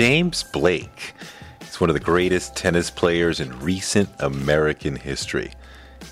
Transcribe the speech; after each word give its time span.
James 0.00 0.42
Blake 0.44 1.12
is 1.60 1.78
one 1.78 1.90
of 1.90 1.94
the 1.94 2.00
greatest 2.00 2.56
tennis 2.56 2.90
players 2.90 3.38
in 3.38 3.60
recent 3.60 4.08
American 4.20 4.96
history. 4.96 5.52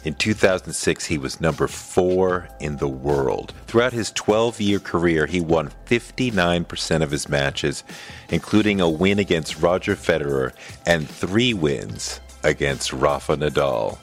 In 0.05 0.13
2006, 0.13 1.07
he 1.07 1.17
was 1.17 1.41
number 1.41 1.67
four 1.67 2.51
in 2.61 2.77
the 2.77 2.87
world. 2.87 3.55
Throughout 3.67 3.95
his 3.95 4.11
12 4.11 4.61
year 4.61 4.79
career, 4.79 5.25
he 5.25 5.41
won 5.41 5.71
59% 5.87 7.03
of 7.03 7.11
his 7.11 7.31
matches, 7.31 7.83
including 8.29 8.83
a 8.83 8.91
win 8.91 9.19
against 9.19 9.63
Roger 9.63 9.97
Federer 9.97 10.53
and 10.85 11.09
three 11.09 11.55
wins 11.55 12.21
against 12.45 12.93
Rafa 12.93 13.39
Nadal. 13.39 13.97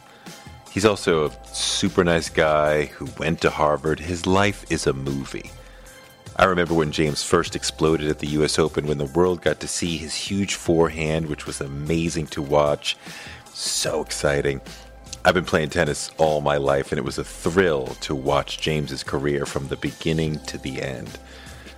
He's 0.72 0.86
also 0.86 1.27
a 1.27 1.45
super 1.53 2.03
nice 2.03 2.30
guy 2.30 2.86
who 2.86 3.08
went 3.20 3.39
to 3.42 3.52
Harvard. 3.52 3.99
His 3.99 4.25
life 4.25 4.66
is 4.72 4.88
a 4.88 4.94
movie. 4.94 5.52
I 6.38 6.45
remember 6.45 6.73
when 6.73 6.91
James 6.91 7.23
first 7.23 7.55
exploded 7.55 8.09
at 8.09 8.19
the 8.19 8.28
US 8.28 8.59
Open 8.59 8.88
when 8.88 8.97
the 8.97 9.05
world 9.05 9.41
got 9.41 9.61
to 9.61 9.69
see 9.69 9.95
his 9.95 10.14
huge 10.14 10.55
forehand, 10.55 11.27
which 11.27 11.47
was 11.47 11.61
amazing 11.61 12.27
to 12.27 12.42
watch. 12.42 12.97
So 13.53 14.02
exciting. 14.02 14.59
I've 15.23 15.33
been 15.33 15.45
playing 15.45 15.69
tennis 15.69 16.11
all 16.17 16.42
my 16.42 16.58
life, 16.58 16.92
and 16.92 17.00
it 17.00 17.05
was 17.05 17.17
a 17.17 17.23
thrill 17.23 17.88
to 18.02 18.14
watch 18.14 18.59
James's 18.59 19.02
career 19.02 19.45
from 19.45 19.69
the 19.69 19.77
beginning 19.77 20.39
to 20.39 20.58
the 20.58 20.81
end. 20.81 21.17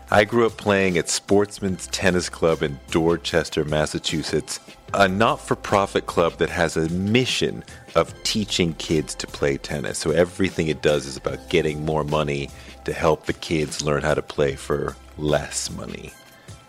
I 0.09 0.25
grew 0.25 0.47
up 0.47 0.57
playing 0.57 0.97
at 0.97 1.07
Sportsman's 1.07 1.85
Tennis 1.87 2.27
Club 2.27 2.63
in 2.63 2.79
Dorchester, 2.89 3.63
Massachusetts, 3.63 4.59
a 4.93 5.07
not 5.07 5.39
for 5.39 5.55
profit 5.55 6.07
club 6.07 6.37
that 6.39 6.49
has 6.49 6.75
a 6.75 6.89
mission 6.89 7.63
of 7.93 8.23
teaching 8.23 8.73
kids 8.73 9.13
to 9.15 9.27
play 9.27 9.57
tennis. 9.57 9.99
So 9.99 10.11
everything 10.11 10.67
it 10.67 10.81
does 10.81 11.05
is 11.05 11.17
about 11.17 11.49
getting 11.49 11.85
more 11.85 12.03
money 12.03 12.49
to 12.87 12.93
help 12.93 13.25
the 13.25 13.33
kids 13.33 13.83
learn 13.83 14.01
how 14.01 14.13
to 14.13 14.21
play 14.21 14.55
for 14.55 14.95
less 15.17 15.69
money. 15.69 16.13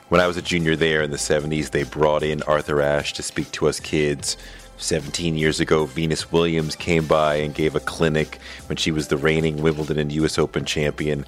When 0.08 0.20
I 0.20 0.26
was 0.26 0.36
a 0.36 0.42
junior 0.42 0.74
there 0.74 1.00
in 1.02 1.12
the 1.12 1.16
70s, 1.16 1.70
they 1.70 1.84
brought 1.84 2.24
in 2.24 2.42
Arthur 2.42 2.82
Ashe 2.82 3.12
to 3.12 3.22
speak 3.22 3.52
to 3.52 3.68
us 3.68 3.78
kids. 3.78 4.36
17 4.78 5.36
years 5.36 5.60
ago, 5.60 5.84
Venus 5.84 6.32
Williams 6.32 6.74
came 6.74 7.06
by 7.06 7.36
and 7.36 7.54
gave 7.54 7.76
a 7.76 7.80
clinic 7.80 8.40
when 8.66 8.74
she 8.74 8.90
was 8.90 9.06
the 9.06 9.16
reigning 9.16 9.62
Wimbledon 9.62 9.96
and 9.96 10.10
US 10.10 10.40
Open 10.40 10.64
champion. 10.64 11.24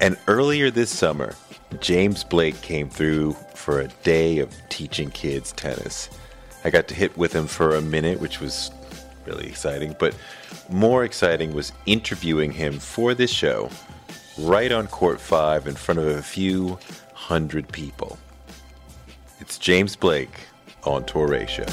And 0.00 0.18
earlier 0.26 0.72
this 0.72 0.90
summer, 0.90 1.36
James 1.78 2.24
Blake 2.24 2.60
came 2.62 2.90
through 2.90 3.34
for 3.54 3.78
a 3.78 3.86
day 4.02 4.40
of 4.40 4.52
teaching 4.70 5.12
kids 5.12 5.52
tennis. 5.52 6.10
I 6.64 6.70
got 6.70 6.88
to 6.88 6.96
hit 6.96 7.16
with 7.16 7.32
him 7.32 7.46
for 7.46 7.76
a 7.76 7.80
minute, 7.80 8.18
which 8.18 8.40
was 8.40 8.72
really 9.24 9.46
exciting, 9.46 9.94
but 10.00 10.16
more 10.68 11.04
exciting 11.04 11.54
was 11.54 11.70
interviewing 11.86 12.50
him 12.50 12.80
for 12.80 13.14
this 13.14 13.30
show 13.30 13.70
right 14.40 14.72
on 14.72 14.86
court 14.86 15.20
5 15.20 15.66
in 15.66 15.74
front 15.74 16.00
of 16.00 16.06
a 16.06 16.22
few 16.22 16.78
hundred 17.12 17.70
people. 17.72 18.18
It's 19.38 19.58
James 19.58 19.96
Blake 19.96 20.46
on 20.84 21.04
Toure 21.04 21.46
Show. 21.46 21.64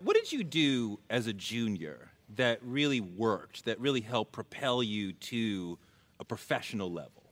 What 0.00 0.16
did 0.16 0.32
you 0.32 0.44
do 0.44 0.98
as 1.08 1.26
a 1.26 1.32
junior 1.32 2.10
that 2.36 2.58
really 2.62 3.00
worked, 3.00 3.64
that 3.64 3.80
really 3.80 4.00
helped 4.02 4.32
propel 4.32 4.82
you 4.82 5.12
to 5.14 5.78
a 6.18 6.24
professional 6.24 6.92
level? 6.92 7.22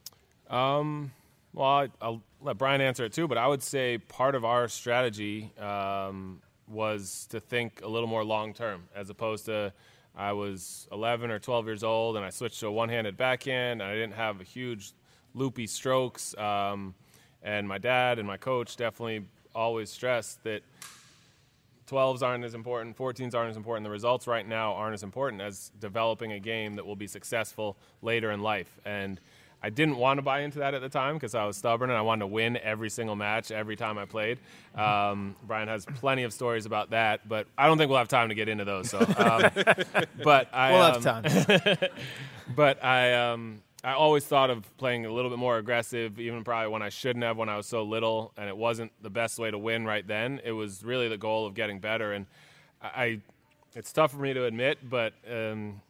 Um, 0.49 1.13
well, 1.53 1.69
I, 1.69 1.89
I'll 2.01 2.23
let 2.41 2.57
Brian 2.57 2.81
answer 2.81 3.05
it 3.05 3.13
too, 3.13 3.29
but 3.29 3.37
I 3.37 3.47
would 3.47 3.63
say 3.63 3.99
part 3.99 4.35
of 4.35 4.45
our 4.45 4.69
strategy 4.69 5.53
um, 5.59 6.41
was 6.69 7.27
to 7.31 7.41
think 7.41 7.81
a 7.83 7.89
little 7.89 8.09
more 8.09 8.25
long 8.25 8.53
term 8.53 8.85
as 8.95 9.11
opposed 9.11 9.47
to 9.47 9.73
I 10.17 10.33
was 10.33 10.89
11 10.91 11.31
or 11.31 11.39
12 11.39 11.67
years 11.67 11.85
old 11.85 12.17
and 12.17 12.25
I 12.25 12.31
switched 12.31 12.61
to 12.61 12.67
a 12.67 12.73
one 12.73 12.89
handed 12.89 13.17
backhand 13.17 13.81
and 13.81 13.91
I 13.91 13.95
didn't 13.95 14.15
have 14.15 14.41
a 14.41 14.45
huge 14.45 14.93
loopy 15.35 15.67
strokes. 15.67 16.37
Um, 16.37 16.95
and 17.43 17.69
my 17.69 17.79
dad 17.79 18.19
and 18.19 18.27
my 18.27 18.37
coach 18.37 18.77
definitely 18.77 19.27
always 19.55 19.91
stressed 19.91 20.43
that 20.45 20.63
12s 21.89 22.23
aren't 22.23 22.45
as 22.45 22.55
important, 22.55 22.97
14s 22.97 23.35
aren't 23.35 23.51
as 23.51 23.57
important. 23.57 23.85
The 23.85 23.91
results 23.91 24.27
right 24.27 24.47
now 24.47 24.75
aren't 24.75 24.95
as 24.95 25.03
important 25.03 25.41
as 25.41 25.71
developing 25.81 26.33
a 26.33 26.41
game 26.41 26.77
that 26.77 26.85
will 26.85 26.97
be 26.97 27.07
successful 27.07 27.77
later 28.03 28.31
in 28.31 28.43
life. 28.43 28.79
And 28.85 29.21
I 29.63 29.71
didn't 29.71 29.97
want 29.97 30.19
to 30.19 30.23
buy 30.23 30.41
into 30.41 30.61
that 30.61 30.75
at 30.75 30.81
the 30.81 30.89
time 30.89 31.15
because 31.15 31.35
I 31.35 31.45
was 31.45 31.57
stubborn 31.57 31.91
and 31.91 31.99
I 31.99 32.03
wanted 32.03 32.21
to 32.21 32.27
win 32.29 32.57
every 32.59 32.91
single 32.91 33.17
match 33.17 33.51
every 33.51 33.75
time 33.75 33.99
I 33.99 34.05
played. 34.05 34.39
Um, 34.75 35.35
Brian 35.43 35.67
has 35.67 35.85
plenty 35.85 36.23
of 36.23 36.33
stories 36.33 36.65
about 36.65 36.91
that, 36.91 37.29
but 37.29 37.49
I 37.57 37.67
don't 37.67 37.77
think 37.77 37.89
we'll 37.89 37.99
have 37.99 38.09
time 38.09 38.29
to 38.29 38.37
get 38.37 38.49
into 38.49 38.65
those. 38.65 38.91
So, 38.91 38.99
um, 38.99 39.51
but 40.23 40.55
I 40.55 40.73
We'll 40.73 40.83
um, 40.83 41.03
have 41.03 41.23
time. 41.25 41.77
but 42.55 42.85
I 42.85 43.15
um, 43.15 43.63
I 43.83 43.93
always 43.93 44.25
thought 44.25 44.51
of 44.51 44.65
playing 44.77 45.07
a 45.07 45.13
little 45.13 45.31
bit 45.31 45.41
more 45.41 45.59
aggressive, 45.59 46.21
even 46.21 46.45
probably 46.45 46.71
when 46.71 46.83
I 46.83 46.89
shouldn't 46.89 47.25
have 47.25 47.37
when 47.37 47.49
I 47.49 47.57
was 47.57 47.67
so 47.67 47.83
little, 47.83 48.33
and 48.37 48.49
it 48.49 48.57
wasn't 48.57 48.93
the 49.03 49.11
best 49.11 49.39
way 49.41 49.51
to 49.51 49.59
win 49.59 49.85
right 49.85 50.07
then. 50.07 50.41
It 50.45 50.53
was 50.53 50.85
really 50.85 51.09
the 51.09 51.19
goal 51.19 51.47
of 51.47 51.55
getting 51.55 51.81
better, 51.81 52.13
and 52.13 52.27
I. 52.83 53.21
It's 53.75 53.93
tough 53.93 54.13
for 54.13 54.17
me 54.17 54.33
to 54.33 54.45
admit, 54.45 54.79
but 54.89 55.13
um, 55.31 55.83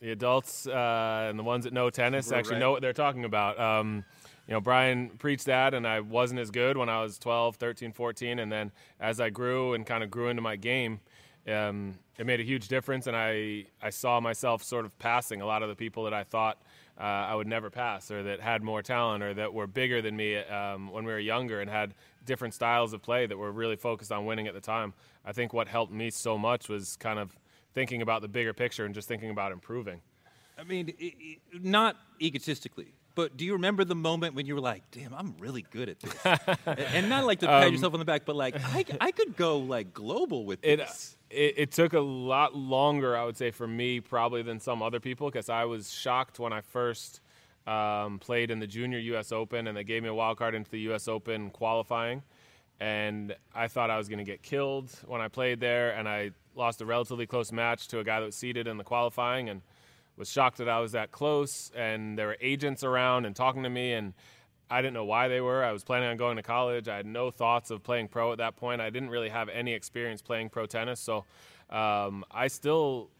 the 0.00 0.12
adults 0.12 0.66
uh, 0.66 1.26
and 1.28 1.38
the 1.38 1.42
ones 1.42 1.64
that 1.64 1.72
know 1.72 1.90
tennis 1.90 2.32
actually 2.32 2.58
know 2.58 2.70
what 2.70 2.82
they're 2.82 2.92
talking 2.92 3.24
about. 3.24 3.60
Um, 3.60 4.04
you 4.48 4.54
know, 4.54 4.60
Brian 4.60 5.10
preached 5.10 5.46
that, 5.46 5.74
and 5.74 5.86
I 5.86 6.00
wasn't 6.00 6.40
as 6.40 6.50
good 6.50 6.76
when 6.76 6.88
I 6.88 7.02
was 7.02 7.18
12, 7.18 7.56
13, 7.56 7.92
14. 7.92 8.38
And 8.38 8.50
then 8.50 8.72
as 8.98 9.20
I 9.20 9.30
grew 9.30 9.74
and 9.74 9.86
kind 9.86 10.02
of 10.02 10.10
grew 10.10 10.28
into 10.28 10.42
my 10.42 10.56
game, 10.56 11.00
um, 11.46 11.98
it 12.18 12.26
made 12.26 12.40
a 12.40 12.42
huge 12.42 12.66
difference. 12.66 13.06
And 13.06 13.16
I, 13.16 13.66
I 13.80 13.90
saw 13.90 14.18
myself 14.20 14.62
sort 14.62 14.86
of 14.86 14.98
passing 14.98 15.40
a 15.40 15.46
lot 15.46 15.62
of 15.62 15.68
the 15.68 15.76
people 15.76 16.04
that 16.04 16.14
I 16.14 16.24
thought 16.24 16.60
uh, 16.98 17.04
I 17.04 17.34
would 17.34 17.46
never 17.46 17.70
pass, 17.70 18.10
or 18.10 18.22
that 18.24 18.40
had 18.40 18.62
more 18.62 18.82
talent, 18.82 19.22
or 19.22 19.34
that 19.34 19.54
were 19.54 19.66
bigger 19.66 20.02
than 20.02 20.16
me 20.16 20.36
um, 20.36 20.90
when 20.90 21.04
we 21.04 21.12
were 21.12 21.18
younger 21.18 21.60
and 21.60 21.70
had 21.70 21.94
different 22.26 22.52
styles 22.52 22.92
of 22.92 23.02
play 23.02 23.26
that 23.26 23.38
were 23.38 23.52
really 23.52 23.76
focused 23.76 24.10
on 24.10 24.26
winning 24.26 24.46
at 24.48 24.54
the 24.54 24.60
time. 24.60 24.94
I 25.24 25.32
think 25.32 25.52
what 25.52 25.68
helped 25.68 25.92
me 25.92 26.10
so 26.10 26.36
much 26.36 26.68
was 26.68 26.96
kind 26.96 27.18
of 27.18 27.36
thinking 27.74 28.02
about 28.02 28.22
the 28.22 28.28
bigger 28.28 28.52
picture 28.52 28.84
and 28.84 28.94
just 28.94 29.08
thinking 29.08 29.30
about 29.30 29.52
improving. 29.52 30.00
I 30.58 30.64
mean, 30.64 30.92
not 31.54 31.96
egotistically, 32.20 32.88
but 33.14 33.36
do 33.36 33.44
you 33.46 33.54
remember 33.54 33.84
the 33.84 33.94
moment 33.94 34.34
when 34.34 34.44
you 34.46 34.54
were 34.54 34.60
like, 34.60 34.82
"Damn, 34.90 35.14
I'm 35.14 35.34
really 35.38 35.62
good 35.70 35.88
at 35.88 36.00
this," 36.00 36.14
and, 36.66 36.78
and 36.78 37.08
not 37.08 37.24
like 37.24 37.40
to 37.40 37.46
pat 37.46 37.66
Um, 37.68 37.72
yourself 37.72 37.94
on 37.94 37.98
the 37.98 38.04
back, 38.04 38.24
but 38.26 38.36
like, 38.36 38.56
I, 38.74 38.84
I 39.00 39.10
could 39.10 39.36
go 39.36 39.58
like 39.58 39.94
global 39.94 40.44
with 40.44 40.58
It, 40.62 40.76
this. 40.76 41.16
it 41.30 41.54
it 41.56 41.72
took 41.72 41.94
a 41.94 42.00
lot 42.00 42.54
longer, 42.54 43.16
I 43.16 43.24
would 43.24 43.36
say, 43.38 43.50
for 43.52 43.66
me 43.66 44.00
probably 44.00 44.42
than 44.42 44.60
some 44.60 44.82
other 44.82 45.00
people 45.00 45.28
because 45.30 45.48
I 45.48 45.64
was 45.64 45.90
shocked 45.92 46.38
when 46.38 46.52
I 46.52 46.60
first 46.60 47.20
um, 47.66 48.18
played 48.18 48.50
in 48.50 48.58
the 48.58 48.66
Junior 48.66 48.98
U.S. 48.98 49.32
Open 49.32 49.66
and 49.66 49.74
they 49.76 49.84
gave 49.84 50.02
me 50.02 50.08
a 50.10 50.14
wild 50.14 50.36
card 50.38 50.54
into 50.54 50.70
the 50.70 50.80
U.S. 50.80 51.08
Open 51.08 51.48
qualifying, 51.50 52.22
and 52.80 53.34
I 53.54 53.68
thought 53.68 53.88
I 53.90 53.96
was 53.96 54.08
going 54.10 54.18
to 54.18 54.24
get 54.24 54.42
killed 54.42 54.90
when 55.06 55.22
I 55.22 55.28
played 55.28 55.58
there, 55.60 55.92
and 55.92 56.06
I 56.06 56.32
lost 56.54 56.80
a 56.80 56.86
relatively 56.86 57.26
close 57.26 57.52
match 57.52 57.88
to 57.88 57.98
a 57.98 58.04
guy 58.04 58.20
that 58.20 58.26
was 58.26 58.36
seeded 58.36 58.66
in 58.66 58.76
the 58.76 58.84
qualifying, 58.84 59.48
and 59.48 59.62
was 60.16 60.30
shocked 60.30 60.58
that 60.58 60.68
I 60.68 60.80
was 60.80 60.92
that 60.92 61.10
close. 61.10 61.70
And 61.74 62.18
there 62.18 62.28
were 62.28 62.36
agents 62.40 62.84
around 62.84 63.24
and 63.24 63.34
talking 63.34 63.62
to 63.62 63.70
me, 63.70 63.92
and 63.92 64.14
I 64.70 64.82
didn't 64.82 64.94
know 64.94 65.04
why 65.04 65.28
they 65.28 65.40
were. 65.40 65.64
I 65.64 65.72
was 65.72 65.82
planning 65.82 66.08
on 66.08 66.16
going 66.16 66.36
to 66.36 66.42
college. 66.42 66.88
I 66.88 66.96
had 66.96 67.06
no 67.06 67.30
thoughts 67.30 67.70
of 67.70 67.82
playing 67.82 68.08
pro 68.08 68.32
at 68.32 68.38
that 68.38 68.56
point. 68.56 68.80
I 68.80 68.90
didn't 68.90 69.10
really 69.10 69.30
have 69.30 69.48
any 69.48 69.72
experience 69.72 70.22
playing 70.22 70.50
pro 70.50 70.66
tennis, 70.66 71.00
so 71.00 71.24
um, 71.70 72.24
I 72.30 72.48
still, 72.48 73.10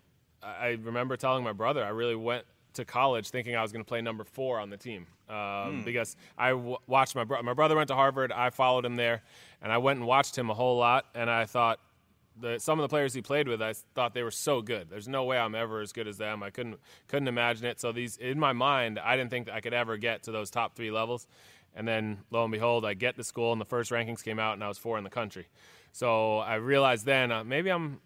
I 0.43 0.79
remember 0.83 1.17
telling 1.17 1.43
my 1.43 1.53
brother, 1.53 1.85
I 1.85 1.89
really 1.89 2.17
went 2.17 2.45
to 2.75 2.85
college 2.85 3.31
thinking 3.31 3.57
I 3.57 3.63
was 3.63 3.73
going 3.73 3.85
to 3.85 3.89
play 3.89 4.01
number 4.01 4.25
four 4.25 4.61
on 4.61 4.71
the 4.71 4.77
team 4.77 5.07
um, 5.29 5.35
mm. 5.37 5.85
because 5.85 6.17
I 6.39 6.51
w- 6.51 6.77
watched 6.87 7.15
my 7.15 7.25
brother. 7.25 7.43
My 7.43 7.55
brother 7.55 7.77
went 7.77 7.89
to 7.89 7.95
Harvard. 7.95 8.33
I 8.33 8.51
followed 8.51 8.85
him 8.85 8.97
there, 8.97 9.23
and 9.63 9.73
I 9.73 9.79
went 9.79 9.99
and 9.99 10.07
watched 10.07 10.37
him 10.37 10.51
a 10.51 10.55
whole 10.55 10.77
lot. 10.77 11.07
And 11.15 11.31
I 11.31 11.47
thought 11.47 11.81
the, 12.41 12.59
some 12.59 12.79
of 12.79 12.83
the 12.83 12.89
players 12.89 13.15
he 13.15 13.23
played 13.23 13.49
with, 13.49 13.63
I 13.63 13.75
thought 13.95 14.15
they 14.15 14.23
were 14.23 14.31
so 14.31 14.63
good. 14.63 14.89
There's 14.91 15.09
no 15.09 15.25
way 15.25 15.39
I'm 15.39 15.55
ever 15.55 15.81
as 15.81 15.93
good 15.93 16.09
as 16.09 16.19
them. 16.19 16.43
I 16.43 16.51
couldn't 16.51 16.79
couldn't 17.09 17.29
imagine 17.29 17.67
it. 17.67 17.81
So 17.81 17.93
these 17.93 18.17
in 18.17 18.39
my 18.39 18.53
mind, 18.53 18.99
I 18.99 19.17
didn't 19.17 19.31
think 19.31 19.49
I 19.51 19.61
could 19.61 19.75
ever 19.75 19.97
get 19.97 20.25
to 20.25 20.33
those 20.33 20.51
top 20.51 20.75
three 20.75 20.91
levels. 20.91 21.27
And 21.75 21.87
then 21.87 22.19
lo 22.31 22.43
and 22.45 22.53
behold, 22.53 22.85
I 22.85 22.95
get 22.95 23.17
to 23.17 23.25
school, 23.25 23.53
and 23.53 23.61
the 23.61 23.65
first 23.67 23.91
rankings 23.91 24.25
came 24.25 24.39
out, 24.39 24.55
and 24.55 24.65
I 24.65 24.69
was 24.69 24.79
four 24.79 24.99
in 24.99 25.05
the 25.05 25.11
country. 25.11 25.47
So 25.93 26.39
I 26.39 26.57
realized 26.57 27.05
then 27.05 27.31
uh, 27.31 27.45
maybe 27.45 27.71
I'm 27.71 28.01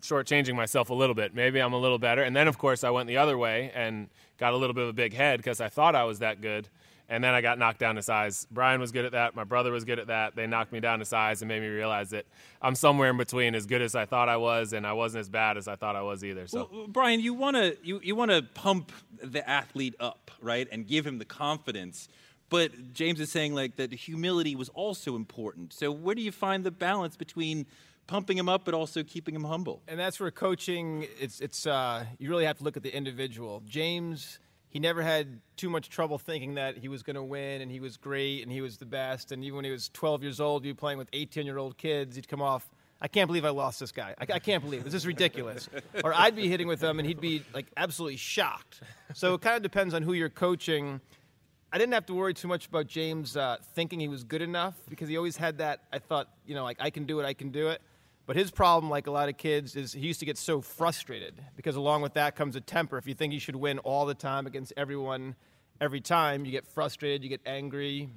shortchanging 0.00 0.54
myself 0.54 0.90
a 0.90 0.94
little 0.94 1.14
bit. 1.14 1.34
Maybe 1.34 1.60
I'm 1.60 1.72
a 1.72 1.78
little 1.78 1.98
better. 1.98 2.22
And 2.22 2.34
then, 2.34 2.48
of 2.48 2.58
course, 2.58 2.84
I 2.84 2.90
went 2.90 3.08
the 3.08 3.16
other 3.16 3.36
way 3.36 3.70
and 3.74 4.08
got 4.38 4.52
a 4.52 4.56
little 4.56 4.74
bit 4.74 4.84
of 4.84 4.90
a 4.90 4.94
big 4.94 5.12
head 5.12 5.38
because 5.38 5.60
I 5.60 5.68
thought 5.68 5.94
I 5.94 6.04
was 6.04 6.20
that 6.20 6.40
good 6.40 6.68
and 7.10 7.24
then 7.24 7.34
I 7.34 7.40
got 7.40 7.58
knocked 7.58 7.80
down 7.80 7.96
to 7.96 8.02
size. 8.02 8.46
Brian 8.52 8.80
was 8.80 8.92
good 8.92 9.04
at 9.04 9.12
that. 9.12 9.34
My 9.34 9.42
brother 9.42 9.72
was 9.72 9.84
good 9.84 9.98
at 9.98 10.06
that. 10.06 10.36
They 10.36 10.46
knocked 10.46 10.72
me 10.72 10.78
down 10.78 11.00
to 11.00 11.04
size 11.04 11.42
and 11.42 11.48
made 11.48 11.60
me 11.60 11.66
realize 11.66 12.10
that 12.10 12.24
I'm 12.62 12.76
somewhere 12.76 13.10
in 13.10 13.16
between, 13.16 13.56
as 13.56 13.66
good 13.66 13.82
as 13.82 13.96
I 13.96 14.06
thought 14.06 14.28
I 14.28 14.36
was, 14.36 14.72
and 14.72 14.86
I 14.86 14.92
wasn't 14.92 15.22
as 15.22 15.28
bad 15.28 15.56
as 15.56 15.66
I 15.66 15.74
thought 15.74 15.96
I 15.96 16.02
was 16.02 16.24
either. 16.24 16.46
So, 16.46 16.70
well, 16.72 16.86
Brian, 16.86 17.18
you 17.18 17.34
want 17.34 17.56
to 17.56 17.76
you, 17.82 18.00
you 18.02 18.14
want 18.14 18.30
to 18.30 18.42
pump 18.54 18.92
the 19.20 19.46
athlete 19.48 19.96
up, 19.98 20.30
right, 20.40 20.68
and 20.70 20.86
give 20.86 21.04
him 21.04 21.18
the 21.18 21.24
confidence. 21.24 22.08
But 22.48 22.92
James 22.94 23.20
is 23.20 23.30
saying 23.30 23.54
like 23.54 23.76
that 23.76 23.92
humility 23.92 24.54
was 24.54 24.68
also 24.70 25.16
important. 25.16 25.72
So 25.72 25.90
where 25.90 26.14
do 26.14 26.22
you 26.22 26.32
find 26.32 26.64
the 26.64 26.70
balance 26.70 27.16
between 27.16 27.66
pumping 28.06 28.38
him 28.38 28.48
up 28.48 28.64
but 28.64 28.74
also 28.74 29.02
keeping 29.02 29.34
him 29.34 29.44
humble? 29.44 29.82
And 29.88 29.98
that's 29.98 30.20
where 30.20 30.30
coaching. 30.30 31.08
It's 31.18 31.40
it's 31.40 31.66
uh, 31.66 32.04
you 32.18 32.30
really 32.30 32.44
have 32.44 32.58
to 32.58 32.64
look 32.64 32.76
at 32.76 32.84
the 32.84 32.94
individual. 32.94 33.62
James 33.66 34.38
he 34.70 34.78
never 34.78 35.02
had 35.02 35.40
too 35.56 35.68
much 35.68 35.90
trouble 35.90 36.16
thinking 36.16 36.54
that 36.54 36.78
he 36.78 36.88
was 36.88 37.02
going 37.02 37.16
to 37.16 37.22
win 37.22 37.60
and 37.60 37.70
he 37.70 37.80
was 37.80 37.96
great 37.96 38.42
and 38.42 38.52
he 38.52 38.60
was 38.60 38.78
the 38.78 38.86
best. 38.86 39.32
And 39.32 39.44
even 39.44 39.56
when 39.56 39.64
he 39.64 39.70
was 39.72 39.88
12 39.90 40.22
years 40.22 40.40
old, 40.40 40.64
you 40.64 40.74
playing 40.74 40.96
with 40.96 41.08
18 41.12 41.44
year 41.44 41.58
old 41.58 41.76
kids, 41.76 42.14
he'd 42.14 42.28
come 42.28 42.40
off, 42.40 42.70
I 43.00 43.08
can't 43.08 43.26
believe 43.26 43.44
I 43.44 43.50
lost 43.50 43.80
this 43.80 43.90
guy. 43.90 44.14
I, 44.18 44.34
I 44.34 44.38
can't 44.38 44.62
believe 44.62 44.82
it. 44.82 44.84
This 44.84 44.94
is 44.94 45.06
ridiculous. 45.06 45.68
or 46.04 46.14
I'd 46.14 46.36
be 46.36 46.48
hitting 46.48 46.68
with 46.68 46.82
him 46.82 47.00
and 47.00 47.08
he'd 47.08 47.20
be 47.20 47.42
like 47.52 47.66
absolutely 47.76 48.16
shocked. 48.16 48.80
So 49.14 49.34
it 49.34 49.40
kind 49.40 49.56
of 49.56 49.62
depends 49.62 49.92
on 49.92 50.02
who 50.02 50.12
you're 50.12 50.28
coaching. 50.28 51.00
I 51.72 51.78
didn't 51.78 51.94
have 51.94 52.06
to 52.06 52.14
worry 52.14 52.34
too 52.34 52.48
much 52.48 52.66
about 52.66 52.86
James 52.86 53.36
uh, 53.36 53.56
thinking 53.74 53.98
he 53.98 54.08
was 54.08 54.22
good 54.22 54.42
enough 54.42 54.74
because 54.88 55.08
he 55.08 55.16
always 55.16 55.36
had 55.36 55.58
that. 55.58 55.80
I 55.92 55.98
thought, 55.98 56.28
you 56.46 56.54
know, 56.54 56.62
like 56.62 56.76
I 56.78 56.90
can 56.90 57.06
do 57.06 57.18
it, 57.18 57.26
I 57.26 57.34
can 57.34 57.50
do 57.50 57.68
it. 57.68 57.82
But 58.30 58.36
his 58.36 58.52
problem, 58.52 58.90
like 58.90 59.08
a 59.08 59.10
lot 59.10 59.28
of 59.28 59.36
kids, 59.36 59.74
is 59.74 59.92
he 59.92 60.06
used 60.06 60.20
to 60.20 60.24
get 60.24 60.38
so 60.38 60.60
frustrated 60.60 61.34
because 61.56 61.74
along 61.74 62.02
with 62.02 62.14
that 62.14 62.36
comes 62.36 62.54
a 62.54 62.60
temper. 62.60 62.96
If 62.96 63.08
you 63.08 63.14
think 63.14 63.32
you 63.32 63.40
should 63.40 63.56
win 63.56 63.80
all 63.80 64.06
the 64.06 64.14
time 64.14 64.46
against 64.46 64.72
everyone, 64.76 65.34
every 65.80 66.00
time, 66.00 66.44
you 66.44 66.52
get 66.52 66.64
frustrated, 66.64 67.24
you 67.24 67.28
get 67.28 67.40
angry. 67.44 68.08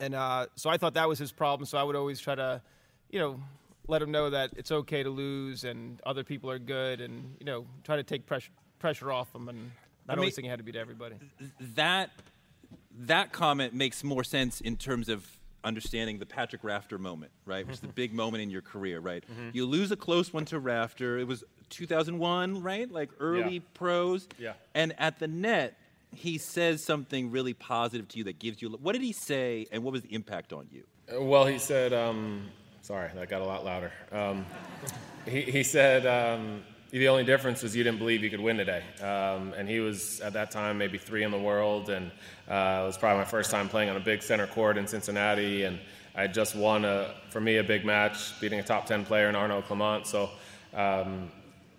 And 0.00 0.14
uh, 0.14 0.46
so 0.56 0.70
I 0.70 0.78
thought 0.78 0.94
that 0.94 1.06
was 1.10 1.18
his 1.18 1.30
problem. 1.30 1.66
So 1.66 1.76
I 1.76 1.82
would 1.82 1.94
always 1.94 2.20
try 2.20 2.34
to, 2.34 2.62
you 3.10 3.18
know, 3.18 3.38
let 3.86 4.00
him 4.00 4.10
know 4.10 4.30
that 4.30 4.52
it's 4.56 4.72
okay 4.72 5.02
to 5.02 5.10
lose 5.10 5.64
and 5.64 6.00
other 6.06 6.24
people 6.24 6.50
are 6.50 6.58
good 6.58 7.02
and, 7.02 7.36
you 7.38 7.44
know, 7.44 7.66
try 7.82 7.96
to 7.96 8.02
take 8.02 8.24
pressure, 8.24 8.52
pressure 8.78 9.12
off 9.12 9.34
him 9.34 9.50
and 9.50 9.58
not 10.06 10.14
I 10.14 10.14
mean, 10.14 10.20
always 10.20 10.36
think 10.36 10.44
you 10.44 10.50
had 10.52 10.60
to 10.60 10.64
beat 10.64 10.74
everybody. 10.74 11.16
That, 11.74 12.08
that 12.98 13.32
comment 13.32 13.74
makes 13.74 14.02
more 14.02 14.24
sense 14.24 14.62
in 14.62 14.78
terms 14.78 15.10
of 15.10 15.28
understanding 15.64 16.18
the 16.18 16.26
Patrick 16.26 16.62
Rafter 16.62 16.98
moment, 16.98 17.32
right? 17.46 17.66
Which 17.66 17.74
is 17.74 17.80
the 17.80 17.88
big 17.88 18.12
moment 18.12 18.42
in 18.42 18.50
your 18.50 18.62
career, 18.62 19.00
right? 19.00 19.24
Mm-hmm. 19.30 19.50
You 19.52 19.66
lose 19.66 19.90
a 19.90 19.96
close 19.96 20.32
one 20.32 20.44
to 20.46 20.58
Rafter. 20.58 21.18
It 21.18 21.26
was 21.26 21.42
2001, 21.70 22.62
right? 22.62 22.90
Like 22.90 23.10
early 23.18 23.54
yeah. 23.54 23.60
pros. 23.74 24.28
Yeah. 24.38 24.52
And 24.74 24.94
at 24.98 25.18
the 25.18 25.26
net, 25.28 25.76
he 26.14 26.38
says 26.38 26.82
something 26.82 27.30
really 27.30 27.54
positive 27.54 28.08
to 28.08 28.18
you 28.18 28.24
that 28.24 28.38
gives 28.38 28.62
you. 28.62 28.70
What 28.70 28.92
did 28.92 29.02
he 29.02 29.12
say, 29.12 29.66
and 29.72 29.82
what 29.82 29.92
was 29.92 30.02
the 30.02 30.14
impact 30.14 30.52
on 30.52 30.68
you? 30.70 30.84
Uh, 31.12 31.22
well, 31.22 31.46
he 31.46 31.58
said, 31.58 31.92
um, 31.92 32.48
sorry, 32.82 33.10
that 33.14 33.28
got 33.28 33.42
a 33.42 33.44
lot 33.44 33.64
louder. 33.64 33.92
Um, 34.12 34.46
he, 35.26 35.42
he 35.42 35.62
said, 35.62 36.06
um, 36.06 36.62
the 36.90 37.08
only 37.08 37.24
difference 37.24 37.62
was 37.62 37.74
you 37.74 37.82
didn't 37.82 37.98
believe 37.98 38.22
you 38.22 38.30
could 38.30 38.40
win 38.40 38.56
today. 38.56 38.82
Um, 39.00 39.52
and 39.54 39.68
he 39.68 39.80
was 39.80 40.20
at 40.20 40.32
that 40.34 40.50
time 40.50 40.78
maybe 40.78 40.98
three 40.98 41.24
in 41.24 41.30
the 41.30 41.38
world, 41.38 41.90
and 41.90 42.10
uh, 42.48 42.82
it 42.82 42.86
was 42.86 42.96
probably 42.96 43.18
my 43.18 43.24
first 43.24 43.50
time 43.50 43.68
playing 43.68 43.90
on 43.90 43.96
a 43.96 44.00
big 44.00 44.22
center 44.22 44.46
court 44.46 44.76
in 44.76 44.86
Cincinnati. 44.86 45.64
And 45.64 45.78
I 46.14 46.22
had 46.22 46.34
just 46.34 46.54
won 46.54 46.84
a, 46.84 47.14
for 47.30 47.40
me, 47.40 47.56
a 47.56 47.64
big 47.64 47.84
match, 47.84 48.38
beating 48.40 48.60
a 48.60 48.62
top 48.62 48.86
10 48.86 49.04
player 49.04 49.28
in 49.28 49.34
Arnaud 49.34 49.62
Clement. 49.62 50.06
So 50.06 50.30
um, 50.72 51.30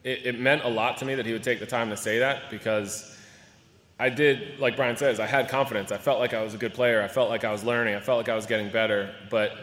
it, 0.04 0.26
it 0.26 0.40
meant 0.40 0.64
a 0.64 0.70
lot 0.70 0.98
to 0.98 1.06
me 1.06 1.16
that 1.16 1.26
he 1.26 1.32
would 1.32 1.44
take 1.44 1.60
the 1.60 1.66
time 1.66 1.90
to 1.90 1.98
say 1.98 2.20
that 2.20 2.50
because 2.52 3.18
I 3.98 4.10
did, 4.10 4.60
like 4.60 4.76
Brian 4.76 4.98
says, 4.98 5.22
I 5.22 5.26
had 5.26 5.48
confidence. 5.48 5.92
I 5.94 5.98
felt 5.98 6.20
like 6.20 6.34
I 6.34 6.44
was 6.44 6.54
a 6.54 6.58
good 6.58 6.74
player. 6.74 7.02
I 7.02 7.08
felt 7.08 7.30
like 7.30 7.46
I 7.46 7.52
was 7.52 7.64
learning. 7.64 7.96
I 7.96 8.02
felt 8.02 8.18
like 8.18 8.28
I 8.28 8.36
was 8.36 8.46
getting 8.46 8.70
better, 8.70 9.14
but 9.30 9.54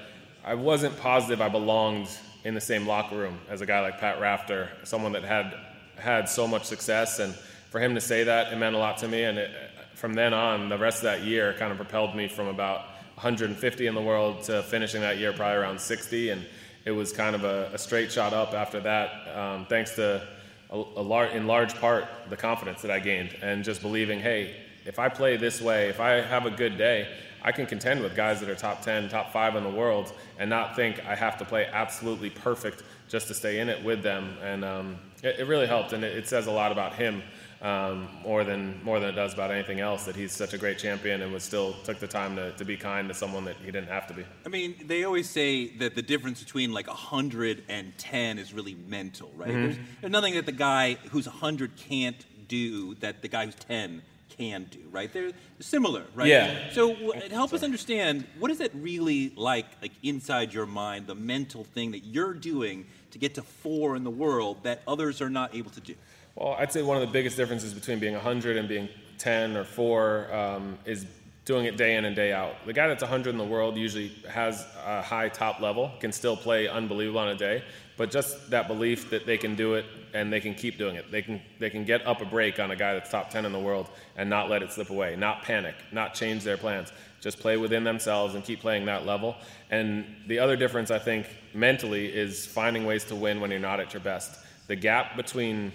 I 0.44 0.55
wasn't 0.55 0.99
positive 0.99 1.43
I 1.43 1.50
belonged 1.50 2.09
in 2.44 2.55
the 2.55 2.61
same 2.61 2.87
locker 2.87 3.17
room 3.17 3.39
as 3.49 3.61
a 3.61 3.67
guy 3.67 3.81
like 3.81 3.99
Pat 3.99 4.21
Rafter, 4.21 4.71
someone 4.85 5.12
that 5.12 5.25
had 5.25 5.55
had 5.97 6.29
so 6.29 6.47
much 6.47 6.65
success. 6.65 7.19
And 7.19 7.35
for 7.71 7.81
him 7.81 7.94
to 7.94 8.00
say 8.00 8.25
that, 8.25 8.53
it 8.53 8.56
meant 8.56 8.75
a 8.75 8.79
lot 8.79 8.99
to 8.99 9.09
me. 9.09 9.25
And 9.25 9.39
it, 9.39 9.50
from 9.94 10.15
then 10.15 10.35
on, 10.35 10.69
the 10.69 10.79
rest 10.79 10.99
of 10.99 11.05
that 11.05 11.23
year 11.23 11.55
kind 11.59 11.71
of 11.71 11.77
propelled 11.77 12.17
me 12.17 12.29
from 12.29 12.49
about 12.49 12.81
150 13.15 13.87
in 13.87 13.94
the 13.94 14.00
world 14.00 14.43
to 14.44 14.62
finishing 14.65 15.00
that 15.03 15.19
year 15.19 15.33
probably 15.33 15.59
around 15.59 15.81
60. 15.81 16.31
And 16.31 16.44
it 16.85 16.91
was 16.91 17.12
kind 17.12 17.37
of 17.37 17.44
a, 17.44 17.71
a 17.73 17.79
straight 17.79 18.11
shot 18.11 18.33
up 18.33 18.55
after 18.55 18.81
that, 18.81 19.37
um, 19.37 19.67
thanks 19.67 19.94
to 19.97 20.27
a, 20.71 20.77
a 20.77 21.03
lar- 21.03 21.27
in 21.27 21.47
large 21.47 21.75
part 21.77 22.06
the 22.29 22.37
confidence 22.37 22.83
that 22.83 22.91
I 22.91 22.99
gained 22.99 23.37
and 23.43 23.62
just 23.62 23.83
believing, 23.83 24.19
hey, 24.19 24.56
if 24.85 24.99
I 24.99 25.09
play 25.09 25.37
this 25.37 25.61
way, 25.61 25.89
if 25.89 26.00
I 26.00 26.21
have 26.21 26.47
a 26.47 26.50
good 26.50 26.77
day, 26.77 27.06
I 27.44 27.53
can 27.53 27.67
contend 27.67 28.03
with 28.03 28.15
guys 28.15 28.41
that 28.41 28.49
are 28.49 28.55
top 28.55 28.83
10, 28.83 29.09
top 29.09 29.33
five 29.33 29.56
in 29.56 29.65
the 29.65 29.71
world 29.71 30.12
and 30.39 30.49
not 30.49 30.77
think 30.77 31.05
I 31.05 31.15
have 31.15 31.37
to 31.39 31.44
play 31.44 31.67
absolutely 31.73 32.31
perfect 32.31 32.83
just 33.09 33.29
to 33.29 33.35
stay 33.35 33.59
in 33.59 33.69
it 33.69 33.85
with 33.85 34.03
them. 34.03 34.37
And 34.43 34.65
um, 34.65 34.99
it, 35.23 35.41
it, 35.41 35.47
really 35.47 35.67
helped, 35.67 35.93
and 35.93 36.03
it, 36.03 36.17
it, 36.17 36.29
says 36.29 36.47
a 36.47 36.50
lot 36.50 36.73
about 36.73 36.94
him. 36.94 37.23
Um, 37.61 38.09
more 38.25 38.43
than 38.43 38.83
more 38.83 38.99
than 38.99 39.11
it 39.11 39.12
does 39.12 39.35
about 39.35 39.53
anything 39.53 39.79
else. 39.79 40.05
That 40.06 40.17
he's 40.17 40.33
such 40.33 40.53
a 40.53 40.59
great 40.59 40.79
champion 40.79 41.23
and 41.23 41.33
was 41.33 41.44
still 41.44 41.75
took 41.85 42.00
the 42.00 42.09
time 42.09 42.35
to, 42.35 42.50
to 42.50 42.65
be 42.65 42.77
kind 42.77 43.06
to 43.06 43.15
someone 43.15 43.44
that 43.44 43.55
he 43.59 43.67
didn't 43.67 43.87
have 43.87 44.09
to 44.09 44.15
be. 44.15 44.25
I 44.44 44.49
mean, 44.49 44.75
they 44.85 45.05
always 45.05 45.31
say 45.31 45.69
that 45.77 45.94
the 45.94 46.03
difference 46.03 46.43
between 46.43 46.73
like 46.73 46.89
hundred 46.89 47.62
and 47.69 47.97
ten 47.99 48.41
is 48.41 48.53
really 48.53 48.75
mental, 48.75 49.31
right? 49.37 49.50
Mm-hmm. 49.50 49.62
There's, 49.62 49.77
there's 50.00 50.11
nothing 50.11 50.35
that 50.35 50.47
the 50.47 50.50
guy 50.50 50.94
who's 51.11 51.27
hundred 51.27 51.77
can't 51.77 52.27
do 52.49 52.96
that 52.96 53.22
the 53.22 53.29
guy 53.29 53.44
who's 53.44 53.55
ten 53.55 54.03
can 54.36 54.67
do, 54.70 54.79
right? 54.91 55.12
They're 55.12 55.32
similar, 55.60 56.05
right? 56.15 56.29
Yeah. 56.29 56.70
So 56.72 56.94
w- 56.94 57.29
help 57.31 57.53
us 57.53 57.62
understand 57.62 58.24
what 58.39 58.51
is 58.51 58.60
it 58.60 58.72
really 58.74 59.32
like, 59.36 59.67
like 59.81 59.93
inside 60.03 60.53
your 60.53 60.67
mind, 60.67 61.06
the 61.06 61.15
mental 61.15 61.65
thing 61.65 61.93
that 61.93 62.05
you're 62.05 62.34
doing 62.34 62.86
to 63.10 63.19
get 63.19 63.34
to 63.34 63.43
four 63.43 63.96
in 63.96 64.05
the 64.05 64.10
world 64.10 64.62
that 64.65 64.82
others 64.89 65.20
are 65.20 65.31
not 65.31 65.55
able 65.55 65.70
to 65.70 65.81
do. 65.81 65.94
Well, 66.34 66.56
I'd 66.58 66.72
say 66.72 66.82
one 66.82 66.96
of 66.96 67.06
the 67.06 67.12
biggest 67.12 67.36
differences 67.36 67.74
between 67.74 67.98
being 67.98 68.15
100 68.15 68.56
and 68.56 68.69
being 68.69 68.89
10 69.19 69.56
or 69.56 69.65
four 69.65 70.32
um, 70.34 70.79
is 70.84 71.06
doing 71.44 71.67
it 71.67 71.77
day 71.77 71.96
in 71.96 72.05
and 72.05 72.15
day 72.15 72.32
out. 72.32 72.55
The 72.67 72.72
guy 72.72 72.87
that's 72.87 73.03
100 73.03 73.31
in 73.31 73.39
the 73.39 73.44
world 73.44 73.77
usually 73.77 74.13
has 74.31 74.65
a 74.84 75.03
high 75.03 75.29
top 75.29 75.61
level, 75.61 75.91
can 75.99 76.13
still 76.13 76.37
play 76.37 76.69
unbelievable 76.69 77.19
on 77.19 77.29
a 77.29 77.34
day, 77.34 77.65
but 77.96 78.11
just 78.11 78.51
that 78.51 78.69
belief 78.69 79.11
that 79.11 79.27
they 79.27 79.37
can 79.37 79.56
do 79.56 79.75
it 79.75 79.84
and 80.15 80.32
they 80.32 80.41
can 80.41 80.55
keep 80.55 80.79
doing 80.79 80.96
it. 80.96 81.11
They 81.11 81.22
can 81.22 81.43
they 81.58 81.70
can 81.70 81.84
get 81.84 82.06
up 82.06 82.20
a 82.20 82.25
break 82.25 82.61
on 82.61 82.70
a 82.70 82.77
guy 82.77 82.94
that's 82.94 83.11
top 83.11 83.31
10 83.31 83.44
in 83.44 83.53
the 83.53 83.58
world 83.58 83.89
and 84.17 84.31
not 84.31 84.49
let 84.49 84.63
it 84.63 84.72
slip 84.72 84.91
away, 84.91 85.17
not 85.17 85.43
panic, 85.43 85.75
not 85.91 86.15
change 86.15 86.44
their 86.44 86.56
plans. 86.56 86.93
Just 87.20 87.39
play 87.39 87.56
within 87.56 87.84
themselves 87.84 88.34
and 88.34 88.44
keep 88.44 88.61
playing 88.61 88.84
that 88.87 89.06
level. 89.06 89.37
And 89.70 90.05
the 90.27 90.39
other 90.39 90.56
difference 90.56 90.91
I 90.91 90.99
think 90.99 91.27
mentally 91.55 92.06
is 92.06 92.46
finding 92.46 92.84
ways 92.84 93.05
to 93.05 93.17
win 93.17 93.41
when 93.41 93.51
you're 93.51 93.61
not 93.61 93.79
at 93.79 93.93
your 93.93 94.03
best. 94.03 94.39
The 94.67 94.77
gap 94.77 95.17
between 95.17 95.72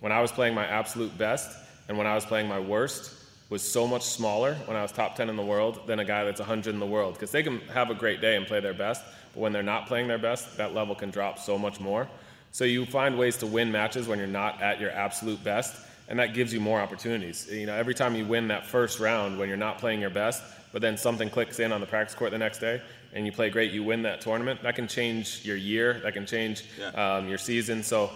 when 0.00 0.12
I 0.12 0.20
was 0.20 0.32
playing 0.32 0.54
my 0.54 0.66
absolute 0.66 1.16
best 1.16 1.56
and 1.88 1.96
when 1.96 2.06
I 2.06 2.14
was 2.14 2.26
playing 2.26 2.48
my 2.48 2.60
worst 2.60 3.21
was 3.52 3.62
so 3.62 3.86
much 3.86 4.02
smaller 4.02 4.54
when 4.64 4.78
I 4.78 4.82
was 4.82 4.92
top 4.92 5.14
10 5.14 5.28
in 5.28 5.36
the 5.36 5.44
world 5.44 5.86
than 5.86 6.00
a 6.00 6.06
guy 6.06 6.24
that's 6.24 6.40
100 6.40 6.72
in 6.72 6.80
the 6.80 6.86
world 6.86 7.12
because 7.12 7.30
they 7.30 7.42
can 7.42 7.60
have 7.68 7.90
a 7.90 7.94
great 7.94 8.22
day 8.22 8.36
and 8.36 8.46
play 8.46 8.60
their 8.60 8.72
best, 8.72 9.04
but 9.34 9.40
when 9.40 9.52
they're 9.52 9.62
not 9.62 9.86
playing 9.86 10.08
their 10.08 10.18
best, 10.18 10.56
that 10.56 10.72
level 10.72 10.94
can 10.94 11.10
drop 11.10 11.38
so 11.38 11.58
much 11.58 11.78
more. 11.78 12.08
So 12.50 12.64
you 12.64 12.86
find 12.86 13.18
ways 13.18 13.36
to 13.38 13.46
win 13.46 13.70
matches 13.70 14.08
when 14.08 14.18
you're 14.18 14.26
not 14.26 14.62
at 14.62 14.80
your 14.80 14.90
absolute 14.90 15.44
best, 15.44 15.76
and 16.08 16.18
that 16.18 16.32
gives 16.32 16.50
you 16.50 16.60
more 16.60 16.80
opportunities. 16.80 17.46
You 17.50 17.66
know, 17.66 17.74
every 17.74 17.94
time 17.94 18.14
you 18.16 18.24
win 18.24 18.48
that 18.48 18.64
first 18.64 18.98
round 18.98 19.38
when 19.38 19.48
you're 19.48 19.58
not 19.58 19.76
playing 19.76 20.00
your 20.00 20.10
best, 20.10 20.42
but 20.72 20.80
then 20.80 20.96
something 20.96 21.28
clicks 21.28 21.60
in 21.60 21.72
on 21.72 21.80
the 21.82 21.86
practice 21.86 22.14
court 22.14 22.30
the 22.30 22.38
next 22.38 22.58
day, 22.58 22.80
and 23.12 23.26
you 23.26 23.32
play 23.32 23.50
great, 23.50 23.70
you 23.72 23.84
win 23.84 24.00
that 24.02 24.22
tournament. 24.22 24.62
That 24.62 24.76
can 24.76 24.88
change 24.88 25.44
your 25.44 25.56
year. 25.56 26.00
That 26.02 26.14
can 26.14 26.24
change 26.24 26.64
yeah. 26.80 27.16
um, 27.16 27.28
your 27.28 27.36
season. 27.36 27.82
So 27.82 28.10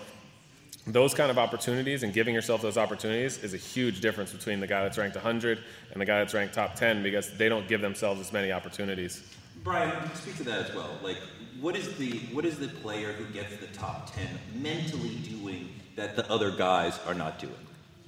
those 0.86 1.14
kind 1.14 1.30
of 1.30 1.38
opportunities 1.38 2.04
and 2.04 2.12
giving 2.12 2.34
yourself 2.34 2.62
those 2.62 2.78
opportunities 2.78 3.42
is 3.42 3.54
a 3.54 3.56
huge 3.56 4.00
difference 4.00 4.32
between 4.32 4.60
the 4.60 4.66
guy 4.66 4.84
that's 4.84 4.96
ranked 4.96 5.16
100 5.16 5.58
and 5.92 6.00
the 6.00 6.04
guy 6.04 6.18
that's 6.18 6.32
ranked 6.32 6.54
top 6.54 6.76
10 6.76 7.02
because 7.02 7.36
they 7.36 7.48
don't 7.48 7.66
give 7.66 7.80
themselves 7.80 8.20
as 8.20 8.32
many 8.32 8.52
opportunities. 8.52 9.22
Brian, 9.64 9.92
speak 10.14 10.36
to 10.36 10.44
that 10.44 10.68
as 10.70 10.74
well. 10.76 10.90
Like, 11.02 11.16
what 11.60 11.74
is 11.74 11.96
the 11.96 12.18
what 12.32 12.44
is 12.44 12.58
the 12.58 12.68
player 12.68 13.12
who 13.12 13.24
gets 13.32 13.56
the 13.56 13.66
top 13.68 14.14
ten 14.14 14.28
mentally 14.54 15.16
doing 15.16 15.70
that 15.96 16.14
the 16.14 16.30
other 16.30 16.50
guys 16.50 17.00
are 17.06 17.14
not 17.14 17.38
doing? 17.38 17.54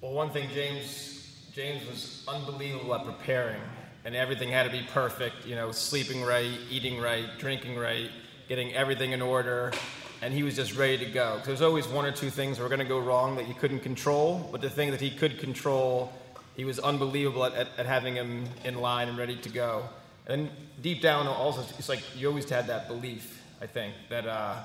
Well, 0.00 0.12
one 0.12 0.30
thing, 0.30 0.48
James, 0.54 1.34
James 1.52 1.84
was 1.88 2.24
unbelievable 2.28 2.94
at 2.94 3.04
preparing, 3.04 3.60
and 4.04 4.14
everything 4.14 4.50
had 4.50 4.64
to 4.64 4.70
be 4.70 4.86
perfect. 4.92 5.46
You 5.46 5.56
know, 5.56 5.72
sleeping 5.72 6.22
right, 6.22 6.58
eating 6.70 7.00
right, 7.00 7.26
drinking 7.38 7.76
right, 7.76 8.10
getting 8.48 8.72
everything 8.74 9.12
in 9.12 9.22
order, 9.22 9.72
and 10.22 10.34
he 10.34 10.42
was 10.42 10.56
just 10.56 10.76
ready 10.76 10.98
to 10.98 11.10
go. 11.10 11.40
There's 11.44 11.62
always 11.62 11.86
one 11.86 12.04
or 12.04 12.12
two 12.12 12.30
things 12.30 12.56
that 12.56 12.62
were 12.62 12.68
going 12.68 12.80
to 12.80 12.84
go 12.84 12.98
wrong 12.98 13.36
that 13.36 13.48
you 13.48 13.54
couldn't 13.54 13.80
control, 13.80 14.48
but 14.50 14.60
the 14.60 14.70
thing 14.70 14.90
that 14.90 15.00
he 15.00 15.10
could 15.10 15.38
control, 15.38 16.12
he 16.56 16.64
was 16.64 16.78
unbelievable 16.78 17.44
at, 17.44 17.54
at, 17.54 17.68
at 17.78 17.86
having 17.86 18.14
him 18.14 18.44
in 18.64 18.80
line 18.80 19.08
and 19.08 19.16
ready 19.16 19.36
to 19.36 19.48
go. 19.48 19.84
And 20.26 20.50
deep 20.82 21.00
down, 21.00 21.26
also, 21.26 21.64
it's 21.78 21.88
like 21.88 22.02
you 22.16 22.28
always 22.28 22.48
had 22.48 22.66
that 22.66 22.88
belief. 22.88 23.42
I 23.60 23.66
think 23.66 23.94
that 24.08 24.26
uh, 24.26 24.56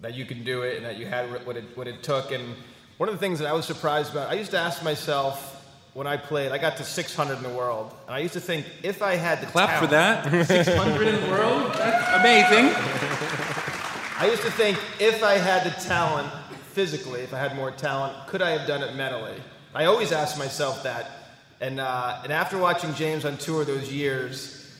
that 0.00 0.14
you 0.14 0.24
can 0.24 0.44
do 0.44 0.62
it 0.62 0.76
and 0.76 0.86
that 0.86 0.96
you 0.96 1.06
had 1.06 1.44
what 1.46 1.56
it 1.56 1.64
what 1.76 1.88
it 1.88 2.02
took. 2.02 2.30
And 2.30 2.54
one 2.98 3.08
of 3.08 3.14
the 3.14 3.18
things 3.18 3.38
that 3.38 3.48
I 3.48 3.52
was 3.52 3.66
surprised 3.66 4.12
about, 4.12 4.30
I 4.30 4.34
used 4.34 4.50
to 4.50 4.58
ask 4.58 4.82
myself 4.82 5.54
when 5.94 6.06
I 6.06 6.18
played, 6.18 6.52
I 6.52 6.58
got 6.58 6.76
to 6.76 6.84
600 6.84 7.38
in 7.38 7.42
the 7.42 7.48
world, 7.48 7.90
and 8.06 8.14
I 8.14 8.18
used 8.18 8.34
to 8.34 8.40
think 8.40 8.66
if 8.82 9.00
I 9.00 9.14
had 9.14 9.40
the 9.40 9.46
clap 9.46 9.70
talent, 9.70 10.26
for 10.26 10.44
that, 10.44 10.46
600 10.46 11.08
in 11.08 11.24
the 11.24 11.30
world, 11.30 11.72
that's 11.72 12.20
amazing. 12.20 12.66
I 14.18 14.30
used 14.30 14.42
to 14.44 14.50
think 14.50 14.78
if 14.98 15.22
I 15.22 15.34
had 15.34 15.64
the 15.64 15.78
talent 15.82 16.32
physically, 16.72 17.20
if 17.20 17.34
I 17.34 17.38
had 17.38 17.54
more 17.54 17.70
talent, 17.70 18.26
could 18.28 18.40
I 18.40 18.52
have 18.52 18.66
done 18.66 18.82
it 18.82 18.96
mentally? 18.96 19.36
I 19.74 19.84
always 19.84 20.10
asked 20.10 20.38
myself 20.38 20.84
that. 20.84 21.10
And, 21.60 21.78
uh, 21.78 22.20
and 22.22 22.32
after 22.32 22.56
watching 22.56 22.94
James 22.94 23.26
on 23.26 23.36
tour 23.36 23.62
those 23.66 23.92
years, 23.92 24.74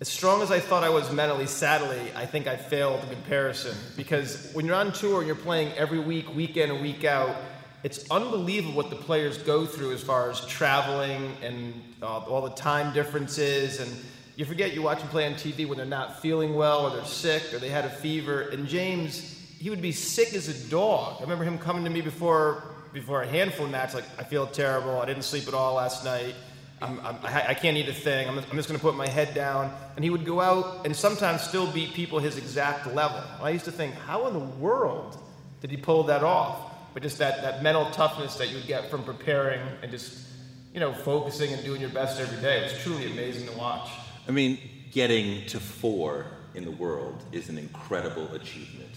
as 0.00 0.06
strong 0.08 0.40
as 0.40 0.52
I 0.52 0.60
thought 0.60 0.84
I 0.84 0.88
was 0.88 1.10
mentally, 1.10 1.46
sadly, 1.46 2.12
I 2.14 2.26
think 2.26 2.46
I 2.46 2.56
failed 2.56 3.02
in 3.02 3.08
comparison. 3.08 3.76
Because 3.96 4.52
when 4.52 4.66
you're 4.66 4.76
on 4.76 4.92
tour 4.92 5.18
and 5.18 5.26
you're 5.26 5.34
playing 5.34 5.72
every 5.72 5.98
week, 5.98 6.32
week 6.36 6.56
in 6.56 6.70
and 6.70 6.80
week 6.80 7.02
out, 7.02 7.34
it's 7.82 8.08
unbelievable 8.08 8.76
what 8.76 8.90
the 8.90 8.96
players 8.96 9.38
go 9.38 9.66
through 9.66 9.94
as 9.94 10.02
far 10.02 10.30
as 10.30 10.46
traveling 10.46 11.32
and 11.42 11.74
uh, 12.02 12.18
all 12.18 12.42
the 12.42 12.54
time 12.54 12.94
differences. 12.94 13.80
And 13.80 13.90
you 14.36 14.44
forget 14.44 14.74
you 14.74 14.82
watch 14.82 15.00
them 15.00 15.08
play 15.08 15.26
on 15.26 15.34
TV 15.34 15.66
when 15.66 15.78
they're 15.78 15.86
not 15.86 16.20
feeling 16.20 16.54
well 16.54 16.86
or 16.86 16.90
they're 16.90 17.04
sick 17.04 17.52
or 17.54 17.58
they 17.58 17.70
had 17.70 17.86
a 17.86 17.90
fever. 17.90 18.42
And 18.42 18.68
James, 18.68 19.42
he 19.58 19.70
would 19.70 19.82
be 19.82 19.92
sick 19.92 20.34
as 20.34 20.48
a 20.48 20.70
dog. 20.70 21.16
I 21.18 21.22
remember 21.22 21.44
him 21.44 21.58
coming 21.58 21.84
to 21.84 21.90
me 21.90 22.02
before 22.02 22.62
before 22.92 23.20
a 23.20 23.26
handful 23.26 23.66
of 23.66 23.72
matches, 23.72 23.96
like, 23.96 24.04
I 24.18 24.24
feel 24.24 24.46
terrible. 24.46 25.00
I 25.00 25.04
didn't 25.04 25.24
sleep 25.24 25.46
at 25.48 25.52
all 25.52 25.74
last 25.74 26.02
night. 26.02 26.34
I'm, 26.80 26.98
I'm, 27.00 27.18
I 27.22 27.52
can't 27.52 27.76
eat 27.76 27.88
a 27.88 27.92
thing. 27.92 28.26
I'm, 28.26 28.38
I'm 28.38 28.56
just 28.56 28.68
going 28.68 28.78
to 28.78 28.82
put 28.84 28.94
my 28.94 29.06
head 29.06 29.34
down. 29.34 29.70
And 29.96 30.04
he 30.04 30.08
would 30.08 30.24
go 30.24 30.40
out 30.40 30.86
and 30.86 30.96
sometimes 30.96 31.42
still 31.42 31.70
beat 31.70 31.92
people 31.92 32.20
his 32.20 32.38
exact 32.38 32.86
level. 32.94 33.22
I 33.42 33.50
used 33.50 33.66
to 33.66 33.70
think, 33.70 33.94
how 33.94 34.26
in 34.28 34.32
the 34.32 34.38
world 34.38 35.18
did 35.60 35.70
he 35.70 35.76
pull 35.76 36.04
that 36.04 36.22
off? 36.22 36.72
But 36.94 37.02
just 37.02 37.18
that, 37.18 37.42
that 37.42 37.62
mental 37.62 37.84
toughness 37.90 38.36
that 38.36 38.48
you 38.48 38.56
would 38.56 38.66
get 38.66 38.90
from 38.90 39.04
preparing 39.04 39.60
and 39.82 39.90
just, 39.90 40.26
you 40.72 40.80
know, 40.80 40.94
focusing 40.94 41.52
and 41.52 41.62
doing 41.62 41.82
your 41.82 41.90
best 41.90 42.18
every 42.18 42.40
day. 42.40 42.60
It 42.60 42.72
was 42.72 42.82
truly 42.82 43.12
amazing 43.12 43.46
to 43.48 43.58
watch. 43.58 43.90
I 44.28 44.32
mean, 44.32 44.58
getting 44.90 45.46
to 45.46 45.60
four 45.60 46.26
in 46.54 46.64
the 46.64 46.70
world 46.70 47.22
is 47.32 47.48
an 47.48 47.58
incredible 47.58 48.26
achievement. 48.34 48.90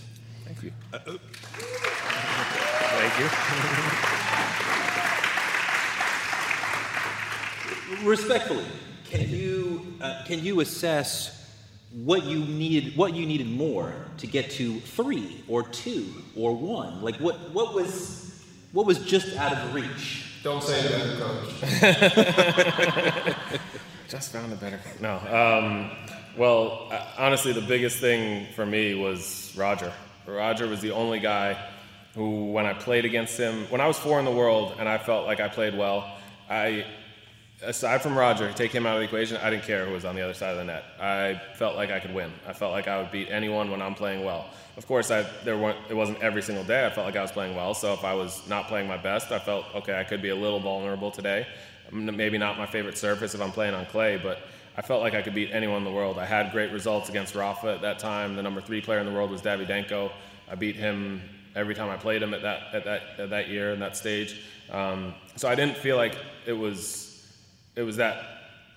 Thank 0.45 0.63
you. 0.63 0.71
Uh, 0.91 0.97
uh. 1.05 1.17
Thank 2.91 3.19
you. 3.19 3.29
respectfully, 8.03 8.65
can 9.05 9.29
you 9.29 9.93
uh, 10.01 10.23
can 10.25 10.43
you 10.43 10.61
assess 10.61 11.35
what 11.91 12.23
you 12.23 12.39
needed 12.39 12.95
what 12.97 13.13
you 13.13 13.25
needed 13.25 13.47
more 13.47 13.93
to 14.17 14.27
get 14.27 14.51
to 14.51 14.79
three 14.79 15.43
or 15.47 15.63
two 15.63 16.07
or 16.35 16.55
one? 16.55 17.01
Like 17.01 17.17
what 17.17 17.51
what 17.51 17.73
was 17.73 18.43
what 18.71 18.85
was 18.85 18.99
just 18.99 19.35
out 19.37 19.51
of 19.53 19.73
reach? 19.73 20.25
Don't 20.43 20.63
say 20.63 20.81
that, 20.81 21.19
coach. 23.41 23.59
just 24.09 24.33
found 24.33 24.51
a 24.51 24.55
better. 24.55 24.79
No. 24.99 25.17
Um, 25.17 25.91
well, 26.35 26.89
uh, 26.91 27.05
honestly, 27.17 27.53
the 27.53 27.61
biggest 27.61 27.99
thing 27.99 28.47
for 28.55 28.65
me 28.65 28.95
was 28.95 29.53
Roger. 29.55 29.93
Roger 30.25 30.67
was 30.67 30.81
the 30.81 30.91
only 30.91 31.19
guy 31.19 31.57
who, 32.15 32.51
when 32.51 32.65
I 32.65 32.73
played 32.73 33.05
against 33.05 33.37
him, 33.37 33.65
when 33.69 33.81
I 33.81 33.87
was 33.87 33.97
four 33.97 34.19
in 34.19 34.25
the 34.25 34.31
world 34.31 34.75
and 34.79 34.89
I 34.89 34.97
felt 34.97 35.25
like 35.25 35.39
I 35.39 35.47
played 35.47 35.77
well, 35.77 36.17
I 36.49 36.85
aside 37.61 38.01
from 38.01 38.17
Roger, 38.17 38.51
take 38.53 38.71
him 38.71 38.85
out 38.85 38.95
of 38.95 39.01
the 39.01 39.05
equation, 39.05 39.37
I 39.37 39.49
didn't 39.49 39.63
care 39.63 39.85
who 39.85 39.91
was 39.91 40.05
on 40.05 40.15
the 40.15 40.21
other 40.21 40.33
side 40.33 40.51
of 40.51 40.57
the 40.57 40.63
net. 40.63 40.83
I 40.99 41.41
felt 41.55 41.75
like 41.75 41.91
I 41.91 41.99
could 41.99 42.13
win. 42.13 42.31
I 42.47 42.53
felt 42.53 42.71
like 42.71 42.87
I 42.87 43.01
would 43.01 43.11
beat 43.11 43.29
anyone 43.29 43.69
when 43.69 43.81
I'm 43.81 43.95
playing 43.95 44.23
well. 44.23 44.49
Of 44.77 44.87
course, 44.87 45.11
I, 45.11 45.25
there 45.43 45.57
weren't, 45.57 45.77
it 45.89 45.93
wasn't 45.93 46.21
every 46.21 46.41
single 46.41 46.63
day 46.63 46.85
I 46.85 46.89
felt 46.89 47.05
like 47.05 47.17
I 47.17 47.21
was 47.21 47.31
playing 47.31 47.55
well. 47.55 47.73
So 47.73 47.93
if 47.93 48.03
I 48.03 48.13
was 48.13 48.47
not 48.47 48.67
playing 48.67 48.87
my 48.87 48.97
best, 48.97 49.31
I 49.31 49.39
felt, 49.39 49.65
okay, 49.75 49.99
I 49.99 50.03
could 50.03 50.21
be 50.21 50.29
a 50.29 50.35
little 50.35 50.59
vulnerable 50.59 51.11
today. 51.11 51.45
Maybe 51.91 52.37
not 52.37 52.57
my 52.57 52.65
favorite 52.65 52.97
surface 52.97 53.33
if 53.33 53.41
I'm 53.41 53.51
playing 53.51 53.73
on 53.73 53.85
clay, 53.87 54.17
but 54.17 54.39
I 54.77 54.81
felt 54.81 55.01
like 55.01 55.13
I 55.13 55.21
could 55.21 55.33
beat 55.33 55.49
anyone 55.51 55.77
in 55.77 55.83
the 55.83 55.91
world. 55.91 56.17
I 56.17 56.25
had 56.25 56.51
great 56.51 56.71
results 56.71 57.09
against 57.09 57.35
Rafa 57.35 57.73
at 57.73 57.81
that 57.81 57.99
time. 57.99 58.35
The 58.35 58.43
number 58.43 58.61
three 58.61 58.81
player 58.81 58.99
in 58.99 59.05
the 59.05 59.11
world 59.11 59.31
was 59.31 59.41
Davydenko. 59.41 60.11
I 60.49 60.55
beat 60.55 60.75
him 60.75 61.21
every 61.55 61.75
time 61.75 61.89
I 61.89 61.97
played 61.97 62.21
him 62.21 62.33
at 62.33 62.41
that, 62.43 62.73
at 62.73 62.85
that, 62.85 63.01
at 63.17 63.29
that 63.31 63.49
year 63.49 63.73
and 63.73 63.81
that 63.81 63.97
stage. 63.97 64.41
Um, 64.71 65.15
so 65.35 65.47
I 65.47 65.55
didn't 65.55 65.77
feel 65.77 65.97
like 65.97 66.15
it 66.45 66.53
was 66.53 67.09
it 67.75 67.83
was 67.83 67.97
that 67.97 68.23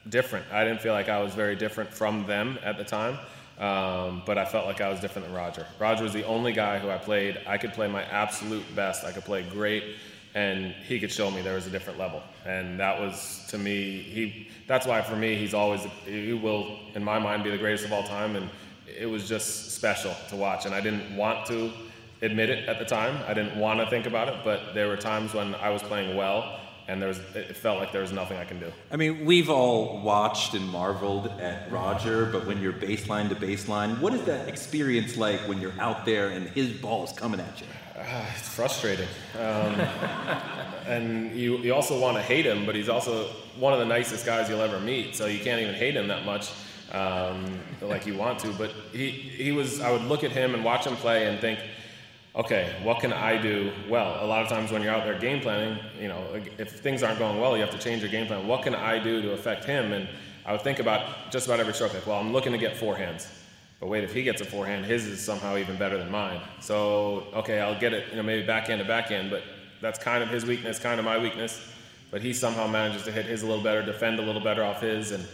different. 0.09 0.47
I 0.53 0.65
didn't 0.65 0.81
feel 0.81 0.93
like 0.93 1.09
I 1.09 1.23
was 1.23 1.35
very 1.35 1.57
different 1.57 1.93
from 1.93 2.27
them 2.27 2.59
at 2.63 2.77
the 2.77 2.85
time, 2.85 3.19
um, 3.59 4.23
but 4.25 4.39
I 4.39 4.45
felt 4.45 4.67
like 4.67 4.81
I 4.81 4.89
was 4.89 5.01
different 5.01 5.27
than 5.27 5.37
Roger. 5.37 5.67
Roger 5.79 6.05
was 6.05 6.13
the 6.13 6.25
only 6.25 6.53
guy 6.53 6.79
who 6.79 6.89
I 6.91 6.99
played. 6.99 7.41
I 7.47 7.59
could 7.59 7.73
play 7.73 7.89
my 7.89 8.05
absolute 8.05 8.65
best. 8.75 9.05
I 9.05 9.13
could 9.13 9.25
play 9.25 9.43
great, 9.43 9.97
and 10.35 10.73
he 10.87 10.99
could 10.99 11.13
show 11.13 11.31
me 11.31 11.43
there 11.43 11.55
was 11.55 11.67
a 11.67 11.71
different 11.71 11.99
level. 11.99 12.23
And 12.47 12.81
that 12.81 12.99
was 12.99 13.45
to 13.49 13.59
me. 13.59 14.03
He. 14.03 14.49
That's 14.67 14.87
why 14.87 15.03
for 15.03 15.17
me, 15.17 15.37
he's 15.37 15.55
always. 15.55 15.87
He 16.05 16.33
will, 16.33 16.79
in 16.95 17.05
my 17.05 17.19
mind, 17.19 17.45
be 17.45 17.51
the 17.51 17.59
greatest 17.59 17.85
of 17.85 17.93
all 17.93 18.05
time. 18.05 18.37
And 18.37 18.49
it 18.99 19.07
was 19.07 19.29
just 19.29 19.73
special 19.73 20.15
to 20.31 20.37
watch. 20.37 20.67
And 20.67 20.75
I 20.75 20.81
didn't 20.81 21.17
want 21.17 21.47
to 21.47 21.73
admit 22.23 22.51
it 22.51 22.69
at 22.69 22.79
the 22.79 22.85
time. 22.85 23.19
I 23.27 23.35
didn't 23.35 23.59
want 23.59 23.81
to 23.81 23.87
think 23.91 24.07
about 24.07 24.29
it, 24.29 24.37
but 24.45 24.75
there 24.75 24.89
were 24.89 24.97
times 24.97 25.35
when 25.35 25.55
I 25.57 25.71
was 25.71 25.83
playing 25.83 26.17
well 26.17 26.61
and 26.89 27.01
there 27.01 27.09
was, 27.09 27.19
it 27.35 27.57
felt 27.57 27.79
like 27.79 27.93
there 27.93 28.01
was 28.01 28.13
nothing 28.13 28.37
I 28.39 28.45
can 28.45 28.59
do. 28.59 28.73
I 28.91 28.97
mean, 28.97 29.25
we've 29.25 29.49
all 29.49 30.03
watched 30.03 30.55
and 30.55 30.69
marveled 30.69 31.29
at 31.41 31.71
Roger, 31.71 32.27
but 32.27 32.47
when 32.47 32.61
you're 32.61 32.73
baseline 32.73 33.29
to 33.29 33.35
baseline, 33.35 34.01
what 34.01 34.13
is 34.15 34.23
that 34.25 34.49
experience 34.49 35.17
like 35.17 35.41
when 35.49 35.61
you're 35.61 35.79
out 35.81 36.05
there 36.05 36.31
and 36.31 36.49
his 36.49 36.73
ball 36.73 37.05
is 37.05 37.13
coming 37.13 37.41
at 37.41 37.61
you? 37.61 37.67
Uh, 37.95 38.25
it's 38.35 38.49
frustrating. 38.49 39.09
Um, 39.39 39.75
and 40.87 41.37
you, 41.37 41.59
you 41.59 41.75
also 41.75 41.99
want 42.01 42.17
to 42.17 42.23
hate 42.23 42.47
him, 42.47 42.65
but 42.65 42.75
he's 42.75 42.89
also 42.89 43.27
one 43.59 43.75
of 43.75 43.81
the 43.81 43.85
nicest 43.85 44.25
guys 44.25 44.49
you'll 44.49 44.63
ever 44.63 44.81
meet, 44.81 45.15
so 45.15 45.27
you 45.27 45.39
can't 45.41 45.61
even 45.61 45.75
hate 45.75 45.95
him 45.95 46.09
that 46.09 46.25
much 46.25 46.51
um, 46.93 47.45
like 47.83 48.07
you 48.07 48.17
want 48.17 48.39
to. 48.41 48.53
But 48.55 48.71
he, 48.93 49.11
he 49.11 49.53
was, 49.53 49.81
I 49.81 49.91
would 49.91 50.03
look 50.03 50.25
at 50.25 50.31
him 50.31 50.55
and 50.55 50.65
watch 50.65 50.87
him 50.87 50.97
play 50.97 51.27
and 51.29 51.39
think, 51.39 51.59
okay, 52.35 52.75
what 52.83 53.01
can 53.01 53.13
I 53.13 53.41
do 53.41 53.71
well? 53.91 54.25
A 54.25 54.27
lot 54.27 54.43
of 54.43 54.49
times 54.49 54.73
when 54.73 54.81
you're 54.81 54.95
out 54.95 55.05
there 55.05 55.19
game 55.19 55.43
planning, 55.43 55.79
you 56.01 56.09
know, 56.09 56.25
if 56.57 56.81
things 56.81 57.03
aren't 57.03 57.19
going 57.19 57.39
well, 57.39 57.57
you 57.57 57.63
have 57.63 57.73
to 57.73 57.79
change 57.79 58.01
your 58.01 58.11
game 58.11 58.27
plan. 58.27 58.47
What 58.47 58.63
can 58.63 58.75
I 58.75 58.99
do 58.99 59.21
to 59.21 59.33
affect 59.33 59.67
him? 59.67 59.93
And 59.93 60.09
I 60.47 60.53
would 60.53 60.63
think 60.63 60.79
about 60.79 61.31
just 61.31 61.47
about 61.47 61.61
every 61.61 61.75
stroke, 61.75 61.93
like, 61.93 62.07
well, 62.07 62.19
I'm 62.19 62.33
looking 62.33 62.53
to 62.53 62.59
get 62.59 62.75
forehands. 62.75 63.29
But 63.83 63.89
wait, 63.89 64.05
if 64.05 64.15
he 64.15 64.23
gets 64.23 64.41
a 64.41 64.45
forehand, 64.45 64.85
his 64.85 65.09
is 65.09 65.21
somehow 65.21 65.57
even 65.57 65.77
better 65.77 65.99
than 65.99 66.09
mine. 66.09 66.41
So, 66.61 67.27
okay, 67.35 67.59
I'll 67.59 67.81
get 67.81 67.93
it, 67.93 68.11
you 68.11 68.17
know, 68.17 68.23
maybe 68.23 68.47
backhand 68.47 68.81
to 68.81 68.87
backhand, 68.87 69.29
but 69.29 69.43
that's 69.81 69.99
kind 69.99 70.23
of 70.23 70.29
his 70.29 70.47
weakness, 70.47 70.79
kind 70.79 71.01
of 71.01 71.05
my 71.05 71.19
weakness. 71.19 71.61
But 72.13 72.23
he 72.23 72.33
somehow 72.33 72.69
manages 72.69 73.03
to 73.07 73.11
hit 73.11 73.27
his 73.27 73.43
a 73.43 73.47
little 73.47 73.65
better, 73.65 73.83
defend 73.83 74.21
a 74.21 74.23
little 74.23 74.41
better 74.41 74.63
off 74.63 74.83
his, 74.83 75.11
and, 75.11 75.27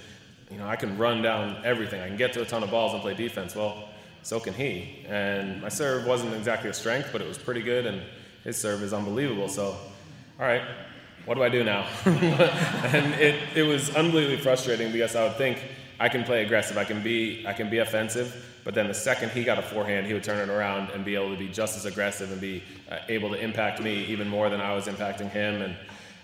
you 0.50 0.56
know, 0.56 0.66
I 0.66 0.76
can 0.76 0.96
run 0.96 1.20
down 1.20 1.58
everything. 1.62 2.00
I 2.00 2.08
can 2.08 2.16
get 2.16 2.32
to 2.32 2.40
a 2.40 2.46
ton 2.46 2.62
of 2.62 2.70
balls 2.70 2.94
and 2.94 3.02
play 3.02 3.12
defense. 3.12 3.54
Well, 3.54 3.90
so 4.22 4.40
can 4.40 4.54
he. 4.54 5.04
And 5.06 5.60
my 5.60 5.68
serve 5.68 6.06
wasn't 6.06 6.32
exactly 6.32 6.70
a 6.70 6.74
strength, 6.74 7.10
but 7.12 7.20
it 7.20 7.28
was 7.28 7.36
pretty 7.36 7.60
good, 7.60 7.84
and 7.84 8.00
his 8.44 8.56
serve 8.56 8.82
is 8.82 8.94
unbelievable. 8.94 9.50
So, 9.50 9.76
all 10.40 10.46
right, 10.46 10.62
what 11.26 11.34
do 11.34 11.42
I 11.42 11.50
do 11.50 11.64
now? 11.64 11.86
and 12.06 13.12
it, 13.20 13.42
it 13.54 13.64
was 13.64 13.94
unbelievably 13.94 14.38
frustrating 14.38 14.90
because 14.90 15.14
I 15.16 15.24
would 15.24 15.36
think 15.36 15.62
I 16.00 16.08
can 16.08 16.24
play 16.24 16.44
aggressive, 16.44 16.78
I 16.78 16.84
can 16.84 17.02
be 17.02 17.44
I 17.46 17.52
can 17.52 17.70
be 17.70 17.78
offensive, 17.78 18.60
but 18.64 18.74
then 18.74 18.88
the 18.88 18.94
second 18.94 19.30
he 19.30 19.44
got 19.44 19.58
a 19.58 19.62
forehand, 19.62 20.06
he 20.06 20.14
would 20.14 20.24
turn 20.24 20.38
it 20.38 20.52
around 20.52 20.90
and 20.90 21.04
be 21.04 21.14
able 21.14 21.30
to 21.30 21.36
be 21.36 21.48
just 21.48 21.76
as 21.76 21.84
aggressive 21.84 22.30
and 22.30 22.40
be 22.40 22.62
uh, 22.90 22.98
able 23.08 23.30
to 23.30 23.36
impact 23.36 23.82
me 23.82 24.04
even 24.06 24.28
more 24.28 24.48
than 24.48 24.60
I 24.60 24.74
was 24.74 24.86
impacting 24.86 25.30
him. 25.30 25.62
And 25.62 25.76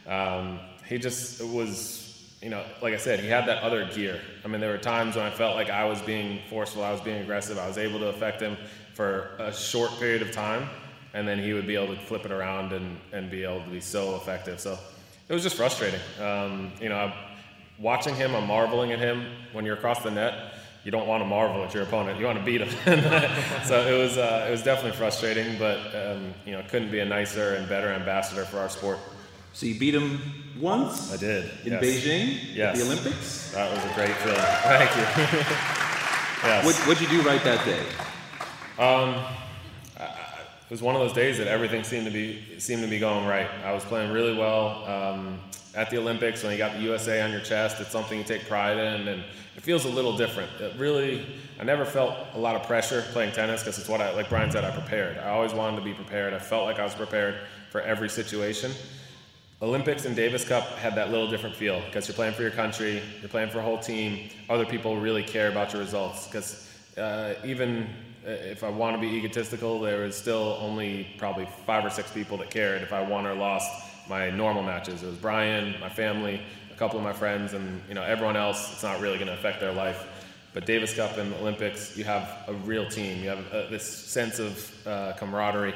um, 0.07 0.61
he 0.87 0.99
just 0.99 1.43
was 1.43 2.04
you 2.45 2.50
know, 2.50 2.62
like 2.83 2.93
I 2.93 2.99
said, 2.99 3.21
he 3.21 3.26
had 3.26 3.47
that 3.47 3.62
other 3.62 3.87
gear. 3.87 4.21
I 4.45 4.49
mean, 4.49 4.61
there 4.61 4.71
were 4.71 4.76
times 4.76 5.16
when 5.16 5.25
I 5.25 5.31
felt 5.31 5.57
like 5.57 5.71
I 5.71 5.87
was 5.87 6.02
being 6.02 6.40
forceful, 6.50 6.85
I 6.85 6.93
was 6.93 7.00
being 7.00 7.23
aggressive, 7.23 7.57
I 7.57 7.66
was 7.66 7.78
able 7.78 7.99
to 8.00 8.09
affect 8.09 8.38
him 8.38 8.59
for 8.93 9.31
a 9.38 9.50
short 9.50 9.90
period 9.99 10.21
of 10.21 10.31
time, 10.31 10.69
and 11.14 11.26
then 11.26 11.43
he 11.43 11.54
would 11.54 11.66
be 11.66 11.75
able 11.75 11.95
to 11.95 12.00
flip 12.02 12.26
it 12.26 12.31
around 12.31 12.75
and, 12.75 13.00
and 13.12 13.31
be 13.31 13.45
able 13.45 13.64
to 13.64 13.71
be 13.71 13.81
so 13.81 14.16
effective. 14.16 14.61
So 14.61 14.78
it 15.26 15.33
was 15.33 15.43
just 15.43 15.57
frustrating. 15.57 16.00
Um, 16.21 16.71
you 16.83 16.90
know, 16.90 17.14
watching 17.78 18.14
him, 18.14 18.35
I'm 18.35 18.47
marveling 18.47 18.93
at 18.93 18.99
him 18.99 19.26
when 19.52 19.64
you're 19.64 19.76
across 19.76 20.02
the 20.02 20.11
net. 20.11 20.54
you 20.85 20.90
don't 20.90 21.09
want 21.09 21.23
to 21.23 21.26
marvel 21.26 21.64
at 21.64 21.73
your 21.73 21.83
opponent. 21.83 22.19
You 22.19 22.26
want 22.26 22.38
to 22.38 22.45
beat 22.45 22.61
him. 22.61 22.69
so 23.64 23.87
it 23.87 23.99
was 23.99 24.19
uh, 24.19 24.47
it 24.47 24.50
was 24.50 24.62
definitely 24.62 24.97
frustrating, 24.97 25.59
but 25.59 25.78
um, 25.95 26.35
you 26.45 26.52
know 26.52 26.62
couldn't 26.69 26.90
be 26.90 27.00
a 27.00 27.04
nicer 27.04 27.54
and 27.54 27.69
better 27.69 27.88
ambassador 27.88 28.45
for 28.45 28.59
our 28.59 28.69
sport. 28.69 28.99
So 29.54 29.66
you 29.66 29.78
beat 29.78 29.95
him 29.95 30.21
once. 30.61 31.12
I 31.12 31.16
did 31.16 31.50
in 31.64 31.73
yes. 31.73 31.83
Beijing. 31.83 32.54
Yes. 32.54 32.78
the 32.78 32.85
Olympics. 32.85 33.52
That 33.52 33.71
was 33.71 33.85
a 33.85 33.95
great 33.95 34.14
feeling. 34.16 34.37
Thank 34.62 34.97
you. 34.97 35.02
yes. 36.43 36.64
What 36.66 36.75
what'd 36.87 37.00
you 37.00 37.09
do 37.09 37.26
right 37.26 37.43
that 37.45 37.64
day? 37.64 37.83
Um, 38.78 39.25
it 40.64 40.71
was 40.71 40.83
one 40.83 40.95
of 40.95 41.00
those 41.02 41.12
days 41.12 41.38
that 41.38 41.47
everything 41.47 41.85
seemed 41.85 42.07
to 42.07 42.11
be 42.11 42.59
seemed 42.59 42.83
to 42.83 42.88
be 42.88 42.99
going 42.99 43.26
right. 43.26 43.49
I 43.64 43.73
was 43.73 43.85
playing 43.85 44.11
really 44.12 44.37
well 44.37 44.85
um, 44.87 45.38
at 45.75 45.90
the 45.90 45.99
Olympics. 45.99 46.43
When 46.43 46.52
you 46.52 46.59
got 46.59 46.75
the 46.75 46.83
USA 46.83 47.23
on 47.23 47.31
your 47.31 47.40
chest, 47.40 47.81
it's 47.81 47.90
something 47.90 48.19
you 48.19 48.25
take 48.25 48.49
pride 48.49 48.78
in, 48.78 49.09
and 49.09 49.25
it 49.57 49.62
feels 49.62 49.85
a 49.85 49.88
little 49.88 50.16
different. 50.16 50.50
It 50.61 50.75
really, 50.78 51.26
I 51.61 51.64
never 51.64 51.85
felt 51.85 52.16
a 52.35 52.38
lot 52.38 52.57
of 52.57 52.62
pressure 52.64 53.02
playing 53.12 53.33
tennis 53.33 53.62
because 53.62 53.78
it's 53.78 53.88
what 53.88 54.00
I, 54.00 54.14
like 54.14 54.28
Brian 54.28 54.50
said, 54.50 54.64
I 54.64 54.71
prepared. 54.71 55.19
I 55.19 55.31
always 55.31 55.52
wanted 55.52 55.76
to 55.76 55.83
be 55.83 55.95
prepared. 55.95 56.35
I 56.35 56.38
felt 56.38 56.64
like 56.64 56.78
I 56.78 56.85
was 56.85 56.95
prepared 56.95 57.37
for 57.71 57.81
every 57.81 58.09
situation. 58.09 58.73
Olympics 59.62 60.04
and 60.04 60.14
Davis 60.14 60.47
Cup 60.47 60.64
had 60.78 60.95
that 60.97 61.11
little 61.11 61.31
different 61.31 61.57
feel 61.57 61.81
because 61.87 62.07
you're 62.07 62.14
playing 62.14 62.35
for 62.35 62.43
your 62.43 62.50
country, 62.50 63.00
you're 63.21 63.28
playing 63.28 63.50
for 63.50 63.61
a 63.61 63.62
whole 63.62 63.78
team. 63.78 64.28
Other 64.50 64.66
people 64.66 64.97
really 64.97 65.23
care 65.23 65.49
about 65.49 65.73
your 65.73 65.81
results 65.81 66.26
because 66.26 66.71
uh, 66.99 67.35
even 67.45 67.88
uh, 68.26 68.31
if 68.31 68.62
I 68.62 68.69
want 68.69 68.95
to 68.97 69.00
be 69.00 69.14
egotistical, 69.14 69.81
there 69.81 70.00
was 70.00 70.16
still 70.16 70.59
only 70.61 71.09
probably 71.19 71.47
five 71.66 71.85
or 71.85 71.90
six 71.90 72.11
people 72.11 72.37
that 72.38 72.50
cared 72.50 72.83
if 72.83 72.93
I 72.93 73.00
won 73.02 73.26
or 73.26 73.35
lost 73.35 73.71
my 74.08 74.30
normal 74.30 74.62
matches. 74.62 75.02
It 75.02 75.06
was 75.06 75.16
Brian, 75.16 75.78
my 75.80 75.88
family, 75.88 76.40
a 76.70 76.76
couple 76.76 76.99
of 76.99 77.04
my 77.04 77.12
friends, 77.12 77.52
and 77.52 77.80
you 77.88 77.94
know 77.94 78.02
everyone 78.02 78.37
else. 78.37 78.73
It's 78.73 78.82
not 78.82 79.00
really 79.00 79.16
going 79.16 79.28
to 79.28 79.34
affect 79.34 79.61
their 79.61 79.73
life. 79.73 80.06
But 80.52 80.66
Davis 80.66 80.94
Cup 80.94 81.16
and 81.18 81.34
Olympics, 81.34 81.96
you 81.96 82.04
have 82.04 82.44
a 82.46 82.52
real 82.52 82.88
team. 82.88 83.23
You 83.23 83.30
have 83.30 83.52
uh, 83.52 83.70
this 83.70 83.84
sense 83.84 84.38
of 84.38 84.87
uh, 84.87 85.12
camaraderie. 85.14 85.75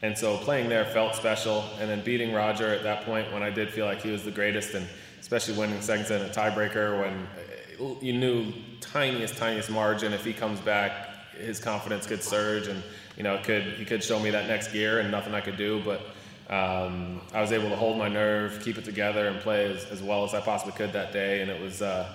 And 0.00 0.16
so 0.16 0.38
playing 0.38 0.70
there 0.70 0.86
felt 0.86 1.14
special. 1.14 1.64
And 1.78 1.90
then 1.90 2.02
beating 2.02 2.32
Roger 2.32 2.68
at 2.68 2.82
that 2.82 3.04
point 3.04 3.30
when 3.30 3.42
I 3.42 3.50
did 3.50 3.70
feel 3.70 3.84
like 3.84 4.00
he 4.00 4.10
was 4.10 4.24
the 4.24 4.30
greatest, 4.30 4.74
and 4.74 4.86
especially 5.20 5.58
winning 5.58 5.80
second 5.82 6.06
set 6.06 6.22
in 6.22 6.28
a 6.28 6.32
tiebreaker 6.32 6.98
when 7.00 7.12
uh, 7.12 7.94
you 8.00 8.14
knew 8.14 8.52
tiniest, 8.80 9.36
tiniest 9.36 9.70
margin 9.70 10.14
if 10.14 10.24
he 10.24 10.32
comes 10.32 10.60
back, 10.60 11.10
his 11.36 11.58
confidence 11.58 12.06
could 12.06 12.22
surge, 12.22 12.68
and 12.68 12.82
you 13.18 13.22
know, 13.22 13.38
could 13.42 13.64
he 13.64 13.84
could 13.84 14.02
show 14.02 14.18
me 14.18 14.30
that 14.30 14.48
next 14.48 14.72
gear, 14.72 15.00
and 15.00 15.10
nothing 15.10 15.34
I 15.34 15.42
could 15.42 15.56
do. 15.58 15.82
But 15.84 16.00
um, 16.48 17.20
I 17.34 17.40
was 17.40 17.50
able 17.50 17.68
to 17.70 17.76
hold 17.76 17.98
my 17.98 18.08
nerve, 18.08 18.62
keep 18.62 18.78
it 18.78 18.84
together, 18.84 19.26
and 19.26 19.40
play 19.40 19.72
as, 19.72 19.84
as 19.86 20.02
well 20.02 20.24
as 20.24 20.32
I 20.32 20.40
possibly 20.40 20.74
could 20.74 20.92
that 20.92 21.12
day, 21.12 21.42
and 21.42 21.50
it 21.50 21.60
was 21.60 21.82
uh, 21.82 22.08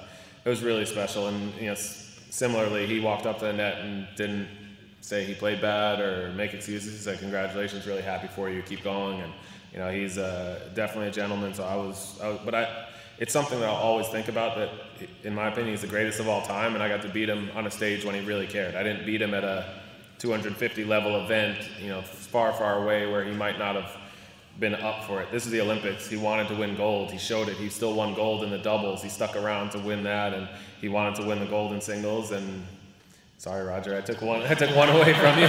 it 0.46 0.50
was 0.50 0.64
really 0.64 0.86
special. 0.86 1.28
And 1.28 1.54
you 1.56 1.68
know, 1.68 1.76
similarly, 1.76 2.88
he 2.88 3.00
walked 3.02 3.26
up 3.26 3.40
to 3.40 3.46
the 3.46 3.54
net 3.54 3.80
and 3.80 4.08
didn't 4.16 4.48
say 5.02 5.26
he 5.26 5.34
played 5.34 5.62
bad 5.62 6.00
or 6.00 6.32
make 6.34 6.54
excuses. 6.54 6.94
He 6.94 7.00
said, 7.00 7.20
"Congratulations, 7.20 7.86
really 7.86 8.02
happy 8.02 8.28
for 8.28 8.50
you. 8.50 8.62
Keep 8.62 8.84
going." 8.84 9.20
And 9.20 9.34
you 9.74 9.80
know, 9.80 9.92
he's 9.92 10.18
uh, 10.18 10.70
definitely 10.76 11.10
a 11.10 11.14
gentleman. 11.14 11.54
So 11.54 11.66
I 11.66 11.76
was, 11.76 12.20
I 12.22 12.40
but 12.46 12.56
I 12.56 12.86
it's 13.18 13.34
something 13.34 13.60
that 13.60 13.68
I'll 13.68 13.76
always 13.76 14.08
think 14.08 14.30
about. 14.30 14.56
That, 14.56 14.70
in 15.24 15.36
my 15.36 15.50
opinion, 15.50 15.74
he's 15.74 15.82
the 15.82 15.88
greatest 15.88 16.22
of 16.22 16.30
all 16.30 16.42
time, 16.42 16.74
and 16.74 16.82
I 16.82 16.88
got 16.88 17.02
to 17.02 17.10
beat 17.10 17.28
him 17.28 17.52
on 17.54 17.68
a 17.68 17.72
stage 17.72 18.06
when 18.06 18.16
he 18.16 18.22
really 18.22 18.48
cared. 18.48 18.76
I 18.76 18.84
didn't 18.84 19.06
beat 19.06 19.22
him 19.22 19.34
at 19.34 19.44
a 19.44 19.74
250 20.20 20.86
level 20.86 21.24
event, 21.24 21.58
you 21.82 21.90
know, 21.90 22.02
far, 22.02 22.54
far 22.54 22.82
away 22.84 23.12
where 23.12 23.24
he 23.24 23.32
might 23.32 23.60
not 23.60 23.76
have 23.76 24.01
been 24.62 24.76
up 24.76 25.04
for 25.04 25.22
it. 25.22 25.32
This 25.32 25.46
is 25.46 25.52
the 25.52 25.60
Olympics. 25.60 26.08
He 26.08 26.16
wanted 26.16 26.48
to 26.50 26.56
win 26.56 26.78
gold. 26.78 27.12
He 27.12 27.18
showed 27.18 27.50
it. 27.50 27.58
He 27.58 27.68
still 27.68 27.94
won 27.96 28.14
gold 28.14 28.44
in 28.44 28.52
the 28.52 28.60
doubles. 28.60 29.02
He 29.02 29.10
stuck 29.10 29.36
around 29.36 29.72
to 29.72 29.80
win 29.80 30.04
that, 30.04 30.34
and 30.34 30.48
he 30.80 30.88
wanted 30.88 31.16
to 31.16 31.28
win 31.28 31.40
the 31.40 31.48
gold 31.48 31.74
in 31.74 31.82
singles. 31.82 32.32
And 32.32 32.64
sorry, 33.38 33.66
Roger, 33.66 33.98
I 33.98 34.02
took 34.02 34.22
one. 34.22 34.44
I 34.44 34.54
took 34.54 34.74
one 34.76 34.90
away 34.90 35.14
from 35.14 35.38
you. 35.40 35.48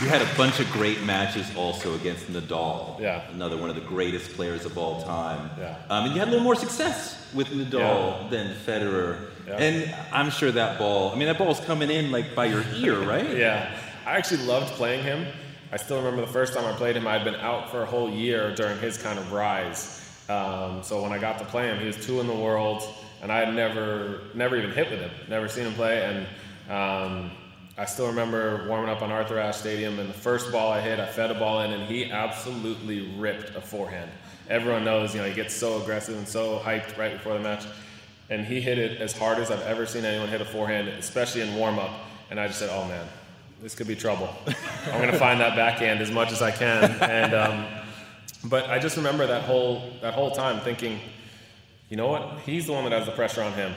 You 0.00 0.08
had 0.08 0.22
a 0.22 0.34
bunch 0.34 0.60
of 0.60 0.70
great 0.72 1.02
matches 1.04 1.54
also 1.54 1.94
against 1.94 2.26
Nadal. 2.32 2.98
Yeah. 2.98 3.22
Another 3.32 3.58
one 3.58 3.68
of 3.68 3.76
the 3.76 3.82
greatest 3.82 4.32
players 4.32 4.64
of 4.64 4.78
all 4.78 5.02
time. 5.02 5.50
Yeah. 5.58 5.76
Um, 5.90 6.06
and 6.06 6.14
you 6.14 6.18
had 6.18 6.28
a 6.28 6.30
little 6.30 6.44
more 6.44 6.54
success 6.54 7.22
with 7.34 7.48
Nadal 7.48 8.22
yeah. 8.22 8.28
than 8.30 8.54
Federer. 8.54 9.28
Yeah. 9.46 9.56
And 9.56 9.94
I'm 10.10 10.30
sure 10.30 10.50
that 10.52 10.78
ball, 10.78 11.12
I 11.12 11.16
mean, 11.16 11.28
that 11.28 11.36
ball's 11.36 11.60
coming 11.60 11.90
in 11.90 12.10
like 12.10 12.34
by 12.34 12.46
your 12.46 12.64
ear, 12.76 12.98
right? 12.98 13.36
yeah. 13.36 13.78
I 14.06 14.16
actually 14.16 14.46
loved 14.46 14.72
playing 14.72 15.04
him. 15.04 15.26
I 15.72 15.76
still 15.76 15.98
remember 15.98 16.20
the 16.20 16.32
first 16.32 16.52
time 16.52 16.64
I 16.64 16.72
played 16.72 16.96
him, 16.96 17.06
I'd 17.06 17.22
been 17.22 17.36
out 17.36 17.70
for 17.70 17.82
a 17.82 17.86
whole 17.86 18.10
year 18.10 18.52
during 18.56 18.78
his 18.80 18.98
kind 18.98 19.20
of 19.20 19.30
rise. 19.30 20.04
Um, 20.28 20.82
so 20.82 21.00
when 21.00 21.12
I 21.12 21.18
got 21.18 21.38
to 21.38 21.44
play 21.44 21.68
him, 21.68 21.78
he 21.78 21.86
was 21.86 22.04
two 22.04 22.18
in 22.18 22.26
the 22.26 22.34
world, 22.34 22.82
and 23.22 23.30
I 23.30 23.44
had 23.44 23.54
never, 23.54 24.22
never 24.34 24.56
even 24.56 24.72
hit 24.72 24.90
with 24.90 25.00
him, 25.00 25.10
never 25.28 25.46
seen 25.46 25.66
him 25.66 25.74
play. 25.74 26.04
And 26.04 26.26
um, 26.72 27.30
I 27.78 27.84
still 27.84 28.08
remember 28.08 28.66
warming 28.68 28.90
up 28.90 29.00
on 29.00 29.12
Arthur 29.12 29.38
Ashe 29.38 29.58
Stadium, 29.58 30.00
and 30.00 30.08
the 30.08 30.14
first 30.14 30.50
ball 30.50 30.72
I 30.72 30.80
hit, 30.80 30.98
I 30.98 31.06
fed 31.06 31.30
a 31.30 31.34
ball 31.34 31.60
in, 31.62 31.72
and 31.72 31.84
he 31.84 32.10
absolutely 32.10 33.16
ripped 33.16 33.54
a 33.54 33.60
forehand. 33.60 34.10
Everyone 34.48 34.84
knows, 34.84 35.14
you 35.14 35.20
know, 35.20 35.28
he 35.28 35.34
gets 35.34 35.54
so 35.54 35.80
aggressive 35.80 36.16
and 36.16 36.26
so 36.26 36.58
hyped 36.58 36.98
right 36.98 37.12
before 37.12 37.34
the 37.34 37.40
match, 37.40 37.64
and 38.28 38.44
he 38.44 38.60
hit 38.60 38.78
it 38.78 39.00
as 39.00 39.16
hard 39.16 39.38
as 39.38 39.52
I've 39.52 39.62
ever 39.62 39.86
seen 39.86 40.04
anyone 40.04 40.28
hit 40.28 40.40
a 40.40 40.44
forehand, 40.44 40.88
especially 40.88 41.42
in 41.42 41.54
warm 41.54 41.78
up. 41.78 41.92
And 42.28 42.38
I 42.38 42.46
just 42.46 42.58
said, 42.58 42.70
"Oh 42.72 42.86
man, 42.86 43.06
this 43.60 43.74
could 43.74 43.86
be 43.86 43.96
trouble. 43.96 44.34
I'm 44.86 45.00
going 45.00 45.10
to 45.10 45.18
find 45.18 45.40
that 45.40 45.56
backhand 45.56 46.00
as 46.00 46.10
much 46.10 46.32
as 46.32 46.42
I 46.42 46.50
can." 46.50 46.84
And 47.02 47.34
um, 47.34 47.66
but 48.44 48.68
I 48.70 48.78
just 48.78 48.96
remember 48.96 49.26
that 49.26 49.42
whole 49.42 49.92
that 50.02 50.14
whole 50.14 50.30
time 50.30 50.60
thinking, 50.60 51.00
you 51.88 51.96
know 51.96 52.08
what? 52.08 52.40
He's 52.46 52.66
the 52.66 52.72
one 52.72 52.84
that 52.84 52.92
has 52.92 53.06
the 53.06 53.12
pressure 53.12 53.42
on 53.42 53.52
him. 53.52 53.72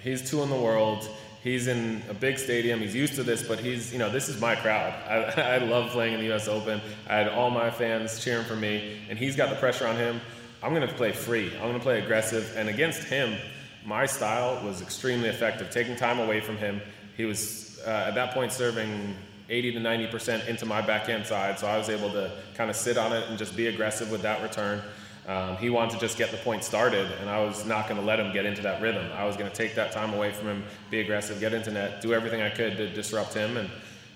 He's 0.00 0.28
two 0.28 0.42
in 0.42 0.50
the 0.50 0.56
world 0.56 1.08
he's 1.42 1.66
in 1.66 2.02
a 2.08 2.14
big 2.14 2.38
stadium. 2.38 2.80
He's 2.80 2.94
used 2.94 3.14
to 3.14 3.22
this, 3.22 3.42
but 3.42 3.58
he's, 3.58 3.92
you 3.92 3.98
know, 3.98 4.10
this 4.10 4.28
is 4.28 4.40
my 4.40 4.54
crowd. 4.56 4.92
I, 5.08 5.40
I 5.54 5.58
love 5.58 5.90
playing 5.90 6.14
in 6.14 6.20
the 6.20 6.26
U.S. 6.26 6.48
Open. 6.48 6.80
I 7.08 7.16
had 7.16 7.28
all 7.28 7.50
my 7.50 7.70
fans 7.70 8.22
cheering 8.22 8.44
for 8.44 8.56
me, 8.56 9.00
and 9.08 9.18
he's 9.18 9.36
got 9.36 9.50
the 9.50 9.56
pressure 9.56 9.86
on 9.86 9.96
him. 9.96 10.20
I'm 10.62 10.74
going 10.74 10.86
to 10.86 10.94
play 10.94 11.12
free. 11.12 11.52
I'm 11.54 11.62
going 11.62 11.74
to 11.74 11.80
play 11.80 12.00
aggressive. 12.02 12.52
And 12.56 12.68
against 12.68 13.04
him, 13.04 13.38
my 13.84 14.06
style 14.06 14.64
was 14.64 14.82
extremely 14.82 15.28
effective, 15.28 15.70
taking 15.70 15.96
time 15.96 16.18
away 16.18 16.40
from 16.40 16.56
him. 16.56 16.80
He 17.16 17.24
was, 17.24 17.80
uh, 17.86 18.06
at 18.08 18.14
that 18.16 18.34
point, 18.34 18.52
serving 18.52 19.14
80 19.48 19.72
to 19.72 19.80
90% 19.80 20.46
into 20.46 20.66
my 20.66 20.82
backhand 20.82 21.26
side, 21.26 21.58
so 21.58 21.66
I 21.66 21.78
was 21.78 21.88
able 21.88 22.10
to 22.12 22.30
kind 22.54 22.68
of 22.68 22.76
sit 22.76 22.98
on 22.98 23.12
it 23.12 23.28
and 23.28 23.38
just 23.38 23.56
be 23.56 23.68
aggressive 23.68 24.10
with 24.10 24.22
that 24.22 24.42
return. 24.42 24.82
Um, 25.26 25.56
he 25.56 25.68
wanted 25.68 25.92
to 25.92 26.00
just 26.00 26.16
get 26.16 26.30
the 26.30 26.36
point 26.38 26.64
started, 26.64 27.10
and 27.20 27.28
I 27.28 27.42
was 27.44 27.66
not 27.66 27.88
going 27.88 28.00
to 28.00 28.06
let 28.06 28.18
him 28.18 28.32
get 28.32 28.46
into 28.46 28.62
that 28.62 28.80
rhythm. 28.80 29.06
I 29.14 29.24
was 29.24 29.36
going 29.36 29.50
to 29.50 29.54
take 29.54 29.74
that 29.74 29.92
time 29.92 30.14
away 30.14 30.32
from 30.32 30.48
him, 30.48 30.64
be 30.90 31.00
aggressive, 31.00 31.38
get 31.40 31.52
into 31.52 31.70
net, 31.70 32.00
do 32.00 32.14
everything 32.14 32.40
I 32.40 32.50
could 32.50 32.76
to 32.78 32.88
disrupt 32.88 33.34
him. 33.34 33.58
And 33.58 33.70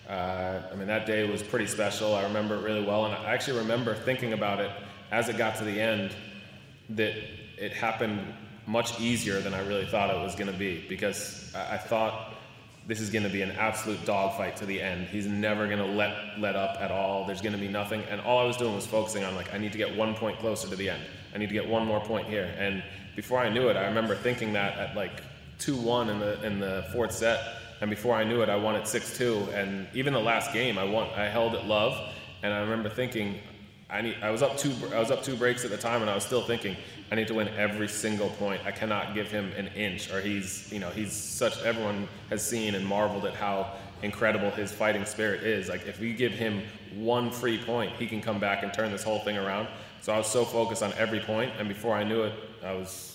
uh, 0.09 0.63
I 0.73 0.75
mean, 0.75 0.87
that 0.87 1.07
day 1.07 1.29
was 1.31 1.43
pretty 1.43 1.67
special. 1.67 2.15
I 2.15 2.23
remember 2.23 2.57
it 2.57 2.63
really 2.63 2.85
well, 2.85 3.05
and 3.05 3.15
I 3.15 3.33
actually 3.33 3.59
remember 3.59 3.95
thinking 3.95 4.33
about 4.33 4.61
it 4.61 4.71
as 5.11 5.29
it 5.29 5.37
got 5.37 5.57
to 5.57 5.65
the 5.65 5.79
end 5.79 6.15
that 6.91 7.15
it 7.59 7.73
happened 7.73 8.21
much 8.67 8.99
easier 9.01 9.41
than 9.41 9.55
I 9.55 9.61
really 9.67 9.87
thought 9.87 10.09
it 10.09 10.23
was 10.23 10.35
going 10.35 10.51
to 10.51 10.59
be 10.59 10.85
because 10.89 11.53
I, 11.55 11.75
I 11.75 11.79
thought 11.79 12.32
this 12.93 13.01
is 13.01 13.09
going 13.09 13.23
to 13.23 13.31
be 13.31 13.41
an 13.41 13.53
absolute 13.53 14.05
dogfight 14.05 14.55
to 14.55 14.67
the 14.67 14.79
end. 14.79 15.07
He's 15.07 15.27
never 15.27 15.67
going 15.67 15.79
to 15.79 15.87
let 15.87 16.39
let 16.39 16.57
up 16.57 16.77
at 16.79 16.91
all. 16.91 17.25
There's 17.25 17.41
going 17.41 17.55
to 17.55 17.59
be 17.59 17.67
nothing. 17.67 18.03
And 18.11 18.21
all 18.21 18.39
I 18.39 18.45
was 18.45 18.59
doing 18.59 18.75
was 18.75 18.87
focusing 18.87 19.25
on 19.25 19.35
like 19.35 19.55
I 19.55 19.57
need 19.57 19.73
to 19.73 19.79
get 19.79 19.97
one 19.97 20.15
point 20.15 20.39
closer 20.41 20.69
to 20.69 20.77
the 20.77 20.91
end. 20.91 21.03
I 21.35 21.39
need 21.39 21.49
to 21.49 21.55
get 21.55 21.67
one 21.67 21.87
more 21.87 22.01
point 22.01 22.27
here. 22.27 22.55
And 22.59 22.85
before 23.17 23.39
I 23.39 23.49
knew 23.49 23.71
it, 23.71 23.79
I 23.79 23.87
remember 23.87 24.15
thinking 24.15 24.53
that 24.53 24.77
at 24.77 24.95
like 24.95 25.23
two 25.59 25.75
one 25.75 26.11
in 26.11 26.19
the 26.19 26.45
in 26.45 26.61
the 26.61 26.85
fourth 26.93 27.13
set. 27.13 27.57
And 27.81 27.89
before 27.89 28.15
I 28.15 28.25
knew 28.25 28.43
it, 28.43 28.51
I 28.51 28.57
won 28.57 28.75
at 28.75 28.87
six 28.87 29.17
two. 29.17 29.39
And 29.55 29.89
even 29.95 30.13
the 30.13 30.21
last 30.21 30.53
game, 30.53 30.77
I 30.77 30.85
won. 30.85 31.09
I 31.17 31.29
held 31.29 31.55
at 31.55 31.65
love. 31.65 32.13
And 32.43 32.53
I 32.53 32.61
remember 32.61 32.91
thinking, 32.91 33.41
I 33.93 34.01
need. 34.01 34.17
I 34.23 34.31
was 34.31 34.43
up 34.43 34.57
two. 34.57 34.73
I 34.95 34.99
was 34.99 35.11
up 35.11 35.23
two 35.23 35.37
breaks 35.37 35.65
at 35.65 35.71
the 35.71 35.77
time, 35.77 36.01
and 36.01 36.11
I 36.11 36.15
was 36.15 36.25
still 36.25 36.43
thinking, 36.43 36.77
I 37.11 37.15
need 37.15 37.29
to 37.29 37.35
win 37.35 37.49
every 37.49 37.89
single 37.89 38.31
point. 38.31 38.63
I 38.65 38.71
cannot 38.71 39.15
give 39.15 39.31
him 39.31 39.53
an 39.57 39.69
inch, 39.69 40.11
or 40.11 40.23
he's. 40.23 40.73
You 40.73 40.79
know, 40.79 40.89
he's 40.89 41.13
such. 41.13 41.63
Everyone 41.63 42.09
has 42.31 42.43
seen 42.43 42.75
and 42.75 42.87
marveled 42.87 43.27
at 43.27 43.35
how 43.35 43.75
incredible 44.03 44.51
his 44.51 44.73
fighting 44.73 45.05
spirit 45.05 45.43
is. 45.43 45.69
Like 45.69 45.87
if 45.87 46.01
we 46.01 46.15
give 46.15 46.33
him 46.33 46.63
one 46.95 47.31
free 47.31 47.59
point, 47.59 47.93
he 47.93 48.07
can 48.07 48.23
come 48.23 48.41
back 48.41 48.63
and 48.63 48.73
turn 48.73 48.91
this 48.91 49.03
whole 49.03 49.21
thing 49.21 49.37
around. 49.37 49.69
So 50.01 50.13
I 50.13 50.17
was 50.17 50.27
so 50.27 50.45
focused 50.47 50.83
on 50.83 50.95
every 50.95 51.21
point, 51.21 51.53
and 51.59 51.69
before 51.69 51.95
I 51.95 52.03
knew 52.03 52.23
it, 52.23 52.33
I 52.65 52.73
was. 52.73 53.11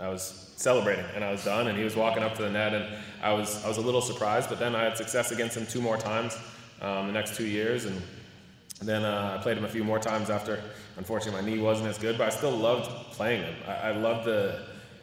I 0.00 0.08
was 0.08 0.52
celebrating, 0.56 1.04
and 1.16 1.24
I 1.24 1.32
was 1.32 1.44
done. 1.44 1.66
And 1.66 1.76
he 1.76 1.82
was 1.82 1.96
walking 1.96 2.22
up 2.22 2.34
to 2.36 2.42
the 2.42 2.50
net, 2.50 2.72
and 2.72 2.86
I 3.22 3.34
was. 3.34 3.62
I 3.62 3.68
was 3.68 3.76
a 3.76 3.82
little 3.82 4.00
surprised, 4.00 4.48
but 4.48 4.58
then 4.58 4.74
I 4.74 4.84
had 4.84 4.96
success 4.96 5.32
against 5.32 5.54
him 5.54 5.66
two 5.66 5.82
more 5.82 5.98
times 5.98 6.34
um, 6.80 7.08
the 7.08 7.12
next 7.12 7.36
two 7.36 7.46
years, 7.46 7.84
and 7.84 8.00
then 8.80 9.04
uh, 9.04 9.36
I 9.38 9.42
played 9.42 9.58
him 9.58 9.64
a 9.64 9.68
few 9.68 9.84
more 9.84 9.98
times 9.98 10.30
after. 10.30 10.60
Unfortunately, 10.96 11.40
my 11.40 11.48
knee 11.48 11.60
wasn't 11.60 11.88
as 11.88 11.98
good, 11.98 12.16
but 12.16 12.26
I 12.26 12.30
still 12.30 12.52
loved 12.52 12.90
playing 13.12 13.42
him. 13.42 13.54
I, 13.66 13.72
I 13.72 13.92
loved 13.92 14.24
the 14.24 14.60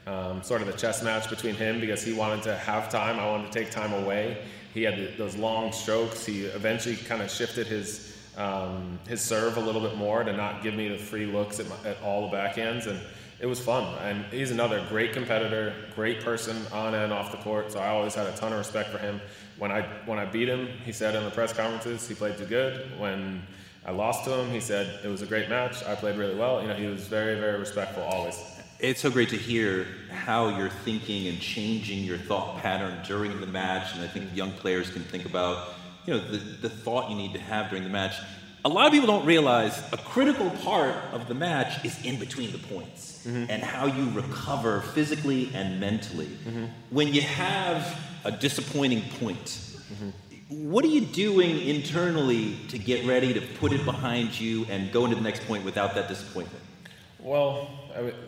um, 0.07 0.43
sort 0.43 0.61
of 0.61 0.67
the 0.67 0.73
chess 0.73 1.03
match 1.03 1.29
between 1.29 1.55
him 1.55 1.79
because 1.79 2.03
he 2.03 2.13
wanted 2.13 2.43
to 2.43 2.55
have 2.55 2.89
time. 2.89 3.19
I 3.19 3.29
wanted 3.29 3.51
to 3.51 3.59
take 3.59 3.71
time 3.71 3.91
away. 3.93 4.43
He 4.73 4.83
had 4.83 4.97
the, 4.97 5.07
those 5.17 5.35
long 5.35 5.71
strokes. 5.71 6.25
He 6.25 6.45
eventually 6.45 6.95
kind 6.95 7.21
of 7.21 7.29
shifted 7.29 7.67
his 7.67 8.13
um, 8.37 8.99
his 9.07 9.21
serve 9.21 9.55
a 9.55 9.61
little 9.61 9.79
bit 9.79 9.95
more 9.95 10.23
to 10.23 10.33
not 10.33 10.61
give 10.61 10.73
me 10.73 10.89
the 10.89 10.97
free 10.97 11.25
looks 11.25 11.61
at, 11.61 11.69
my, 11.69 11.89
at 11.89 12.01
all 12.03 12.29
the 12.29 12.35
backhands. 12.35 12.85
And 12.85 12.99
it 13.39 13.45
was 13.45 13.59
fun. 13.59 13.97
And 13.99 14.25
he's 14.25 14.51
another 14.51 14.85
great 14.89 15.13
competitor, 15.13 15.73
great 15.95 16.21
person 16.21 16.57
on 16.73 16.93
and 16.93 17.13
off 17.13 17.31
the 17.31 17.37
court. 17.37 17.71
So 17.71 17.79
I 17.79 17.87
always 17.87 18.13
had 18.13 18.27
a 18.27 18.33
ton 18.33 18.51
of 18.51 18.57
respect 18.57 18.89
for 18.89 18.97
him. 18.97 19.21
When 19.57 19.71
I 19.71 19.81
when 20.05 20.19
I 20.19 20.25
beat 20.25 20.49
him, 20.49 20.67
he 20.83 20.91
said 20.91 21.15
in 21.15 21.23
the 21.23 21.31
press 21.31 21.53
conferences 21.53 22.07
he 22.07 22.13
played 22.13 22.37
too 22.37 22.45
good. 22.45 22.99
When 22.99 23.41
I 23.85 23.91
lost 23.91 24.25
to 24.25 24.31
him, 24.31 24.49
he 24.49 24.59
said 24.59 24.99
it 25.03 25.07
was 25.07 25.21
a 25.21 25.27
great 25.27 25.49
match. 25.49 25.83
I 25.83 25.95
played 25.95 26.17
really 26.17 26.35
well. 26.35 26.61
You 26.61 26.67
know, 26.67 26.73
he 26.73 26.87
was 26.87 27.07
very 27.07 27.39
very 27.39 27.59
respectful 27.59 28.03
always. 28.03 28.41
It's 28.79 29.01
so 29.01 29.09
great 29.09 29.29
to 29.29 29.37
hear 29.37 29.87
how 30.11 30.57
you're 30.57 30.69
thinking 30.69 31.27
and 31.27 31.39
changing 31.39 32.03
your 32.03 32.17
thought 32.17 32.57
pattern 32.57 32.97
during 33.07 33.39
the 33.39 33.47
match, 33.47 33.93
and 33.93 34.03
I 34.03 34.07
think 34.07 34.35
young 34.35 34.51
players 34.51 34.89
can 34.89 35.01
think 35.03 35.25
about, 35.25 35.75
you 36.05 36.13
know, 36.13 36.19
the, 36.19 36.37
the 36.37 36.69
thought 36.69 37.09
you 37.09 37.15
need 37.15 37.33
to 37.33 37.39
have 37.39 37.69
during 37.69 37.85
the 37.85 37.89
match. 37.89 38.15
A 38.65 38.69
lot 38.69 38.87
of 38.87 38.91
people 38.91 39.07
don't 39.07 39.25
realize 39.25 39.81
a 39.93 39.97
critical 39.97 40.49
part 40.49 40.95
of 41.13 41.27
the 41.27 41.33
match 41.33 41.85
is 41.85 42.03
in 42.03 42.19
between 42.19 42.51
the 42.51 42.57
points 42.57 43.25
mm-hmm. 43.25 43.49
and 43.49 43.63
how 43.63 43.85
you 43.85 44.09
recover 44.09 44.81
physically 44.81 45.51
and 45.53 45.79
mentally. 45.79 46.25
Mm-hmm. 46.25 46.65
When 46.89 47.13
you 47.13 47.21
have 47.21 47.97
a 48.25 48.31
disappointing 48.31 49.03
point, 49.19 49.45
mm-hmm. 49.45 50.09
What 50.49 50.85
are 50.85 50.89
you 50.89 51.01
doing 51.01 51.67
internally 51.67 52.55
to 52.67 52.77
get 52.77 53.05
ready 53.05 53.33
to 53.33 53.41
put 53.41 53.71
it 53.71 53.83
behind 53.83 54.39
you 54.39 54.65
and 54.69 54.91
go 54.91 55.05
into 55.05 55.15
the 55.15 55.23
next 55.23 55.45
point 55.47 55.65
without 55.65 55.95
that 55.95 56.07
disappointment? 56.07 56.63
Well, 57.19 57.67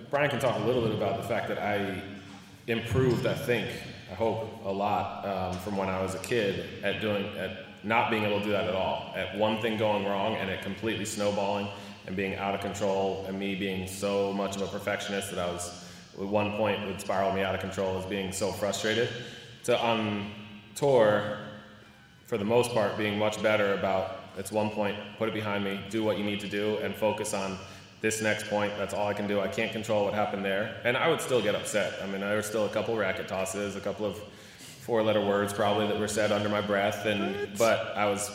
Brian 0.09 0.29
can 0.29 0.39
talk 0.39 0.59
a 0.59 0.65
little 0.65 0.81
bit 0.81 0.95
about 0.95 1.21
the 1.21 1.27
fact 1.27 1.47
that 1.49 1.59
I 1.59 2.01
improved, 2.65 3.27
I 3.27 3.35
think, 3.35 3.69
I 4.11 4.15
hope, 4.15 4.65
a 4.65 4.71
lot 4.71 5.25
um, 5.25 5.53
from 5.59 5.77
when 5.77 5.89
I 5.89 6.01
was 6.01 6.15
a 6.15 6.19
kid 6.19 6.65
at 6.83 7.01
doing, 7.01 7.25
at 7.37 7.65
not 7.83 8.09
being 8.09 8.23
able 8.23 8.39
to 8.39 8.45
do 8.45 8.51
that 8.51 8.67
at 8.67 8.73
all. 8.73 9.13
At 9.15 9.37
one 9.37 9.61
thing 9.61 9.77
going 9.77 10.05
wrong 10.05 10.35
and 10.37 10.49
it 10.49 10.63
completely 10.63 11.05
snowballing 11.05 11.67
and 12.07 12.15
being 12.15 12.35
out 12.35 12.55
of 12.55 12.61
control 12.61 13.25
and 13.27 13.37
me 13.37 13.53
being 13.53 13.87
so 13.87 14.33
much 14.33 14.55
of 14.55 14.63
a 14.63 14.67
perfectionist 14.67 15.29
that 15.29 15.39
I 15.39 15.51
was, 15.51 15.85
at 16.19 16.25
one 16.25 16.57
point, 16.57 16.83
would 16.87 16.99
spiral 16.99 17.31
me 17.31 17.43
out 17.43 17.53
of 17.53 17.61
control 17.61 17.99
as 17.99 18.05
being 18.05 18.31
so 18.31 18.51
frustrated. 18.51 19.09
To 19.65 19.79
on 19.79 20.31
tour, 20.73 21.37
for 22.27 22.37
the 22.37 22.45
most 22.45 22.73
part, 22.73 22.97
being 22.97 23.17
much 23.17 23.41
better 23.41 23.73
about 23.73 24.19
it's 24.37 24.51
one 24.51 24.69
point, 24.69 24.95
put 25.17 25.27
it 25.27 25.33
behind 25.33 25.63
me, 25.63 25.79
do 25.89 26.03
what 26.03 26.17
you 26.17 26.23
need 26.23 26.39
to 26.41 26.47
do, 26.47 26.77
and 26.77 26.93
focus 26.93 27.33
on 27.33 27.57
this 28.01 28.21
next 28.21 28.47
point, 28.47 28.71
that's 28.77 28.93
all 28.93 29.07
I 29.07 29.13
can 29.13 29.27
do. 29.27 29.39
I 29.39 29.47
can't 29.47 29.71
control 29.71 30.05
what 30.05 30.13
happened 30.13 30.45
there. 30.45 30.79
And 30.83 30.95
I 30.95 31.09
would 31.09 31.19
still 31.19 31.41
get 31.41 31.55
upset. 31.55 31.93
I 32.03 32.05
mean, 32.05 32.21
there 32.21 32.35
were 32.35 32.43
still 32.43 32.65
a 32.65 32.69
couple 32.69 32.95
racket 32.95 33.27
tosses, 33.27 33.75
a 33.75 33.79
couple 33.79 34.05
of 34.05 34.21
four 34.81 35.01
letter 35.01 35.25
words 35.25 35.51
probably 35.51 35.87
that 35.87 35.99
were 35.99 36.07
said 36.07 36.31
under 36.31 36.47
my 36.47 36.61
breath. 36.61 37.05
And, 37.07 37.57
but 37.57 37.97
I 37.97 38.05
was, 38.05 38.29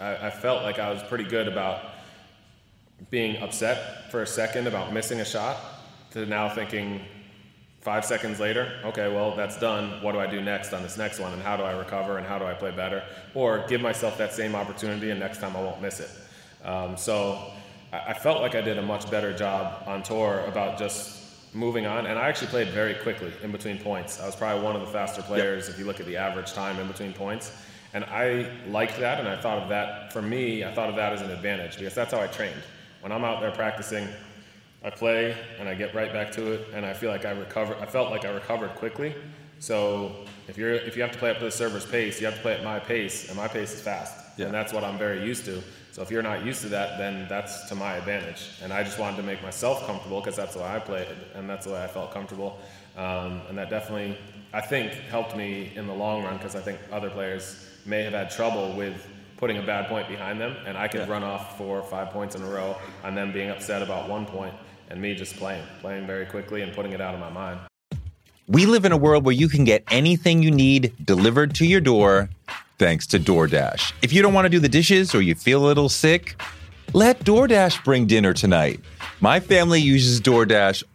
I, 0.00 0.28
I 0.28 0.30
felt 0.30 0.62
like 0.62 0.78
I 0.78 0.90
was 0.90 1.02
pretty 1.02 1.24
good 1.24 1.46
about 1.46 1.82
being 3.10 3.42
upset 3.42 4.10
for 4.10 4.22
a 4.22 4.26
second 4.26 4.66
about 4.66 4.92
missing 4.94 5.20
a 5.20 5.24
shot 5.24 5.58
to 6.12 6.24
now 6.24 6.48
thinking 6.48 7.02
five 7.84 8.02
seconds 8.02 8.40
later, 8.40 8.72
okay, 8.82 9.14
well, 9.14 9.36
that's 9.36 9.58
done. 9.60 10.02
What 10.02 10.12
do 10.12 10.18
I 10.18 10.26
do 10.26 10.40
next 10.40 10.72
on 10.72 10.82
this 10.82 10.96
next 10.96 11.20
one? 11.20 11.34
And 11.34 11.42
how 11.42 11.54
do 11.54 11.64
I 11.64 11.72
recover? 11.72 12.16
And 12.16 12.26
how 12.26 12.38
do 12.38 12.46
I 12.46 12.54
play 12.54 12.70
better? 12.70 13.04
Or 13.34 13.66
give 13.68 13.82
myself 13.82 14.16
that 14.16 14.32
same 14.32 14.54
opportunity 14.54 15.10
and 15.10 15.20
next 15.20 15.38
time 15.38 15.54
I 15.54 15.60
won't 15.60 15.82
miss 15.82 16.00
it. 16.00 16.10
Um, 16.64 16.96
so 16.96 17.52
I 17.92 18.14
felt 18.14 18.40
like 18.40 18.54
I 18.54 18.62
did 18.62 18.78
a 18.78 18.82
much 18.82 19.10
better 19.10 19.36
job 19.36 19.86
on 19.86 20.02
tour 20.02 20.42
about 20.48 20.78
just 20.78 21.54
moving 21.54 21.84
on. 21.84 22.06
And 22.06 22.18
I 22.18 22.26
actually 22.26 22.48
played 22.48 22.68
very 22.68 22.94
quickly 22.94 23.30
in 23.42 23.52
between 23.52 23.78
points. 23.78 24.18
I 24.18 24.24
was 24.24 24.34
probably 24.34 24.64
one 24.64 24.74
of 24.74 24.80
the 24.80 24.88
faster 24.88 25.20
players 25.20 25.66
yep. 25.66 25.74
if 25.74 25.78
you 25.78 25.84
look 25.84 26.00
at 26.00 26.06
the 26.06 26.16
average 26.16 26.54
time 26.54 26.80
in 26.80 26.88
between 26.88 27.12
points. 27.12 27.52
And 27.92 28.02
I 28.04 28.50
liked 28.68 28.98
that, 28.98 29.20
and 29.20 29.28
I 29.28 29.36
thought 29.36 29.62
of 29.62 29.68
that, 29.68 30.12
for 30.12 30.20
me, 30.20 30.64
I 30.64 30.74
thought 30.74 30.88
of 30.88 30.96
that 30.96 31.12
as 31.12 31.20
an 31.20 31.30
advantage 31.30 31.78
because 31.78 31.94
that's 31.94 32.12
how 32.12 32.20
I 32.20 32.26
trained. 32.26 32.60
When 33.02 33.12
I'm 33.12 33.22
out 33.22 33.40
there 33.40 33.52
practicing, 33.52 34.08
I 34.84 34.90
play 34.90 35.34
and 35.58 35.68
I 35.68 35.74
get 35.74 35.94
right 35.94 36.12
back 36.12 36.30
to 36.32 36.52
it, 36.52 36.68
and 36.74 36.84
I 36.84 36.92
feel 36.92 37.10
like 37.10 37.24
I 37.24 37.30
recover. 37.30 37.74
I 37.80 37.86
felt 37.86 38.10
like 38.10 38.24
I 38.24 38.30
recovered 38.30 38.74
quickly. 38.74 39.14
So 39.58 40.14
if 40.46 40.58
you're 40.58 40.74
if 40.74 40.94
you 40.94 41.02
have 41.02 41.12
to 41.12 41.18
play 41.18 41.30
up 41.30 41.38
to 41.38 41.44
the 41.44 41.50
server's 41.50 41.86
pace, 41.86 42.20
you 42.20 42.26
have 42.26 42.36
to 42.36 42.42
play 42.42 42.52
at 42.52 42.62
my 42.62 42.78
pace, 42.78 43.28
and 43.28 43.36
my 43.36 43.48
pace 43.48 43.72
is 43.72 43.80
fast, 43.80 44.14
yeah. 44.36 44.46
and 44.46 44.54
that's 44.54 44.72
what 44.72 44.84
I'm 44.84 44.98
very 44.98 45.24
used 45.24 45.46
to. 45.46 45.62
So 45.92 46.02
if 46.02 46.10
you're 46.10 46.22
not 46.22 46.44
used 46.44 46.60
to 46.62 46.68
that, 46.70 46.98
then 46.98 47.26
that's 47.28 47.68
to 47.68 47.74
my 47.74 47.94
advantage. 47.94 48.48
And 48.62 48.72
I 48.72 48.82
just 48.82 48.98
wanted 48.98 49.16
to 49.18 49.22
make 49.22 49.40
myself 49.42 49.86
comfortable 49.86 50.20
because 50.20 50.36
that's 50.36 50.54
the 50.54 50.60
way 50.60 50.66
I 50.66 50.80
played, 50.80 51.06
and 51.34 51.48
that's 51.48 51.66
the 51.66 51.72
way 51.72 51.82
I 51.82 51.86
felt 51.86 52.12
comfortable. 52.12 52.58
Um, 52.96 53.42
and 53.48 53.56
that 53.56 53.70
definitely, 53.70 54.18
I 54.52 54.60
think, 54.60 54.92
helped 54.92 55.36
me 55.36 55.72
in 55.76 55.86
the 55.86 55.94
long 55.94 56.24
run 56.24 56.36
because 56.36 56.56
I 56.56 56.60
think 56.60 56.78
other 56.92 57.10
players 57.10 57.70
may 57.86 58.02
have 58.02 58.12
had 58.12 58.30
trouble 58.30 58.74
with 58.76 59.06
putting 59.36 59.58
a 59.58 59.62
bad 59.62 59.88
point 59.88 60.08
behind 60.08 60.40
them, 60.40 60.56
and 60.66 60.76
I 60.76 60.88
could 60.88 61.02
yeah. 61.02 61.10
run 61.10 61.22
off 61.22 61.56
four 61.56 61.78
or 61.78 61.82
five 61.82 62.10
points 62.10 62.34
in 62.34 62.42
a 62.42 62.46
row 62.46 62.76
and 63.02 63.16
then 63.16 63.32
being 63.32 63.50
upset 63.50 63.82
about 63.82 64.08
one 64.08 64.26
point, 64.26 64.54
and 64.90 65.00
me 65.00 65.14
just 65.14 65.36
playing, 65.36 65.64
playing 65.80 66.06
very 66.06 66.26
quickly 66.26 66.62
and 66.62 66.72
putting 66.72 66.92
it 66.92 67.00
out 67.00 67.14
of 67.14 67.20
my 67.20 67.30
mind. 67.30 67.60
We 68.46 68.66
live 68.66 68.84
in 68.84 68.92
a 68.92 68.96
world 68.96 69.24
where 69.24 69.34
you 69.34 69.48
can 69.48 69.64
get 69.64 69.84
anything 69.90 70.42
you 70.42 70.50
need 70.50 70.92
delivered 71.02 71.54
to 71.56 71.66
your 71.66 71.80
door 71.80 72.28
thanks 72.78 73.06
to 73.08 73.18
DoorDash. 73.18 73.92
If 74.02 74.12
you 74.12 74.20
don't 74.20 74.34
want 74.34 74.44
to 74.44 74.50
do 74.50 74.60
the 74.60 74.68
dishes 74.68 75.14
or 75.14 75.22
you 75.22 75.34
feel 75.34 75.64
a 75.64 75.66
little 75.66 75.88
sick, 75.88 76.40
let 76.92 77.20
DoorDash 77.20 77.84
bring 77.84 78.06
dinner 78.06 78.34
tonight. 78.34 78.80
My 79.20 79.40
family 79.40 79.80
uses 79.80 80.20
DoorDash 80.20 80.82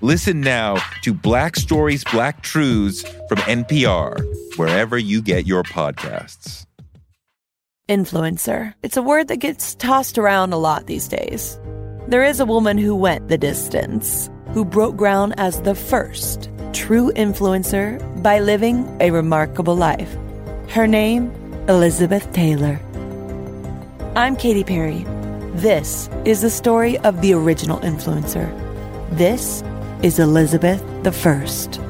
Listen 0.00 0.40
now 0.40 0.76
to 1.02 1.12
Black 1.12 1.56
Stories, 1.56 2.04
Black 2.04 2.40
Truths 2.40 3.02
from 3.28 3.38
NPR, 3.38 4.22
wherever 4.54 4.96
you 4.96 5.20
get 5.20 5.44
your 5.44 5.64
podcasts. 5.64 6.64
Influencer. 7.88 8.74
It's 8.84 8.96
a 8.96 9.02
word 9.02 9.26
that 9.26 9.38
gets 9.38 9.74
tossed 9.74 10.16
around 10.16 10.52
a 10.52 10.56
lot 10.56 10.86
these 10.86 11.08
days. 11.08 11.58
There 12.06 12.22
is 12.22 12.38
a 12.38 12.46
woman 12.46 12.78
who 12.78 12.94
went 12.94 13.26
the 13.26 13.36
distance, 13.36 14.30
who 14.52 14.64
broke 14.64 14.94
ground 14.94 15.34
as 15.36 15.62
the 15.62 15.74
first 15.74 16.48
true 16.72 17.10
influencer 17.14 17.98
by 18.22 18.38
living 18.38 18.96
a 19.00 19.10
remarkable 19.10 19.74
life. 19.74 20.16
Her 20.68 20.86
name, 20.86 21.32
Elizabeth 21.68 22.32
Taylor. 22.32 22.78
I'm 24.14 24.36
Katy 24.36 24.62
Perry. 24.62 25.04
This 25.54 26.08
is 26.24 26.42
the 26.42 26.50
story 26.50 26.98
of 26.98 27.20
the 27.20 27.32
original 27.32 27.80
influencer. 27.80 28.46
This 29.10 29.64
is 30.02 30.20
Elizabeth 30.20 30.80
the 31.02 31.10
First. 31.10 31.80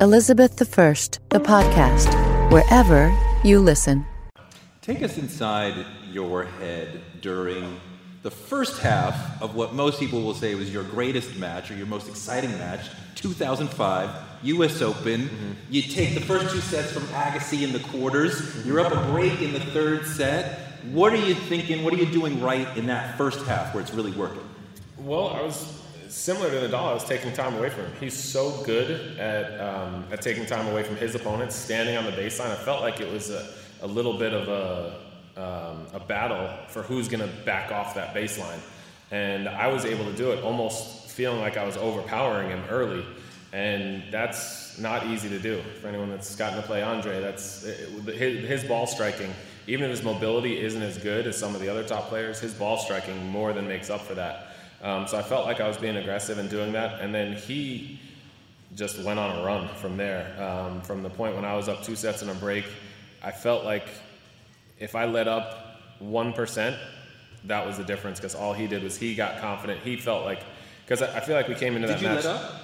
Elizabeth 0.00 0.56
the 0.56 0.64
First, 0.64 1.20
the 1.28 1.38
podcast, 1.38 2.12
wherever 2.50 3.16
you 3.44 3.60
listen. 3.60 4.04
Take 4.82 5.00
us 5.04 5.16
inside 5.16 5.86
your 6.10 6.46
head 6.46 7.02
during 7.20 7.78
the 8.24 8.32
first 8.32 8.80
half 8.80 9.40
of 9.40 9.54
what 9.54 9.74
most 9.74 10.00
people 10.00 10.22
will 10.22 10.34
say 10.34 10.56
was 10.56 10.72
your 10.72 10.82
greatest 10.82 11.36
match 11.36 11.70
or 11.70 11.76
your 11.76 11.86
most 11.86 12.08
exciting 12.08 12.50
match, 12.58 12.90
2005 13.14 14.10
U.S. 14.42 14.82
Open. 14.82 15.28
Mm-hmm. 15.28 15.52
You 15.70 15.82
take 15.82 16.14
the 16.14 16.20
first 16.20 16.52
two 16.52 16.60
sets 16.60 16.90
from 16.90 17.04
Agassi 17.04 17.62
in 17.62 17.72
the 17.72 17.78
quarters. 17.78 18.66
You're 18.66 18.80
up 18.80 18.92
a 18.92 19.12
break 19.12 19.40
in 19.40 19.52
the 19.52 19.60
third 19.60 20.04
set. 20.04 20.58
What 20.90 21.12
are 21.12 21.24
you 21.24 21.34
thinking? 21.34 21.84
What 21.84 21.94
are 21.94 21.98
you 21.98 22.06
doing 22.06 22.42
right 22.42 22.76
in 22.76 22.86
that 22.86 23.16
first 23.16 23.46
half 23.46 23.72
where 23.72 23.84
it's 23.84 23.94
really 23.94 24.12
working? 24.12 24.42
Well, 24.98 25.28
I 25.28 25.42
was 25.42 25.79
similar 26.10 26.50
to 26.50 26.68
Nadal. 26.68 26.90
I 26.90 26.94
was 26.94 27.04
taking 27.04 27.32
time 27.32 27.54
away 27.54 27.70
from 27.70 27.84
him. 27.84 27.92
He's 28.00 28.14
so 28.14 28.62
good 28.64 29.18
at 29.18 29.60
um, 29.60 30.04
at 30.10 30.20
taking 30.20 30.46
time 30.46 30.66
away 30.68 30.82
from 30.82 30.96
his 30.96 31.14
opponents, 31.14 31.54
standing 31.54 31.96
on 31.96 32.04
the 32.04 32.12
baseline. 32.12 32.50
I 32.50 32.56
felt 32.56 32.82
like 32.82 33.00
it 33.00 33.10
was 33.10 33.30
a, 33.30 33.48
a 33.82 33.86
little 33.86 34.18
bit 34.18 34.32
of 34.34 34.48
a 34.48 34.98
um, 35.40 35.86
a 35.94 36.00
battle 36.00 36.50
for 36.68 36.82
who's 36.82 37.08
going 37.08 37.26
to 37.26 37.44
back 37.44 37.70
off 37.72 37.94
that 37.94 38.14
baseline, 38.14 38.58
and 39.10 39.48
I 39.48 39.68
was 39.68 39.84
able 39.84 40.04
to 40.04 40.12
do 40.12 40.32
it, 40.32 40.42
almost 40.42 41.08
feeling 41.10 41.40
like 41.40 41.56
I 41.56 41.64
was 41.64 41.76
overpowering 41.76 42.50
him 42.50 42.62
early, 42.68 43.04
and 43.52 44.02
that's 44.10 44.78
not 44.78 45.06
easy 45.06 45.28
to 45.28 45.38
do 45.38 45.62
for 45.80 45.88
anyone 45.88 46.10
that's 46.10 46.34
gotten 46.36 46.60
to 46.60 46.66
play 46.66 46.82
Andre. 46.82 47.20
That's 47.20 47.62
his, 47.62 48.48
his 48.48 48.64
ball 48.64 48.86
striking. 48.86 49.32
Even 49.66 49.84
if 49.84 49.90
his 49.90 50.02
mobility 50.02 50.60
isn't 50.60 50.82
as 50.82 50.98
good 50.98 51.26
as 51.26 51.38
some 51.38 51.54
of 51.54 51.60
the 51.60 51.68
other 51.68 51.84
top 51.84 52.08
players, 52.08 52.40
his 52.40 52.54
ball 52.54 52.78
striking 52.78 53.26
more 53.26 53.52
than 53.52 53.68
makes 53.68 53.88
up 53.90 54.00
for 54.00 54.14
that. 54.14 54.49
Um, 54.82 55.06
so 55.06 55.18
I 55.18 55.22
felt 55.22 55.46
like 55.46 55.60
I 55.60 55.68
was 55.68 55.76
being 55.76 55.96
aggressive 55.96 56.38
in 56.38 56.48
doing 56.48 56.72
that, 56.72 57.00
and 57.00 57.14
then 57.14 57.34
he 57.34 58.00
just 58.74 59.02
went 59.02 59.18
on 59.18 59.38
a 59.38 59.44
run 59.44 59.68
from 59.76 59.96
there. 59.96 60.40
Um, 60.42 60.80
from 60.82 61.02
the 61.02 61.10
point 61.10 61.34
when 61.34 61.44
I 61.44 61.54
was 61.54 61.68
up 61.68 61.82
two 61.82 61.96
sets 61.96 62.22
in 62.22 62.28
a 62.28 62.34
break, 62.34 62.64
I 63.22 63.30
felt 63.30 63.64
like 63.64 63.86
if 64.78 64.94
I 64.94 65.04
let 65.04 65.28
up 65.28 65.80
one 65.98 66.32
percent, 66.32 66.76
that 67.44 67.66
was 67.66 67.76
the 67.76 67.84
difference 67.84 68.18
because 68.18 68.34
all 68.34 68.52
he 68.52 68.66
did 68.66 68.82
was 68.82 68.96
he 68.96 69.14
got 69.14 69.40
confident. 69.40 69.80
He 69.80 69.96
felt 69.96 70.24
like 70.24 70.40
because 70.86 71.02
I, 71.02 71.18
I, 71.18 71.20
feel 71.20 71.36
like 71.36 71.48
we 71.48 71.54
came 71.54 71.76
into 71.76 71.88
did 71.88 71.96
that 71.96 72.02
you 72.02 72.08
match. 72.08 72.24
Let 72.24 72.36
up? 72.36 72.54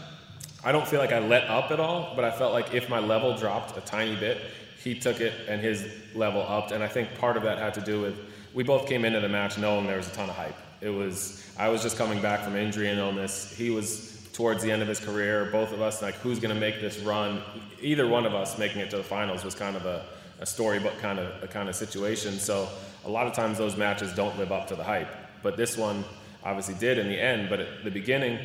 I 0.64 0.72
don't 0.72 0.87
feel 0.87 0.98
like 0.98 1.12
I 1.12 1.20
let 1.20 1.44
up 1.44 1.70
at 1.70 1.79
all, 1.79 2.12
but 2.16 2.24
I 2.24 2.31
felt 2.31 2.52
like 2.52 2.74
if 2.74 2.88
my 2.88 2.98
level 2.98 3.37
dropped 3.37 3.76
a 3.76 3.81
tiny 3.83 4.16
bit, 4.16 4.40
he 4.83 4.98
took 4.98 5.20
it 5.20 5.33
and 5.48 5.61
his 5.61 5.87
level 6.14 6.42
upped. 6.42 6.72
And 6.72 6.83
I 6.83 6.88
think 6.88 7.16
part 7.18 7.37
of 7.37 7.42
that 7.44 7.59
had 7.59 7.74
to 7.74 7.81
do 7.81 8.00
with 8.00 8.18
we 8.55 8.64
both 8.64 8.88
came 8.88 9.05
into 9.05 9.20
the 9.20 9.29
match 9.29 9.59
knowing 9.59 9.87
there 9.87 9.98
was 9.98 10.09
a 10.09 10.12
ton 10.12 10.29
of 10.29 10.35
hype. 10.35 10.57
It 10.81 10.91
was 10.91 11.45
I 11.59 11.69
was 11.69 11.83
just 11.83 11.97
coming 11.97 12.21
back 12.21 12.41
from 12.41 12.57
injury 12.57 12.89
and 12.89 12.99
illness. 12.99 13.53
He 13.57 13.71
was 13.71 14.29
towards 14.33 14.62
the 14.62 14.71
end 14.71 14.83
of 14.83 14.89
his 14.89 15.01
career. 15.01 15.47
Both 15.47 15.73
of 15.73 15.81
us 15.81 16.03
like 16.03 16.15
who's 16.17 16.39
going 16.39 16.55
to 16.55 16.61
make 16.61 16.81
this 16.81 16.99
run. 16.99 17.41
Either 17.81 18.07
one 18.07 18.27
of 18.27 18.35
us 18.35 18.59
making 18.59 18.81
it 18.81 18.91
to 18.91 18.97
the 18.97 19.03
finals 19.03 19.45
was 19.45 19.55
kind 19.55 19.77
of 19.77 19.87
a, 19.87 20.05
a 20.41 20.47
storybook 20.47 20.99
kind 20.99 21.19
of 21.19 21.43
a 21.43 21.47
kind 21.47 21.69
of 21.69 21.75
situation. 21.75 22.35
So 22.39 22.69
a 23.05 23.11
lot 23.11 23.27
of 23.27 23.33
times 23.33 23.59
those 23.59 23.77
matches 23.77 24.12
don't 24.15 24.37
live 24.39 24.53
up 24.53 24.67
to 24.69 24.77
the 24.77 24.85
hype. 24.85 25.09
But 25.43 25.57
this 25.57 25.77
one 25.77 26.05
obviously 26.45 26.75
did 26.75 26.99
in 26.99 27.09
the 27.09 27.19
end. 27.19 27.49
But 27.49 27.61
at 27.61 27.85
the 27.85 27.91
beginning, 27.91 28.39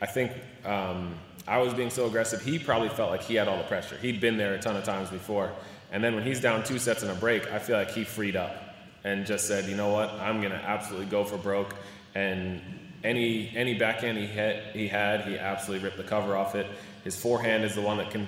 I 0.00 0.06
think. 0.06 0.32
Um, 0.64 1.14
I 1.46 1.58
was 1.58 1.74
being 1.74 1.90
so 1.90 2.06
aggressive. 2.06 2.42
He 2.42 2.58
probably 2.58 2.88
felt 2.88 3.10
like 3.10 3.22
he 3.22 3.34
had 3.34 3.48
all 3.48 3.58
the 3.58 3.64
pressure. 3.64 3.98
He'd 3.98 4.18
been 4.18 4.38
there 4.38 4.54
a 4.54 4.58
ton 4.58 4.76
of 4.76 4.84
times 4.84 5.10
before. 5.10 5.52
And 5.92 6.02
then 6.02 6.14
when 6.14 6.24
he's 6.24 6.40
down 6.40 6.64
two 6.64 6.78
sets 6.78 7.02
in 7.02 7.10
a 7.10 7.14
break, 7.14 7.52
I 7.52 7.58
feel 7.58 7.76
like 7.76 7.90
he 7.90 8.02
freed 8.02 8.34
up 8.34 8.63
and 9.04 9.26
just 9.26 9.46
said, 9.46 9.66
you 9.68 9.76
know 9.76 9.90
what, 9.90 10.10
I'm 10.14 10.40
to 10.42 10.50
absolutely 10.54 11.06
go 11.06 11.24
for 11.24 11.36
broke. 11.36 11.74
And 12.14 12.60
any 13.04 13.52
any 13.54 13.74
backhand 13.74 14.16
he 14.18 14.26
had, 14.26 14.74
he 14.74 14.88
had, 14.88 15.22
he 15.22 15.38
absolutely 15.38 15.84
ripped 15.84 15.98
the 15.98 16.04
cover 16.04 16.36
off 16.36 16.54
it. 16.54 16.66
His 17.04 17.14
forehand 17.14 17.64
is 17.64 17.74
the 17.74 17.82
one 17.82 17.98
that 17.98 18.10
can 18.10 18.26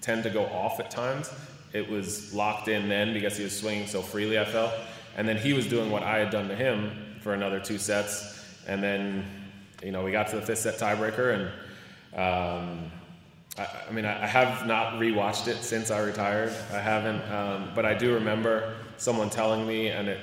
tend 0.00 0.24
to 0.24 0.30
go 0.30 0.44
off 0.46 0.80
at 0.80 0.90
times. 0.90 1.30
It 1.72 1.88
was 1.88 2.34
locked 2.34 2.68
in 2.68 2.88
then 2.88 3.12
because 3.12 3.36
he 3.36 3.44
was 3.44 3.56
swinging 3.56 3.86
so 3.86 4.02
freely, 4.02 4.38
I 4.38 4.44
felt. 4.44 4.72
And 5.16 5.28
then 5.28 5.36
he 5.36 5.52
was 5.52 5.66
doing 5.66 5.90
what 5.90 6.02
I 6.02 6.18
had 6.18 6.30
done 6.30 6.48
to 6.48 6.56
him 6.56 6.90
for 7.22 7.34
another 7.34 7.60
two 7.60 7.78
sets. 7.78 8.44
And 8.66 8.82
then, 8.82 9.24
you 9.82 9.92
know, 9.92 10.04
we 10.04 10.10
got 10.10 10.28
to 10.28 10.36
the 10.36 10.42
fifth 10.42 10.58
set 10.58 10.78
tiebreaker, 10.78 11.34
and 11.34 11.44
um, 12.18 12.90
I, 13.58 13.66
I, 13.88 13.92
mean, 13.92 14.04
I, 14.04 14.24
I, 14.24 14.26
have 14.26 14.66
not 14.66 14.94
rewatched 14.94 15.48
it 15.48 15.56
since 15.58 15.90
I 15.90 16.00
retired. 16.00 16.52
I 16.72 16.78
haven't, 16.78 17.22
um, 17.30 17.70
but 17.74 17.84
I 17.84 17.94
do 17.94 18.14
remember 18.14 18.74
someone 18.98 19.30
telling 19.30 19.66
me, 19.66 19.88
and 19.88 20.08
it 20.08 20.20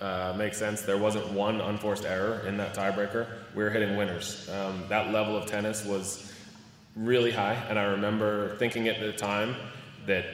uh, 0.00 0.34
makes 0.36 0.58
sense. 0.58 0.82
There 0.82 0.98
wasn't 0.98 1.30
one 1.32 1.60
unforced 1.60 2.04
error 2.04 2.46
in 2.46 2.56
that 2.58 2.74
tiebreaker. 2.74 3.26
We 3.54 3.64
were 3.64 3.70
hitting 3.70 3.96
winners. 3.96 4.48
Um, 4.50 4.84
that 4.88 5.12
level 5.12 5.36
of 5.36 5.46
tennis 5.46 5.84
was 5.84 6.32
really 6.96 7.30
high, 7.30 7.54
and 7.68 7.78
I 7.78 7.84
remember 7.84 8.56
thinking 8.56 8.88
at 8.88 9.00
the 9.00 9.12
time 9.12 9.56
that 10.06 10.26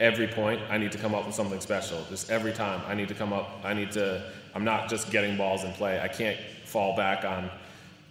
every 0.00 0.28
point 0.28 0.60
I 0.70 0.78
need 0.78 0.92
to 0.92 0.98
come 0.98 1.14
up 1.14 1.26
with 1.26 1.34
something 1.34 1.60
special. 1.60 2.04
Just 2.08 2.30
every 2.30 2.52
time 2.52 2.80
I 2.86 2.94
need 2.94 3.08
to 3.08 3.14
come 3.14 3.32
up. 3.32 3.60
I 3.64 3.74
need 3.74 3.92
to. 3.92 4.30
I'm 4.54 4.64
not 4.64 4.88
just 4.88 5.10
getting 5.10 5.36
balls 5.36 5.64
in 5.64 5.72
play. 5.72 6.00
I 6.00 6.08
can't 6.08 6.38
fall 6.64 6.96
back 6.96 7.24
on. 7.24 7.50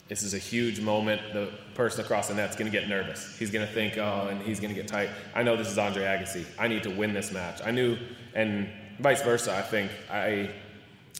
This 0.07 0.23
is 0.23 0.33
a 0.33 0.37
huge 0.37 0.79
moment. 0.79 1.21
The 1.33 1.49
person 1.73 2.03
across 2.03 2.29
the 2.29 2.35
net's 2.35 2.55
going 2.55 2.71
to 2.71 2.77
get 2.77 2.87
nervous. 2.87 3.37
He's 3.37 3.51
going 3.51 3.67
to 3.67 3.73
think, 3.73 3.97
oh, 3.97 4.27
and 4.29 4.41
he's 4.41 4.59
going 4.59 4.73
to 4.73 4.79
get 4.79 4.87
tight. 4.87 5.09
I 5.35 5.43
know 5.43 5.57
this 5.57 5.69
is 5.69 5.77
Andre 5.77 6.03
Agassi. 6.03 6.45
I 6.57 6.67
need 6.67 6.83
to 6.83 6.89
win 6.89 7.13
this 7.13 7.31
match. 7.31 7.59
I 7.65 7.71
knew, 7.71 7.97
and 8.33 8.69
vice 8.99 9.21
versa. 9.21 9.55
I 9.55 9.61
think 9.61 9.91
I 10.11 10.49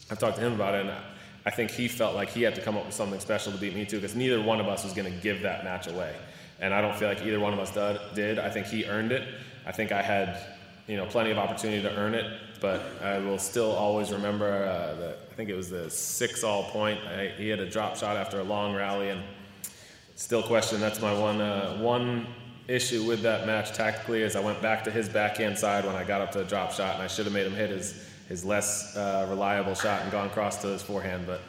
I've 0.10 0.20
talked 0.20 0.38
to 0.38 0.42
him 0.42 0.54
about 0.54 0.76
it, 0.76 0.86
and 0.86 0.96
I 1.46 1.50
think 1.50 1.72
he 1.72 1.88
felt 1.88 2.16
like 2.16 2.30
he 2.30 2.42
had 2.42 2.56
to 2.56 2.62
come 2.62 2.78
up 2.78 2.86
with 2.86 2.94
something 2.94 3.20
special 3.20 3.52
to 3.52 3.58
beat 3.58 3.76
me 3.76 3.86
too, 3.86 3.98
because 3.98 4.16
neither 4.16 4.42
one 4.42 4.60
of 4.60 4.68
us 4.68 4.84
was 4.84 4.94
going 4.94 5.12
to 5.12 5.20
give 5.22 5.42
that 5.42 5.64
match 5.64 5.88
away, 5.88 6.14
and 6.60 6.74
I 6.74 6.82
don't 6.82 6.96
feel 6.96 7.08
like 7.08 7.22
either 7.22 7.40
one 7.40 7.54
of 7.54 7.60
us 7.60 7.72
did. 8.16 8.40
I 8.40 8.50
think 8.50 8.68
he 8.68 8.86
earned 8.86 9.12
it. 9.12 9.28
I 9.66 9.72
think 9.72 9.92
I 9.92 10.02
had, 10.02 10.38
you 10.88 10.96
know, 10.98 11.06
plenty 11.06 11.32
of 11.32 11.38
opportunity 11.38 11.82
to 11.82 11.94
earn 11.98 12.14
it, 12.16 12.26
but 12.62 12.82
I 13.04 13.20
will 13.20 13.38
still 13.38 13.72
always 13.72 14.12
remember 14.12 14.66
uh, 14.66 14.96
the, 14.96 15.18
I 15.32 15.36
think 15.36 15.50
it 15.50 15.56
was 15.56 15.70
the 15.70 15.90
six-all 15.90 16.64
point. 16.72 17.00
I, 17.02 17.34
he 17.38 17.50
had 17.50 17.60
a 17.60 17.70
drop 17.70 17.98
shot 17.98 18.16
after 18.18 18.40
a 18.40 18.44
long 18.44 18.74
rally, 18.74 19.10
and 19.10 19.22
still 20.16 20.42
question. 20.42 20.80
That's 20.80 21.02
my 21.02 21.14
one 21.14 21.42
uh, 21.42 21.78
one 21.80 22.28
issue 22.68 23.04
with 23.04 23.22
that 23.22 23.46
match 23.46 23.72
tactically 23.72 24.22
is 24.22 24.36
I 24.36 24.40
went 24.40 24.62
back 24.62 24.84
to 24.86 24.92
his 24.92 25.08
backhand 25.08 25.58
side 25.58 25.86
when 25.86 25.96
I 25.96 26.04
got 26.04 26.22
up 26.22 26.32
to 26.34 26.40
the 26.40 26.46
drop 26.46 26.72
shot, 26.72 26.96
and 26.96 27.04
I 27.04 27.08
should 27.08 27.26
have 27.26 27.34
made 27.34 27.48
him 27.48 27.54
hit 27.54 27.70
his 27.70 28.06
his 28.28 28.44
less 28.44 28.96
uh, 28.98 29.26
reliable 29.30 29.74
shot 29.74 30.02
and 30.02 30.12
gone 30.12 30.28
across 30.28 30.62
to 30.62 30.68
his 30.68 30.82
forehand. 30.82 31.26
But 31.26 31.40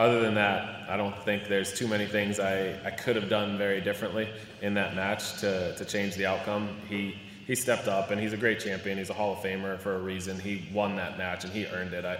other 0.00 0.20
than 0.20 0.34
that, 0.34 0.90
I 0.90 0.96
don't 0.96 1.16
think 1.24 1.46
there's 1.46 1.72
too 1.72 1.86
many 1.86 2.06
things 2.06 2.40
I, 2.40 2.76
I 2.84 2.90
could 2.90 3.14
have 3.14 3.28
done 3.28 3.56
very 3.56 3.80
differently 3.80 4.28
in 4.60 4.74
that 4.74 4.96
match 4.96 5.38
to, 5.40 5.76
to 5.76 5.84
change 5.84 6.16
the 6.16 6.26
outcome. 6.26 6.76
He 6.88 7.16
he 7.46 7.54
stepped 7.54 7.88
up 7.88 8.10
and 8.10 8.20
he's 8.20 8.32
a 8.32 8.36
great 8.36 8.58
champion. 8.58 8.98
He's 8.98 9.10
a 9.10 9.14
Hall 9.14 9.34
of 9.34 9.38
Famer 9.38 9.78
for 9.78 9.96
a 9.96 10.00
reason. 10.00 10.40
He 10.40 10.68
won 10.72 10.96
that 10.96 11.18
match 11.18 11.44
and 11.44 11.52
he 11.52 11.66
earned 11.66 11.92
it. 11.92 12.04
I 12.04 12.18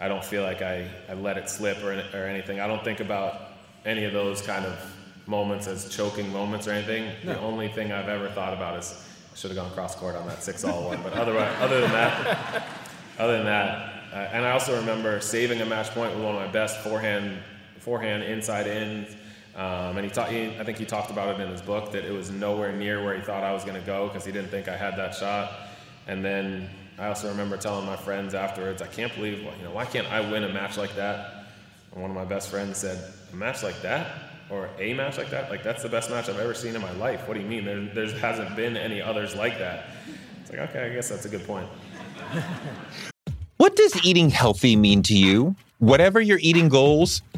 I 0.00 0.06
don't 0.06 0.24
feel 0.24 0.42
like 0.42 0.62
I, 0.62 0.88
I 1.08 1.14
let 1.14 1.38
it 1.38 1.50
slip 1.50 1.82
or, 1.82 1.92
or 1.92 2.24
anything. 2.24 2.60
I 2.60 2.68
don't 2.68 2.84
think 2.84 3.00
about 3.00 3.40
any 3.84 4.04
of 4.04 4.12
those 4.12 4.42
kind 4.42 4.64
of 4.64 4.78
moments 5.28 5.68
as 5.68 5.88
choking 5.90 6.32
moments 6.32 6.66
or 6.66 6.72
anything. 6.72 7.12
No. 7.22 7.34
The 7.34 7.40
only 7.40 7.68
thing 7.68 7.92
I've 7.92 8.08
ever 8.08 8.30
thought 8.30 8.54
about 8.54 8.78
is 8.78 9.04
I 9.32 9.36
should 9.36 9.50
have 9.50 9.58
gone 9.58 9.70
cross 9.72 9.94
court 9.94 10.16
on 10.16 10.26
that 10.26 10.42
six 10.42 10.64
all 10.64 10.86
one. 10.86 11.02
But 11.02 11.12
otherwise, 11.12 11.54
other 11.60 11.82
than 11.82 11.92
that, 11.92 12.66
other 13.18 13.36
than 13.36 13.46
that, 13.46 13.92
uh, 14.12 14.16
and 14.32 14.44
I 14.44 14.52
also 14.52 14.74
remember 14.80 15.20
saving 15.20 15.60
a 15.60 15.66
match 15.66 15.90
point 15.90 16.14
with 16.14 16.24
one 16.24 16.34
of 16.34 16.40
my 16.40 16.48
best 16.48 16.80
forehand, 16.80 17.38
forehand 17.78 18.22
inside 18.22 18.66
in. 18.66 19.06
Um, 19.54 19.98
and 19.98 20.04
he, 20.04 20.10
ta- 20.10 20.26
he, 20.26 20.56
I 20.58 20.64
think 20.64 20.78
he 20.78 20.86
talked 20.86 21.10
about 21.10 21.38
it 21.38 21.42
in 21.42 21.50
his 21.50 21.60
book 21.60 21.92
that 21.92 22.04
it 22.04 22.12
was 22.12 22.30
nowhere 22.30 22.72
near 22.72 23.04
where 23.04 23.14
he 23.14 23.20
thought 23.20 23.44
I 23.44 23.52
was 23.52 23.64
going 23.64 23.78
to 23.78 23.86
go 23.86 24.06
because 24.06 24.24
he 24.24 24.32
didn't 24.32 24.50
think 24.50 24.68
I 24.68 24.76
had 24.76 24.96
that 24.96 25.14
shot. 25.14 25.52
And 26.06 26.24
then 26.24 26.70
I 26.96 27.08
also 27.08 27.28
remember 27.28 27.56
telling 27.56 27.84
my 27.84 27.96
friends 27.96 28.34
afterwards, 28.34 28.80
I 28.80 28.86
can't 28.86 29.14
believe, 29.14 29.40
you 29.40 29.64
know, 29.64 29.72
why 29.72 29.84
can't 29.84 30.06
I 30.10 30.20
win 30.30 30.44
a 30.44 30.52
match 30.52 30.78
like 30.78 30.94
that? 30.96 31.46
And 31.92 32.00
one 32.00 32.10
of 32.10 32.16
my 32.16 32.24
best 32.24 32.50
friends 32.50 32.78
said, 32.78 33.12
a 33.32 33.36
match 33.36 33.62
like 33.62 33.82
that? 33.82 34.37
Or 34.50 34.70
a 34.78 34.94
match 34.94 35.18
like 35.18 35.30
that? 35.30 35.50
Like, 35.50 35.62
that's 35.62 35.82
the 35.82 35.88
best 35.88 36.10
match 36.10 36.28
I've 36.28 36.38
ever 36.38 36.54
seen 36.54 36.74
in 36.74 36.80
my 36.80 36.92
life. 36.92 37.28
What 37.28 37.34
do 37.34 37.40
you 37.40 37.46
mean? 37.46 37.64
There 37.64 37.84
there's, 37.94 38.12
hasn't 38.18 38.56
been 38.56 38.76
any 38.76 39.02
others 39.02 39.34
like 39.34 39.58
that. 39.58 39.90
It's 40.40 40.50
like, 40.50 40.60
okay, 40.70 40.86
I 40.86 40.88
guess 40.88 41.08
that's 41.08 41.26
a 41.26 41.28
good 41.28 41.46
point. 41.46 41.68
what 43.58 43.76
does 43.76 44.04
eating 44.04 44.30
healthy 44.30 44.74
mean 44.76 45.02
to 45.02 45.16
you? 45.16 45.54
Whatever 45.78 46.20
your 46.20 46.38
eating 46.40 46.68
goals, 46.68 47.22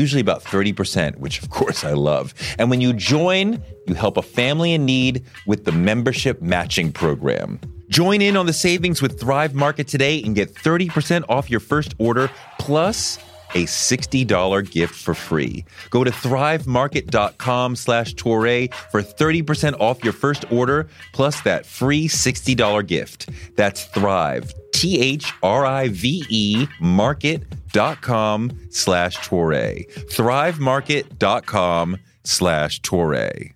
usually 0.00 0.20
about 0.20 0.42
30%, 0.42 1.18
which 1.18 1.42
of 1.42 1.50
course 1.50 1.84
I 1.84 1.92
love. 1.92 2.34
And 2.58 2.70
when 2.70 2.80
you 2.80 2.92
join, 2.92 3.62
you 3.86 3.94
help 3.94 4.16
a 4.16 4.22
family 4.22 4.72
in 4.72 4.84
need 4.84 5.24
with 5.46 5.64
the 5.64 5.72
membership 5.72 6.40
matching 6.40 6.90
program. 6.90 7.60
Join 7.88 8.22
in 8.22 8.36
on 8.36 8.46
the 8.46 8.52
savings 8.52 9.02
with 9.02 9.20
Thrive 9.20 9.54
Market 9.54 9.88
today 9.88 10.22
and 10.22 10.34
get 10.34 10.54
30% 10.54 11.24
off 11.28 11.50
your 11.50 11.60
first 11.60 11.94
order 11.98 12.30
plus 12.58 13.18
a 13.54 13.64
$60 13.64 14.70
gift 14.70 14.94
for 14.94 15.14
free. 15.14 15.64
Go 15.90 16.04
to 16.04 16.10
thrivemarket.com 16.10 17.76
slash 17.76 18.14
Toure 18.14 18.72
for 18.90 19.02
30% 19.02 19.80
off 19.80 20.02
your 20.04 20.12
first 20.12 20.50
order 20.52 20.88
plus 21.12 21.40
that 21.42 21.66
free 21.66 22.08
$60 22.08 22.86
gift. 22.86 23.28
That's 23.56 23.84
Thrive, 23.86 24.52
T-H-R-I-V-E 24.72 26.66
market.com 26.80 28.58
slash 28.70 29.16
Toure. 29.18 29.90
Thrivemarket.com 30.10 31.96
slash 32.24 32.80
Toure. 32.82 33.52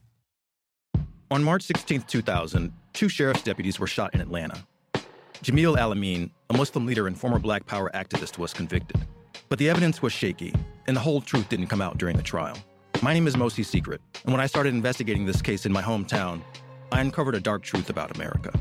On 1.30 1.42
March 1.42 1.62
16, 1.62 2.02
2000, 2.02 2.72
two 2.92 3.08
sheriff's 3.08 3.42
deputies 3.42 3.80
were 3.80 3.86
shot 3.86 4.14
in 4.14 4.20
Atlanta. 4.20 4.64
Jamil 5.42 5.76
Al-Amin, 5.76 6.30
a 6.48 6.56
Muslim 6.56 6.86
leader 6.86 7.06
and 7.06 7.18
former 7.18 7.38
Black 7.38 7.66
Power 7.66 7.90
activist, 7.94 8.38
was 8.38 8.54
convicted. 8.54 9.04
But 9.48 9.58
the 9.58 9.68
evidence 9.68 10.02
was 10.02 10.12
shaky, 10.12 10.54
and 10.86 10.96
the 10.96 11.00
whole 11.00 11.20
truth 11.20 11.48
didn't 11.48 11.66
come 11.68 11.80
out 11.80 11.98
during 11.98 12.16
the 12.16 12.22
trial. 12.22 12.56
My 13.02 13.12
name 13.12 13.26
is 13.26 13.36
Mosi 13.36 13.64
Secret, 13.64 14.00
and 14.24 14.32
when 14.32 14.40
I 14.40 14.46
started 14.46 14.74
investigating 14.74 15.26
this 15.26 15.42
case 15.42 15.66
in 15.66 15.72
my 15.72 15.82
hometown, 15.82 16.40
I 16.92 17.00
uncovered 17.00 17.34
a 17.34 17.40
dark 17.40 17.62
truth 17.62 17.90
about 17.90 18.14
America. 18.14 18.52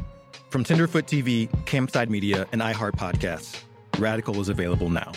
From 0.49 0.63
Tenderfoot 0.63 1.05
TV, 1.05 1.49
Campside 1.65 2.09
Media, 2.09 2.47
and 2.51 2.61
iHeart 2.61 2.93
Podcasts, 2.93 3.61
Radical 3.99 4.39
is 4.41 4.49
available 4.49 4.89
now. 4.89 5.11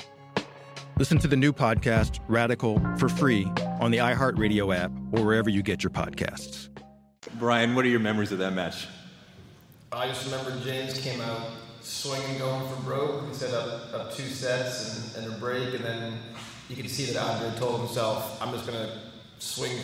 Listen 0.99 1.19
to 1.19 1.29
the 1.29 1.37
new 1.37 1.53
podcast, 1.53 2.21
Radical, 2.27 2.81
for 2.99 3.09
free 3.09 3.45
on 3.81 3.90
the 3.90 3.99
iHeartRadio 3.99 4.75
app 4.75 4.90
or 5.12 5.25
wherever 5.25 5.51
you 5.51 5.62
get 5.62 5.83
your 5.83 5.90
podcasts. 5.90 6.71
Brian, 7.38 7.75
what 7.75 7.85
are 7.85 7.88
your 7.88 8.01
memories 8.01 8.33
of 8.33 8.38
that 8.38 8.55
match? 8.55 8.87
I 9.92 10.09
just 10.09 10.25
remember 10.25 10.59
James 10.64 10.99
came 10.99 11.21
out 11.21 11.49
swinging, 11.87 12.38
going 12.38 12.68
for 12.68 12.83
broke. 12.83 13.29
He 13.29 13.35
set 13.35 13.55
up, 13.55 13.94
up 13.94 14.14
two 14.14 14.25
sets 14.25 15.14
and, 15.16 15.25
and 15.25 15.35
a 15.35 15.38
break, 15.38 15.75
and 15.75 15.85
then 15.85 16.18
you 16.68 16.77
could 16.77 16.90
see 16.90 17.05
that 17.12 17.16
Andre 17.16 17.57
told 17.59 17.81
himself, 17.81 18.42
"I'm 18.42 18.53
just 18.53 18.66
gonna 18.66 18.90
swing, 19.38 19.79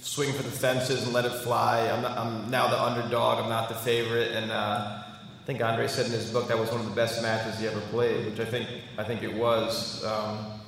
swing 0.00 0.32
for 0.32 0.42
the 0.42 0.50
fences 0.50 1.02
and 1.04 1.12
let 1.12 1.24
it 1.26 1.34
fly. 1.42 1.88
I'm, 1.90 2.02
not, 2.02 2.16
I'm 2.16 2.50
now 2.50 2.68
the 2.68 2.82
underdog. 2.82 3.42
I'm 3.42 3.50
not 3.50 3.68
the 3.68 3.74
favorite." 3.74 4.32
And 4.32 4.50
uh, 4.50 5.02
I 5.42 5.44
think 5.44 5.62
Andre 5.62 5.86
said 5.88 6.06
in 6.06 6.12
his 6.12 6.30
book 6.30 6.48
that 6.48 6.58
was 6.58 6.70
one 6.70 6.80
of 6.80 6.86
the 6.86 6.94
best 6.94 7.20
matches 7.20 7.58
he 7.58 7.66
ever 7.66 7.80
played, 7.90 8.26
which 8.26 8.40
I 8.40 8.46
think 8.46 8.68
I 8.96 9.04
think 9.04 9.22
it 9.22 9.34
was. 9.34 10.02
Um, 10.04 10.60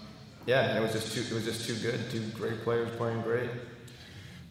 yeah, 0.46 0.76
it 0.76 0.82
was 0.82 0.92
just 0.92 1.14
too 1.14 1.22
it 1.22 1.32
was 1.32 1.44
just 1.44 1.66
too 1.66 1.76
good. 1.76 2.10
Two 2.10 2.26
great 2.36 2.62
players 2.62 2.94
playing 2.96 3.22
great. 3.22 3.50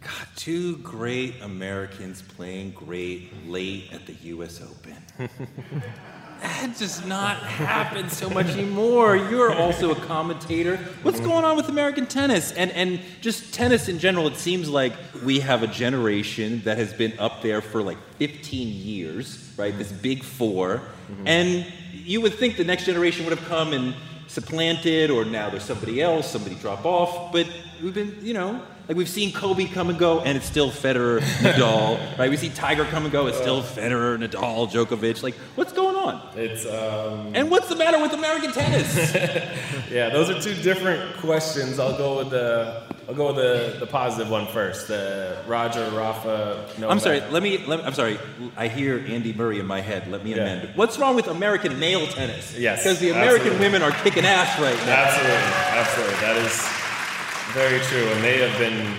God, 0.02 0.28
two 0.36 0.78
great 0.78 1.42
Americans 1.42 2.22
playing 2.22 2.72
great 2.72 3.48
late 3.48 3.94
at 3.94 4.06
the 4.06 4.14
U.S. 4.14 4.62
Open. 4.62 5.30
that 6.44 6.78
does 6.78 7.06
not 7.06 7.38
happen 7.38 8.10
so 8.10 8.30
much 8.30 8.48
anymore. 8.48 9.16
You're 9.16 9.56
also 9.56 9.92
a 9.92 9.96
commentator. 9.96 10.76
What's 11.02 11.18
mm-hmm. 11.18 11.28
going 11.28 11.46
on 11.46 11.56
with 11.56 11.70
American 11.70 12.06
tennis 12.06 12.52
and 12.52 12.70
and 12.72 13.00
just 13.22 13.54
tennis 13.54 13.88
in 13.88 13.98
general? 13.98 14.28
It 14.28 14.36
seems 14.36 14.70
like 14.70 14.94
we 15.24 15.40
have 15.40 15.64
a 15.64 15.68
generation 15.68 16.62
that 16.66 16.78
has 16.78 16.94
been 16.94 17.18
up 17.18 17.42
there 17.42 17.62
for 17.62 17.82
like 17.82 17.98
15 18.18 18.68
years, 18.68 19.54
right? 19.58 19.76
This 19.78 19.92
big 19.92 20.24
4 20.24 20.78
mm-hmm. 20.78 21.28
and 21.28 21.66
you 21.94 22.20
would 22.20 22.34
think 22.34 22.58
the 22.58 22.66
next 22.66 22.86
generation 22.86 23.26
would 23.26 23.38
have 23.38 23.48
come 23.48 23.72
and 23.72 23.96
supplanted, 24.28 25.12
or 25.12 25.24
now 25.24 25.50
there's 25.50 25.64
somebody 25.64 26.02
else, 26.02 26.30
somebody 26.30 26.56
drop 26.56 26.86
off. 26.86 27.32
But 27.32 27.48
we've 27.82 27.94
been, 27.94 28.18
you 28.22 28.34
know, 28.34 28.62
like 28.88 28.98
we've 28.98 29.10
seen 29.10 29.32
Kobe 29.32 29.66
come 29.66 29.90
and 29.90 29.98
go, 29.98 30.20
and 30.22 30.38
it's 30.38 30.46
still 30.46 30.70
Federer, 30.70 31.20
Nadal, 31.20 32.18
right? 32.18 32.30
We 32.30 32.38
see 32.38 32.50
Tiger 32.50 32.86
come 32.86 33.04
and 33.04 33.12
go, 33.12 33.28
it's 33.28 33.38
still 33.38 33.62
Federer, 33.62 34.18
Nadal, 34.18 34.70
Djokovic. 34.70 35.24
Like, 35.24 35.36
what's 35.56 35.72
going 35.74 35.96
on? 35.96 36.22
It's 36.36 36.66
um, 36.66 37.32
And 37.34 37.50
what's 37.50 37.70
the 37.70 37.76
matter 37.76 38.00
with 38.02 38.14
American 38.14 38.52
tennis? 38.52 38.96
yeah, 39.92 40.10
those 40.10 40.30
are 40.30 40.40
two 40.42 40.56
different 40.62 41.18
questions. 41.18 41.80
I'll 41.80 41.98
go 41.98 42.18
with 42.18 42.30
the 42.32 42.84
I'll 43.08 43.16
go 43.16 43.28
with 43.28 43.36
the, 43.36 43.80
the 43.80 43.86
positive 43.88 44.30
one 44.32 44.48
first. 44.48 44.88
The 44.88 45.38
Roger, 45.46 45.90
Rafa. 45.92 46.66
Novak. 46.78 46.90
I'm 46.92 47.00
sorry. 47.00 47.20
Let 47.32 47.44
me, 47.44 47.58
let 47.66 47.80
me. 47.80 47.86
I'm 47.86 47.94
sorry. 47.94 48.18
I 48.56 48.70
hear 48.70 49.04
Andy 49.08 49.34
Murray 49.34 49.60
in 49.60 49.66
my 49.66 49.82
head. 49.82 50.10
Let 50.10 50.24
me 50.24 50.32
Yeah. 50.36 50.42
amend. 50.44 50.70
What's 50.76 50.98
wrong 50.98 51.14
with 51.16 51.28
American 51.28 51.80
male 51.80 52.08
tennis? 52.08 52.58
Yes, 52.58 52.84
because 52.84 53.00
the 53.00 53.10
American 53.10 53.48
absolutely. 53.54 53.66
women 53.66 53.82
are 53.82 53.92
kicking 54.04 54.26
ass 54.26 54.58
right 54.60 54.78
now. 54.86 55.04
Absolutely, 55.04 55.36
absolutely. 55.80 56.16
That 56.22 56.38
is 56.38 56.83
very 57.54 57.80
true, 57.82 58.06
and 58.08 58.24
they 58.24 58.40
have 58.40 58.58
been 58.58 58.96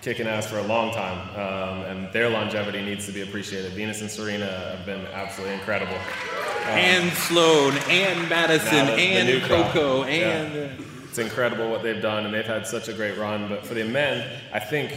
kicking 0.00 0.26
ass 0.26 0.46
for 0.46 0.58
a 0.58 0.62
long 0.62 0.92
time, 0.92 1.18
um, 1.30 1.80
and 1.86 2.12
their 2.12 2.28
longevity 2.28 2.82
needs 2.84 3.06
to 3.06 3.12
be 3.12 3.22
appreciated. 3.22 3.72
Venus 3.72 4.00
and 4.00 4.10
Serena 4.10 4.46
have 4.76 4.86
been 4.86 5.04
absolutely 5.06 5.54
incredible. 5.54 5.96
And 6.66 7.10
Sloane, 7.12 7.76
and 7.90 8.28
Madison, 8.28 8.86
the- 8.86 8.92
and. 8.92 9.42
Coco, 9.44 10.04
Yeah. 10.06 10.12
and. 10.12 10.70
uh, 10.80 10.84
It's 11.08 11.18
incredible 11.18 11.70
what 11.70 11.82
they've 11.84 12.02
done, 12.02 12.24
and 12.26 12.34
they've 12.34 12.44
had 12.44 12.66
such 12.66 12.88
a 12.88 12.92
great 12.92 13.16
run. 13.16 13.48
But 13.48 13.64
for 13.64 13.74
the 13.74 13.84
men, 13.84 14.28
I 14.52 14.58
think 14.58 14.92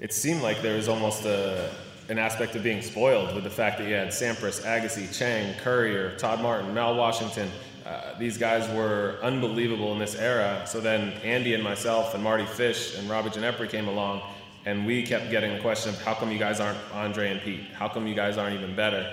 it 0.00 0.14
seemed 0.14 0.40
like 0.42 0.62
there 0.62 0.76
was 0.76 0.88
almost 0.88 1.26
a, 1.26 1.68
an 2.08 2.18
aspect 2.18 2.56
of 2.56 2.62
being 2.62 2.80
spoiled 2.80 3.34
with 3.34 3.44
the 3.44 3.50
fact 3.50 3.76
that 3.78 3.86
you 3.86 3.94
had 3.94 4.08
Sampras, 4.08 4.62
Agassi, 4.64 5.14
Chang, 5.16 5.54
Courier, 5.62 6.16
Todd 6.16 6.40
Martin, 6.40 6.72
Mal 6.72 6.94
Washington. 6.96 7.50
Uh, 7.88 8.18
these 8.18 8.36
guys 8.36 8.68
were 8.76 9.18
unbelievable 9.22 9.92
in 9.94 9.98
this 9.98 10.14
era. 10.14 10.62
So 10.66 10.78
then 10.78 11.12
Andy 11.24 11.54
and 11.54 11.64
myself 11.64 12.14
and 12.14 12.22
Mardy 12.22 12.44
Fish 12.44 12.98
and 12.98 13.08
Robbie 13.08 13.30
Ginepri 13.30 13.70
came 13.70 13.88
along, 13.88 14.20
and 14.66 14.84
we 14.84 15.02
kept 15.02 15.30
getting 15.30 15.54
the 15.54 15.60
question 15.60 15.94
of 15.94 16.02
how 16.02 16.12
come 16.12 16.30
you 16.30 16.38
guys 16.38 16.60
aren't 16.60 16.78
Andre 16.92 17.30
and 17.30 17.40
Pete? 17.40 17.62
How 17.72 17.88
come 17.88 18.06
you 18.06 18.14
guys 18.14 18.36
aren't 18.36 18.54
even 18.54 18.76
better? 18.76 19.10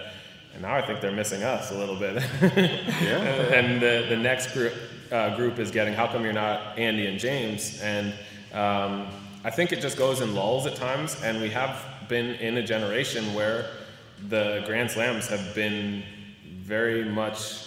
And 0.54 0.64
now 0.64 0.76
I 0.76 0.86
think 0.86 1.00
they're 1.00 1.14
missing 1.14 1.42
us 1.42 1.72
a 1.72 1.78
little 1.78 1.96
bit. 1.96 2.22
yeah. 2.42 2.48
and 3.56 3.82
the, 3.82 4.08
the 4.10 4.18
next 4.18 4.52
group, 4.54 4.74
uh, 5.10 5.38
group 5.38 5.58
is 5.58 5.72
getting 5.72 5.94
how 5.94 6.08
come 6.08 6.26
you're 6.26 6.34
not 6.34 6.78
Andy 6.78 7.08
and 7.08 7.18
James? 7.18 7.80
And 7.82 8.14
um, 8.52 9.08
I 9.46 9.52
think 9.52 9.72
it 9.72 9.80
just 9.80 9.98
goes 9.98 10.20
in 10.20 10.36
lulls 10.36 10.66
at 10.66 10.76
times, 10.76 11.16
and 11.24 11.40
we 11.40 11.50
have 11.50 11.82
been 12.10 12.36
in 12.36 12.58
a 12.58 12.64
generation 12.64 13.34
where 13.34 13.68
the 14.28 14.64
Grand 14.66 14.92
Slams 14.92 15.28
have 15.28 15.56
been 15.56 16.04
very 16.58 17.06
much 17.06 17.66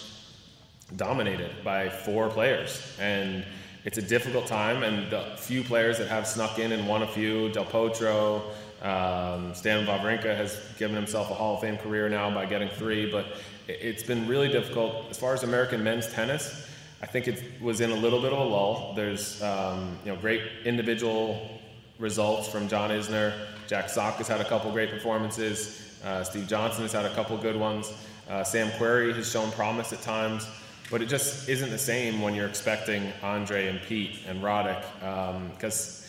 dominated 0.95 1.51
by 1.63 1.89
four 1.89 2.29
players. 2.29 2.95
And 2.99 3.45
it's 3.85 3.97
a 3.97 4.01
difficult 4.01 4.47
time, 4.47 4.83
and 4.83 5.09
the 5.11 5.23
few 5.37 5.63
players 5.63 5.97
that 5.99 6.07
have 6.09 6.27
snuck 6.27 6.59
in 6.59 6.71
and 6.71 6.87
won 6.87 7.01
a 7.03 7.07
few, 7.07 7.49
Del 7.49 7.65
Potro, 7.65 8.41
um, 8.81 9.53
Stan 9.53 9.85
Wawrinka 9.85 10.35
has 10.35 10.59
given 10.77 10.95
himself 10.95 11.29
a 11.31 11.33
Hall 11.33 11.55
of 11.55 11.61
Fame 11.61 11.77
career 11.77 12.09
now 12.09 12.29
by 12.33 12.45
getting 12.45 12.69
three, 12.69 13.09
but 13.11 13.25
it- 13.67 13.79
it's 13.81 14.03
been 14.03 14.27
really 14.27 14.47
difficult. 14.49 15.05
As 15.09 15.17
far 15.17 15.33
as 15.33 15.43
American 15.43 15.83
men's 15.83 16.07
tennis, 16.07 16.65
I 17.01 17.05
think 17.05 17.27
it 17.27 17.41
was 17.61 17.79
in 17.81 17.91
a 17.91 17.95
little 17.95 18.21
bit 18.21 18.33
of 18.33 18.39
a 18.39 18.43
lull. 18.43 18.93
There's 18.95 19.41
um, 19.41 19.97
you 20.03 20.11
know 20.11 20.17
great 20.17 20.41
individual 20.65 21.59
results 21.97 22.47
from 22.49 22.67
John 22.67 22.89
Isner. 22.89 23.33
Jack 23.67 23.89
Sock 23.89 24.15
has 24.15 24.27
had 24.27 24.41
a 24.41 24.45
couple 24.45 24.71
great 24.71 24.89
performances. 24.89 25.81
Uh, 26.03 26.23
Steve 26.23 26.47
Johnson 26.47 26.81
has 26.83 26.91
had 26.91 27.05
a 27.05 27.13
couple 27.15 27.37
good 27.37 27.55
ones. 27.55 27.91
Uh, 28.29 28.43
Sam 28.43 28.69
Querrey 28.71 29.13
has 29.15 29.29
shown 29.31 29.51
promise 29.51 29.93
at 29.93 30.01
times, 30.01 30.45
but 30.89 31.01
it 31.01 31.07
just 31.07 31.47
isn't 31.49 31.69
the 31.69 31.77
same 31.77 32.21
when 32.21 32.33
you're 32.33 32.47
expecting 32.47 33.11
Andre 33.21 33.67
and 33.67 33.81
Pete 33.81 34.19
and 34.27 34.41
Roddick 34.41 34.83
because 35.53 35.99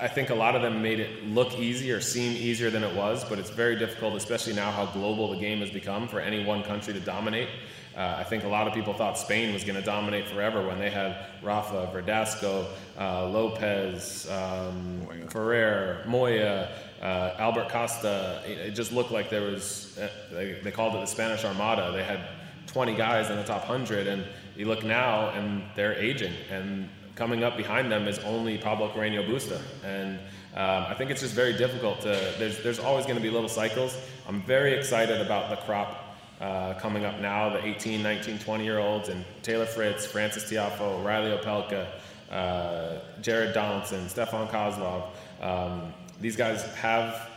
I 0.00 0.08
think 0.08 0.30
a 0.30 0.34
lot 0.34 0.56
of 0.56 0.62
them 0.62 0.80
made 0.80 0.98
it 0.98 1.26
look 1.26 1.58
easy 1.58 1.92
or 1.92 2.00
seem 2.00 2.32
easier 2.32 2.70
than 2.70 2.82
it 2.82 2.96
was, 2.96 3.22
but 3.22 3.38
it's 3.38 3.50
very 3.50 3.76
difficult, 3.76 4.14
especially 4.14 4.54
now 4.54 4.70
how 4.70 4.86
global 4.86 5.30
the 5.30 5.36
game 5.36 5.60
has 5.60 5.70
become 5.70 6.08
for 6.08 6.20
any 6.20 6.42
one 6.42 6.62
country 6.62 6.94
to 6.94 7.00
dominate. 7.00 7.50
Uh, 7.94 8.16
I 8.18 8.24
think 8.24 8.44
a 8.44 8.48
lot 8.48 8.66
of 8.66 8.72
people 8.72 8.94
thought 8.94 9.18
Spain 9.18 9.52
was 9.52 9.62
going 9.62 9.78
to 9.78 9.84
dominate 9.84 10.26
forever 10.26 10.66
when 10.66 10.78
they 10.78 10.90
had 10.90 11.26
Rafa, 11.42 11.90
Verdasco, 11.94 12.66
uh, 12.98 13.28
Lopez, 13.28 14.28
um, 14.30 15.06
Ferrer, 15.28 16.02
Moya, 16.06 16.72
uh, 17.02 17.34
Albert 17.38 17.68
Costa. 17.68 18.42
It, 18.46 18.58
it 18.58 18.70
just 18.70 18.90
looked 18.90 19.12
like 19.12 19.28
there 19.28 19.42
was, 19.42 19.96
uh, 19.98 20.08
they, 20.32 20.58
they 20.64 20.70
called 20.70 20.94
it 20.94 21.00
the 21.00 21.06
Spanish 21.06 21.44
Armada. 21.44 21.92
They 21.92 22.02
had 22.02 22.20
20 22.66 22.94
guys 22.94 23.30
in 23.30 23.36
the 23.36 23.44
top 23.44 23.68
100, 23.68 24.06
and 24.06 24.24
you 24.56 24.66
look 24.66 24.84
now 24.84 25.30
and 25.30 25.62
they're 25.74 25.94
aging. 25.94 26.32
And 26.50 26.88
coming 27.14 27.44
up 27.44 27.56
behind 27.56 27.90
them 27.90 28.08
is 28.08 28.18
only 28.20 28.58
Pablo 28.58 28.90
Carreño 28.90 29.28
Busta. 29.28 29.60
And 29.84 30.18
um, 30.54 30.86
I 30.88 30.94
think 30.94 31.10
it's 31.10 31.20
just 31.20 31.34
very 31.34 31.52
difficult 31.52 32.00
to, 32.02 32.34
there's, 32.38 32.62
there's 32.62 32.78
always 32.78 33.04
going 33.04 33.16
to 33.16 33.22
be 33.22 33.30
little 33.30 33.48
cycles. 33.48 33.96
I'm 34.28 34.42
very 34.42 34.72
excited 34.72 35.20
about 35.20 35.50
the 35.50 35.56
crop 35.56 36.16
uh, 36.40 36.74
coming 36.74 37.04
up 37.04 37.20
now, 37.20 37.50
the 37.50 37.64
18, 37.64 38.02
19, 38.02 38.38
20 38.38 38.64
year 38.64 38.78
olds, 38.78 39.08
and 39.08 39.24
Taylor 39.42 39.66
Fritz, 39.66 40.04
Frances 40.06 40.44
Tiafoe, 40.44 41.04
Reilly 41.04 41.36
Opelka, 41.36 41.86
uh, 42.30 42.98
Jared 43.20 43.54
Donaldson, 43.54 44.08
Stefan 44.08 44.48
Kozlov. 44.48 45.08
Um, 45.40 45.92
these 46.20 46.36
guys 46.36 46.64
have 46.76 47.30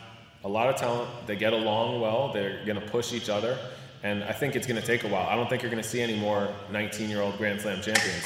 a 0.43 0.47
lot 0.47 0.69
of 0.69 0.75
talent. 0.75 1.09
They 1.25 1.35
get 1.35 1.53
along 1.53 2.01
well. 2.01 2.31
They're 2.33 2.63
going 2.65 2.79
to 2.79 2.87
push 2.87 3.13
each 3.13 3.29
other. 3.29 3.57
And 4.03 4.23
I 4.23 4.31
think 4.31 4.55
it's 4.55 4.67
going 4.67 4.79
to 4.79 4.85
take 4.85 5.03
a 5.03 5.07
while. 5.07 5.27
I 5.27 5.35
don't 5.35 5.49
think 5.49 5.61
you're 5.61 5.71
going 5.71 5.83
to 5.83 5.89
see 5.89 6.01
any 6.01 6.17
more 6.17 6.53
19 6.71 7.09
year 7.09 7.21
old 7.21 7.37
Grand 7.37 7.61
Slam 7.61 7.81
champions. 7.81 8.23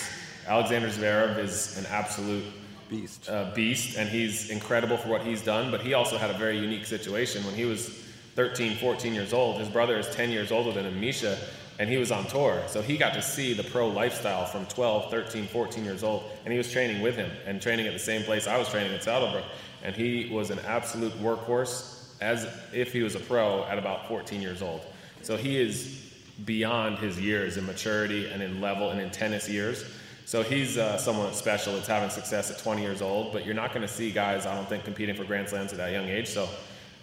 Alexander 0.47 0.89
Zverev 0.89 1.38
is 1.38 1.78
an 1.78 1.86
absolute 1.88 2.43
beast. 2.89 3.30
Uh, 3.30 3.51
beast, 3.55 3.97
and 3.97 4.09
he's 4.09 4.49
incredible 4.49 4.97
for 4.97 5.07
what 5.09 5.22
he's 5.22 5.41
done. 5.41 5.72
But 5.72 5.82
he 5.82 5.93
also 5.93 6.17
had 6.17 6.30
a 6.30 6.38
very 6.38 6.59
unique 6.59 6.86
situation 6.86 7.43
when 7.45 7.55
he 7.55 7.65
was 7.65 7.89
13, 8.36 8.78
14 8.78 9.13
years 9.13 9.34
old. 9.34 9.59
His 9.59 9.69
brother 9.69 9.97
is 9.97 10.09
10 10.09 10.30
years 10.30 10.51
older 10.51 10.72
than 10.72 10.86
him, 10.86 10.99
Misha, 10.99 11.38
and 11.80 11.89
he 11.89 11.97
was 11.97 12.11
on 12.11 12.26
tour. 12.26 12.61
So 12.67 12.82
he 12.82 12.97
got 12.97 13.13
to 13.13 13.22
see 13.22 13.53
the 13.53 13.63
pro 13.63 13.88
lifestyle 13.88 14.45
from 14.45 14.65
12, 14.67 15.09
13, 15.09 15.47
14 15.47 15.84
years 15.84 16.03
old, 16.03 16.24
and 16.43 16.51
he 16.51 16.57
was 16.57 16.72
training 16.72 17.01
with 17.01 17.15
him 17.15 17.32
and 17.45 17.61
training 17.61 17.88
at 17.88 17.93
the 17.93 17.99
same 17.99 18.24
place 18.24 18.47
I 18.47 18.57
was 18.57 18.69
training 18.69 18.93
at 18.93 19.03
Saddlebrook. 19.03 19.45
And 19.84 19.95
he 19.95 20.30
was 20.32 20.51
an 20.51 20.59
absolute 20.59 21.13
workhorse 21.13 21.97
as 22.22 22.47
if 22.72 22.93
he 22.93 23.01
was 23.01 23.15
a 23.15 23.19
pro 23.19 23.63
at 23.63 23.80
about 23.80 24.07
14 24.07 24.41
years 24.41 24.61
old. 24.61 24.82
So 25.24 25.38
he 25.38 25.59
is 25.59 25.99
beyond 26.45 26.97
his 26.97 27.19
years 27.19 27.57
in 27.57 27.65
maturity 27.65 28.30
and 28.30 28.41
in 28.41 28.61
level 28.61 28.89
and 28.89 28.99
in 28.99 29.11
tennis 29.11 29.47
years. 29.47 29.86
So 30.26 30.43
he's 30.43 30.78
uh, 30.78 30.97
someone 30.97 31.34
special 31.34 31.74
that's 31.74 31.88
having 31.88 32.09
success 32.09 32.49
at 32.49 32.57
20 32.57 32.82
years 32.82 33.01
old, 33.01 33.34
but 33.34 33.45
you're 33.45 33.55
not 33.55 33.74
going 33.74 33.82
to 33.82 33.93
see 33.93 34.11
guys, 34.11 34.45
I 34.45 34.55
don't 34.55 34.67
think, 34.67 34.86
competing 34.86 35.15
for 35.15 35.26
Grand 35.26 35.49
Slams 35.49 35.72
at 35.72 35.78
that 35.78 35.91
young 35.91 36.07
age. 36.07 36.30
So 36.30 36.47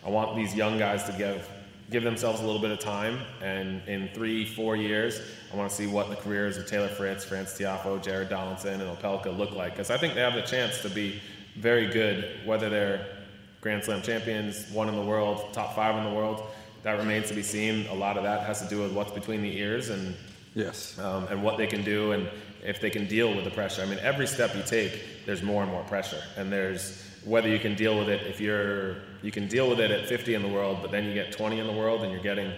I 0.05 0.11
want 0.11 0.37
these 0.37 0.55
young 0.55 0.79
guys 0.79 1.05
to 1.05 1.12
give 1.12 1.49
give 1.91 2.03
themselves 2.03 2.41
a 2.41 2.45
little 2.45 2.61
bit 2.61 2.71
of 2.71 2.79
time, 2.79 3.19
and 3.43 3.81
in 3.89 4.09
three, 4.12 4.45
four 4.45 4.77
years, 4.77 5.21
I 5.51 5.57
want 5.57 5.71
to 5.71 5.75
see 5.75 5.87
what 5.87 6.11
the 6.11 6.16
careers 6.16 6.59
of 6.59 6.66
Taylor 6.66 6.89
Fritz, 6.89 7.25
Frances 7.25 7.59
Tiafoe, 7.59 8.03
Jared 8.03 8.29
Donaldson, 8.29 8.81
and 8.81 8.99
Opelka 8.99 9.35
look 9.37 9.53
like, 9.53 9.73
because 9.73 9.91
I 9.91 9.97
think 9.97 10.14
they 10.14 10.21
have 10.21 10.35
the 10.35 10.43
chance 10.43 10.83
to 10.83 10.91
be 10.91 11.21
very 11.57 11.87
good, 11.87 12.41
whether 12.45 12.69
they're 12.69 13.07
Grand 13.61 13.83
Slam 13.83 14.03
champions, 14.03 14.71
one 14.71 14.89
in 14.89 14.97
the 14.97 15.03
world, 15.03 15.53
top 15.53 15.75
five 15.75 15.97
in 15.97 16.05
the 16.05 16.11
world. 16.11 16.43
That 16.83 16.99
remains 16.99 17.29
to 17.29 17.35
be 17.35 17.43
seen. 17.43 17.87
A 17.87 17.95
lot 17.95 18.16
of 18.16 18.22
that 18.24 18.47
has 18.47 18.62
to 18.62 18.68
do 18.68 18.81
with 18.81 18.93
what's 18.93 19.12
between 19.12 19.43
the 19.43 19.59
ears 19.59 19.91
and 19.91 20.14
yes, 20.55 20.99
um, 20.99 21.26
and 21.29 21.43
what 21.43 21.59
they 21.59 21.66
can 21.66 21.83
do 21.83 22.12
and 22.12 22.29
if 22.64 22.81
they 22.81 22.91
can 22.91 23.07
deal 23.07 23.35
with 23.35 23.45
the 23.45 23.51
pressure. 23.51 23.83
I 23.83 23.87
mean, 23.87 23.99
every 24.01 24.26
step 24.26 24.55
you 24.55 24.62
take, 24.62 25.26
there's 25.26 25.43
more 25.43 25.62
and 25.62 25.70
more 25.70 25.83
pressure, 25.85 26.22
and 26.37 26.53
there's 26.53 27.05
whether 27.24 27.49
you 27.49 27.59
can 27.59 27.74
deal 27.74 27.99
with 27.99 28.09
it. 28.09 28.26
If 28.26 28.41
you're 28.41 28.97
you 29.22 29.33
can 29.33 29.49
deal 29.49 29.68
with 29.68 29.81
it 29.81 29.91
at 29.91 30.07
50 30.07 30.35
in 30.35 30.43
the 30.43 30.49
world, 30.49 30.79
but 30.81 30.91
then 30.91 31.05
you 31.05 31.14
get 31.14 31.33
20 31.33 31.59
in 31.59 31.66
the 31.66 31.72
world, 31.72 32.03
and 32.03 32.12
you're 32.12 32.22
getting 32.22 32.53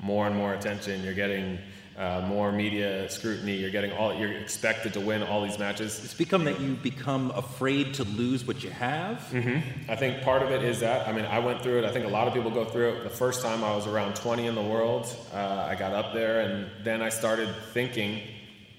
more 0.00 0.26
and 0.26 0.36
more 0.36 0.54
attention. 0.54 1.02
You're 1.02 1.14
getting 1.14 1.58
uh, 1.96 2.24
more 2.26 2.50
media 2.50 3.08
scrutiny. 3.08 3.56
You're 3.56 3.70
getting 3.70 3.92
all. 3.92 4.14
You're 4.14 4.32
expected 4.32 4.94
to 4.94 5.00
win 5.00 5.22
all 5.22 5.44
these 5.44 5.58
matches. 5.58 6.04
It's 6.04 6.14
become 6.14 6.44
that 6.44 6.60
you 6.60 6.74
become 6.74 7.30
afraid 7.30 7.94
to 7.94 8.04
lose 8.04 8.44
what 8.44 8.64
you 8.64 8.70
have. 8.70 9.18
Mm-hmm. 9.30 9.90
I 9.90 9.96
think 9.96 10.22
part 10.22 10.42
of 10.42 10.50
it 10.50 10.64
is 10.64 10.80
that. 10.80 11.06
I 11.06 11.12
mean, 11.12 11.24
I 11.24 11.38
went 11.38 11.62
through 11.62 11.78
it. 11.78 11.84
I 11.84 11.92
think 11.92 12.06
a 12.06 12.10
lot 12.10 12.26
of 12.26 12.34
people 12.34 12.50
go 12.50 12.64
through 12.64 12.94
it. 12.94 13.04
The 13.04 13.10
first 13.10 13.42
time 13.42 13.62
I 13.62 13.74
was 13.76 13.86
around 13.86 14.16
20 14.16 14.46
in 14.46 14.54
the 14.54 14.62
world, 14.62 15.14
uh, 15.32 15.68
I 15.70 15.76
got 15.76 15.92
up 15.92 16.14
there, 16.14 16.40
and 16.40 16.68
then 16.82 17.00
I 17.00 17.10
started 17.10 17.48
thinking, 17.72 18.22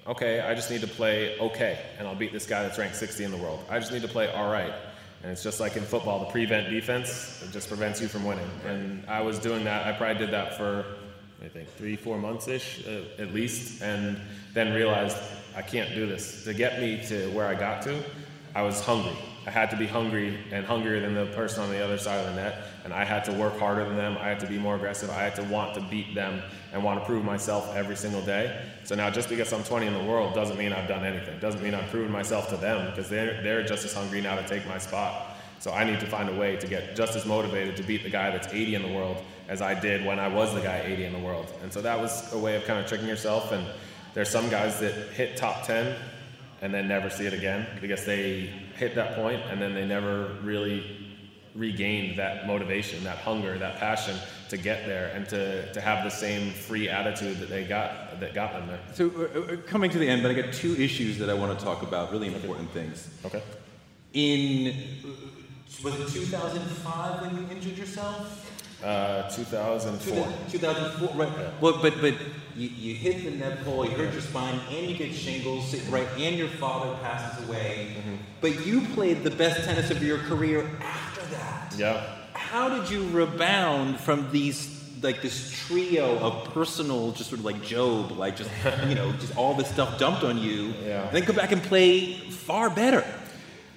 okay, 0.05 0.41
I 0.41 0.53
just 0.53 0.69
need 0.69 0.81
to 0.81 0.87
play 0.87 1.39
okay, 1.39 1.79
and 1.97 2.07
I'll 2.07 2.15
beat 2.15 2.33
this 2.33 2.45
guy 2.45 2.63
that's 2.63 2.77
ranked 2.77 2.97
60 2.97 3.23
in 3.23 3.31
the 3.31 3.37
world. 3.37 3.63
I 3.69 3.79
just 3.79 3.93
need 3.93 4.01
to 4.01 4.09
play 4.09 4.31
all 4.31 4.51
right. 4.51 4.73
And 5.23 5.31
it's 5.31 5.41
just 5.41 5.59
like 5.59 5.75
in 5.75 5.83
football, 5.83 6.19
the 6.19 6.25
prevent 6.25 6.69
defense, 6.69 7.41
it 7.43 7.51
just 7.51 7.67
prevents 7.67 7.99
you 7.99 8.07
from 8.07 8.25
winning. 8.25 8.47
And 8.65 9.05
I 9.07 9.21
was 9.21 9.39
doing 9.39 9.63
that. 9.63 9.87
I 9.87 9.97
probably 9.97 10.23
did 10.23 10.31
that 10.33 10.55
for 10.55 10.85
I 11.43 11.47
think 11.47 11.69
three, 11.69 11.95
four 11.95 12.17
months 12.17 12.47
ish 12.47 12.85
uh, 12.87 13.21
at 13.21 13.33
least, 13.33 13.81
and 13.81 14.19
then 14.53 14.73
realized 14.73 15.17
I 15.55 15.61
can't 15.61 15.93
do 15.93 16.05
this. 16.07 16.43
To 16.45 16.53
get 16.53 16.79
me 16.79 17.01
to 17.07 17.29
where 17.31 17.47
I 17.47 17.55
got 17.55 17.81
to, 17.83 18.03
I 18.55 18.61
was 18.61 18.79
hungry. 18.79 19.17
I 19.47 19.51
had 19.51 19.69
to 19.71 19.77
be 19.77 19.85
hungry 19.85 20.39
and 20.51 20.65
hungrier 20.65 20.99
than 21.01 21.13
the 21.13 21.27
person 21.35 21.61
on 21.61 21.69
the 21.69 21.83
other 21.83 21.99
side 21.99 22.25
of 22.25 22.33
the 22.33 22.41
net, 22.41 22.63
and 22.83 22.91
I 22.91 23.03
had 23.03 23.23
to 23.25 23.33
work 23.33 23.59
harder 23.59 23.85
than 23.85 23.95
them. 23.95 24.17
I 24.19 24.27
had 24.27 24.39
to 24.39 24.47
be 24.47 24.57
more 24.57 24.75
aggressive. 24.75 25.11
I 25.11 25.21
had 25.21 25.35
to 25.35 25.43
want 25.43 25.75
to 25.75 25.81
beat 25.81 26.15
them 26.15 26.41
and 26.73 26.83
want 26.83 26.99
to 26.99 27.05
prove 27.05 27.23
myself 27.23 27.75
every 27.75 27.95
single 27.95 28.21
day. 28.21 28.65
So 28.85 28.95
now, 28.95 29.11
just 29.11 29.29
because 29.29 29.53
I'm 29.53 29.63
20 29.63 29.85
in 29.85 29.93
the 29.93 30.03
world 30.03 30.33
doesn't 30.33 30.57
mean 30.57 30.73
I've 30.73 30.87
done 30.87 31.05
anything. 31.05 31.37
Doesn't 31.39 31.61
mean 31.61 31.75
I've 31.75 31.89
proven 31.91 32.11
myself 32.11 32.49
to 32.49 32.57
them 32.57 32.89
because 32.89 33.07
they're 33.07 33.43
they're 33.43 33.63
just 33.63 33.85
as 33.85 33.93
hungry 33.93 34.21
now 34.21 34.35
to 34.35 34.47
take 34.47 34.65
my 34.67 34.79
spot. 34.79 35.34
So 35.65 35.73
I 35.73 35.83
need 35.83 35.99
to 36.01 36.05
find 36.05 36.29
a 36.29 36.35
way 36.35 36.57
to 36.57 36.67
get 36.67 36.95
just 36.95 37.15
as 37.15 37.25
motivated 37.25 37.75
to 37.77 37.81
beat 37.81 38.03
the 38.03 38.09
guy 38.11 38.29
that's 38.29 38.45
80 38.53 38.75
in 38.75 38.83
the 38.83 38.93
world 38.93 39.17
as 39.47 39.63
I 39.63 39.73
did 39.73 40.05
when 40.05 40.19
I 40.19 40.27
was 40.27 40.53
the 40.53 40.61
guy 40.61 40.83
80 40.85 41.05
in 41.05 41.11
the 41.11 41.17
world. 41.17 41.51
And 41.63 41.73
so 41.73 41.81
that 41.81 41.99
was 41.99 42.31
a 42.33 42.37
way 42.37 42.55
of 42.55 42.65
kind 42.65 42.79
of 42.79 42.85
tricking 42.85 43.07
yourself. 43.07 43.51
And 43.51 43.65
there's 44.13 44.29
some 44.29 44.47
guys 44.51 44.79
that 44.81 44.93
hit 45.13 45.37
top 45.37 45.65
10 45.65 45.95
and 46.61 46.71
then 46.71 46.87
never 46.87 47.09
see 47.09 47.25
it 47.25 47.33
again 47.33 47.65
because 47.81 48.05
they 48.05 48.41
hit 48.75 48.93
that 48.93 49.15
point 49.15 49.41
and 49.49 49.59
then 49.59 49.73
they 49.73 49.87
never 49.87 50.37
really 50.43 50.83
regained 51.55 52.19
that 52.19 52.45
motivation, 52.45 53.03
that 53.03 53.17
hunger, 53.17 53.57
that 53.57 53.77
passion 53.77 54.15
to 54.49 54.57
get 54.57 54.85
there 54.85 55.07
and 55.15 55.27
to, 55.29 55.73
to 55.73 55.81
have 55.81 56.03
the 56.03 56.11
same 56.11 56.51
free 56.51 56.89
attitude 56.89 57.39
that 57.39 57.49
they 57.49 57.63
got 57.63 58.19
that 58.19 58.35
got 58.35 58.53
them 58.53 58.67
there. 58.67 58.79
So 58.93 59.09
uh, 59.09 59.53
uh 59.53 59.57
coming 59.65 59.89
to 59.89 59.97
the 59.97 60.07
end, 60.07 60.21
but 60.21 60.29
I 60.29 60.35
got 60.35 60.53
two 60.53 60.75
issues 60.75 61.17
that 61.17 61.31
I 61.31 61.33
want 61.33 61.57
to 61.57 61.65
talk 61.65 61.81
about, 61.81 62.11
really 62.11 62.27
important 62.27 62.69
things. 62.69 63.09
Okay. 63.25 63.41
In 64.13 64.75
was 65.83 66.15
it 66.15 66.19
2005 66.19 67.21
when 67.21 67.35
you 67.35 67.51
injured 67.51 67.77
yourself? 67.77 68.51
Uh, 68.83 69.29
2004. 69.29 70.27
2004, 70.51 71.15
right. 71.15 71.61
Well, 71.61 71.79
but 71.81 71.99
but 72.01 72.13
you, 72.55 72.69
you 72.69 72.93
hit 72.93 73.23
the 73.23 73.31
net 73.31 73.63
pole, 73.63 73.85
you 73.85 73.91
hurt 73.91 74.11
your 74.13 74.21
spine, 74.21 74.59
and 74.69 74.87
you 74.87 74.95
get 74.95 75.13
shingles, 75.13 75.75
right? 75.89 76.07
And 76.17 76.37
your 76.37 76.47
father 76.47 76.95
passes 77.01 77.47
away. 77.47 77.95
Mm-hmm. 77.97 78.15
But 78.41 78.65
you 78.65 78.81
played 78.93 79.23
the 79.23 79.31
best 79.31 79.65
tennis 79.65 79.91
of 79.91 80.03
your 80.03 80.19
career 80.19 80.69
after 80.81 81.25
that. 81.35 81.73
Yeah. 81.77 82.05
How 82.33 82.69
did 82.69 82.89
you 82.89 83.07
rebound 83.09 83.99
from 83.99 84.31
these 84.31 84.75
like 85.01 85.21
this 85.21 85.51
trio 85.67 86.17
of 86.19 86.53
personal, 86.53 87.11
just 87.11 87.29
sort 87.29 87.39
of 87.39 87.45
like 87.45 87.61
Job, 87.63 88.11
like 88.11 88.35
just 88.35 88.49
you 88.87 88.95
know, 88.95 89.11
just 89.13 89.35
all 89.37 89.53
this 89.53 89.69
stuff 89.69 89.97
dumped 89.97 90.23
on 90.23 90.37
you. 90.37 90.73
Yeah. 90.83 91.09
then 91.11 91.23
come 91.23 91.35
back 91.35 91.51
and 91.51 91.61
play 91.61 92.13
far 92.29 92.69
better. 92.69 93.05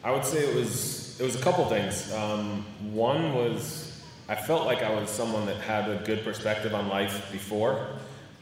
I 0.03 0.13
would 0.13 0.25
say 0.25 0.39
it 0.39 0.55
was 0.55 1.08
it 1.19 1.25
was 1.25 1.35
a 1.35 1.41
couple 1.41 1.65
things. 1.67 2.13
Um, 2.13 2.65
one 2.93 3.35
was 3.35 4.01
I 4.29 4.37
felt 4.37 4.67
like 4.67 4.83
I 4.83 4.93
was 4.95 5.09
someone 5.09 5.47
that 5.47 5.57
had 5.57 5.89
a 5.89 5.97
good 6.05 6.23
perspective 6.23 6.75
on 6.75 6.89
life 6.89 7.33
before. 7.33 7.87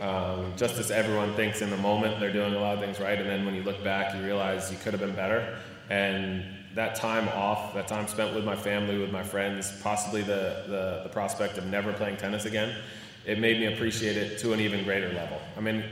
Um, 0.00 0.52
just 0.56 0.78
as 0.78 0.90
everyone 0.90 1.32
thinks 1.34 1.62
in 1.62 1.70
the 1.70 1.76
moment 1.76 2.20
they're 2.20 2.32
doing 2.32 2.54
a 2.54 2.58
lot 2.58 2.74
of 2.74 2.80
things 2.80 3.00
right, 3.00 3.18
and 3.18 3.30
then 3.30 3.46
when 3.46 3.54
you 3.54 3.62
look 3.62 3.82
back, 3.82 4.14
you 4.14 4.22
realize 4.22 4.70
you 4.70 4.76
could 4.78 4.92
have 4.92 5.00
been 5.00 5.14
better. 5.14 5.56
And 5.88 6.44
that 6.74 6.96
time 6.96 7.28
off, 7.28 7.72
that 7.74 7.88
time 7.88 8.06
spent 8.08 8.34
with 8.34 8.44
my 8.44 8.56
family, 8.56 8.98
with 8.98 9.10
my 9.10 9.22
friends, 9.22 9.72
possibly 9.80 10.20
the, 10.20 10.64
the, 10.66 11.00
the 11.04 11.08
prospect 11.10 11.56
of 11.56 11.66
never 11.66 11.92
playing 11.94 12.18
tennis 12.18 12.44
again, 12.44 12.76
it 13.24 13.38
made 13.38 13.58
me 13.58 13.72
appreciate 13.72 14.16
it 14.16 14.38
to 14.40 14.52
an 14.52 14.60
even 14.60 14.84
greater 14.84 15.10
level. 15.12 15.40
I 15.56 15.60
mean, 15.60 15.82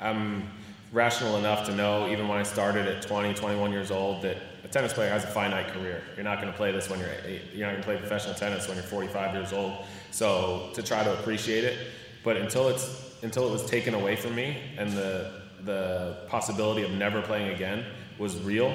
I'm 0.00 0.50
rational 0.92 1.36
enough 1.36 1.66
to 1.66 1.74
know, 1.74 2.10
even 2.10 2.28
when 2.28 2.38
I 2.38 2.42
started 2.42 2.86
at 2.86 3.02
20, 3.02 3.32
21 3.32 3.72
years 3.72 3.90
old, 3.90 4.22
that 4.22 4.36
a 4.66 4.68
tennis 4.68 4.92
player 4.92 5.10
has 5.10 5.22
a 5.22 5.28
finite 5.28 5.68
career. 5.68 6.02
You're 6.16 6.24
not 6.24 6.40
going 6.40 6.50
to 6.50 6.56
play 6.56 6.72
this 6.72 6.90
when 6.90 6.98
you're 6.98 7.08
eight. 7.24 7.42
You're 7.54 7.68
not 7.68 7.74
going 7.74 7.82
to 7.82 7.86
play 7.86 7.96
professional 7.98 8.34
tennis 8.34 8.66
when 8.66 8.76
you're 8.76 8.84
45 8.84 9.34
years 9.34 9.52
old. 9.52 9.84
So 10.10 10.70
to 10.74 10.82
try 10.82 11.04
to 11.04 11.12
appreciate 11.20 11.62
it, 11.62 11.86
but 12.24 12.36
until 12.36 12.68
it's 12.68 13.14
until 13.22 13.48
it 13.48 13.52
was 13.52 13.64
taken 13.64 13.94
away 13.94 14.16
from 14.16 14.34
me 14.34 14.58
and 14.76 14.92
the 14.92 15.42
the 15.64 16.18
possibility 16.28 16.82
of 16.82 16.90
never 16.90 17.22
playing 17.22 17.54
again 17.54 17.84
was 18.18 18.36
real, 18.40 18.74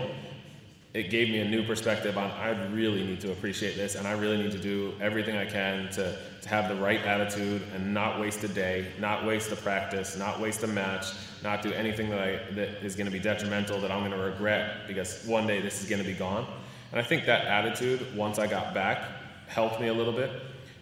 it 0.94 1.10
gave 1.10 1.30
me 1.30 1.40
a 1.40 1.46
new 1.48 1.64
perspective 1.64 2.18
on 2.18 2.30
I 2.32 2.50
really 2.68 3.04
need 3.04 3.22
to 3.22 3.32
appreciate 3.32 3.78
this 3.78 3.96
and 3.96 4.06
I 4.06 4.12
really 4.12 4.38
need 4.38 4.52
to 4.52 4.60
do 4.60 4.94
everything 5.00 5.38
I 5.38 5.46
can 5.46 5.90
to, 5.92 6.18
to 6.42 6.50
have 6.50 6.68
the 6.68 6.76
right 6.76 7.00
attitude 7.06 7.62
and 7.74 7.94
not 7.94 8.20
waste 8.20 8.44
a 8.44 8.50
day, 8.50 8.88
not 9.00 9.26
waste 9.26 9.52
a 9.54 9.56
practice, 9.56 10.18
not 10.18 10.42
waste 10.42 10.64
a 10.64 10.68
match, 10.68 11.06
not 11.44 11.62
do 11.62 11.72
anything 11.72 12.10
that, 12.10 12.20
I, 12.20 12.40
that 12.56 12.84
is 12.84 12.96
going 12.96 13.06
to 13.06 13.12
be 13.12 13.20
detrimental 13.20 13.80
that 13.80 13.90
I'm 13.90 14.00
going 14.00 14.12
to 14.12 14.26
regret 14.26 14.86
because 14.86 15.24
one 15.26 15.48
day 15.48 15.62
this 15.62 15.82
is 15.82 15.90
going 15.90 16.02
to 16.02 16.08
be 16.08 16.16
gone. 16.16 16.46
And 16.92 17.00
I 17.00 17.04
think 17.04 17.26
that 17.26 17.46
attitude, 17.46 18.06
once 18.14 18.38
I 18.38 18.48
got 18.48 18.74
back, 18.74 19.06
helped 19.48 19.80
me 19.80 19.88
a 19.88 19.94
little 19.94 20.14
bit. 20.14 20.30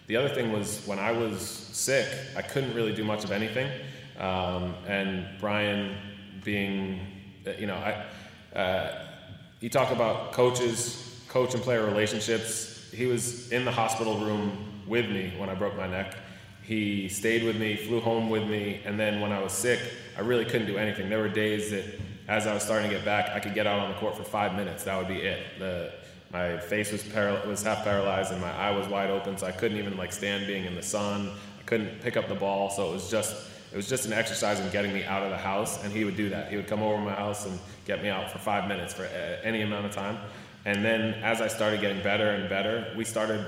The 0.07 0.15
other 0.15 0.29
thing 0.29 0.51
was 0.51 0.81
when 0.87 0.97
I 0.97 1.11
was 1.11 1.39
sick, 1.39 2.07
I 2.35 2.41
couldn't 2.41 2.73
really 2.73 2.95
do 2.95 3.03
much 3.03 3.23
of 3.23 3.31
anything. 3.31 3.69
Um, 4.17 4.73
and 4.87 5.27
Brian 5.39 5.95
being, 6.43 6.99
you 7.59 7.67
know, 7.67 7.75
I, 7.75 8.57
uh, 8.57 9.08
you 9.59 9.69
talk 9.69 9.91
about 9.91 10.31
coaches, 10.31 11.21
coach 11.27 11.53
and 11.53 11.61
player 11.61 11.85
relationships. 11.85 12.89
He 12.93 13.05
was 13.05 13.51
in 13.51 13.65
the 13.65 13.71
hospital 13.71 14.17
room 14.17 14.83
with 14.87 15.09
me 15.09 15.33
when 15.37 15.49
I 15.49 15.55
broke 15.55 15.75
my 15.75 15.87
neck. 15.87 16.15
He 16.63 17.09
stayed 17.09 17.43
with 17.43 17.57
me, 17.57 17.75
flew 17.75 17.99
home 17.99 18.29
with 18.29 18.47
me, 18.47 18.81
and 18.85 18.99
then 18.99 19.21
when 19.21 19.31
I 19.31 19.41
was 19.41 19.51
sick, 19.51 19.79
I 20.17 20.21
really 20.21 20.45
couldn't 20.45 20.67
do 20.67 20.77
anything. 20.77 21.09
There 21.09 21.19
were 21.19 21.29
days 21.29 21.71
that 21.71 21.83
as 22.27 22.45
I 22.45 22.53
was 22.53 22.63
starting 22.63 22.89
to 22.89 22.95
get 22.95 23.03
back, 23.03 23.31
I 23.31 23.39
could 23.39 23.55
get 23.55 23.65
out 23.65 23.79
on 23.79 23.89
the 23.89 23.97
court 23.97 24.15
for 24.15 24.23
five 24.23 24.55
minutes. 24.55 24.83
That 24.83 24.97
would 24.97 25.07
be 25.07 25.21
it. 25.21 25.39
The, 25.57 25.91
my 26.31 26.57
face 26.57 26.91
was 26.91 27.01
paral- 27.03 27.45
was 27.47 27.63
half 27.63 27.83
paralyzed 27.83 28.31
and 28.31 28.39
my 28.39 28.51
eye 28.55 28.71
was 28.71 28.87
wide 28.87 29.09
open, 29.09 29.37
so 29.37 29.47
I 29.47 29.51
couldn't 29.51 29.77
even 29.77 29.97
like 29.97 30.13
stand 30.13 30.45
being 30.45 30.65
in 30.65 30.75
the 30.75 30.83
sun. 30.83 31.31
I 31.59 31.63
couldn't 31.63 32.01
pick 32.01 32.17
up 32.17 32.27
the 32.27 32.35
ball, 32.35 32.69
so 32.69 32.87
it 32.89 32.93
was 32.93 33.09
just 33.09 33.35
it 33.71 33.75
was 33.75 33.87
just 33.87 34.05
an 34.05 34.13
exercise 34.13 34.59
in 34.59 34.69
getting 34.71 34.93
me 34.93 35.03
out 35.03 35.23
of 35.23 35.29
the 35.29 35.37
house. 35.37 35.83
And 35.83 35.93
he 35.93 36.03
would 36.03 36.15
do 36.15 36.29
that. 36.29 36.49
He 36.49 36.57
would 36.57 36.67
come 36.67 36.81
over 36.81 36.97
my 36.97 37.13
house 37.13 37.45
and 37.45 37.59
get 37.85 38.01
me 38.01 38.09
out 38.09 38.31
for 38.31 38.39
five 38.39 38.67
minutes 38.67 38.93
for 38.93 39.03
uh, 39.03 39.37
any 39.43 39.61
amount 39.61 39.85
of 39.85 39.91
time. 39.91 40.17
And 40.65 40.83
then 40.83 41.15
as 41.23 41.41
I 41.41 41.47
started 41.47 41.79
getting 41.79 42.01
better 42.01 42.31
and 42.31 42.49
better, 42.49 42.91
we 42.97 43.05
started 43.05 43.45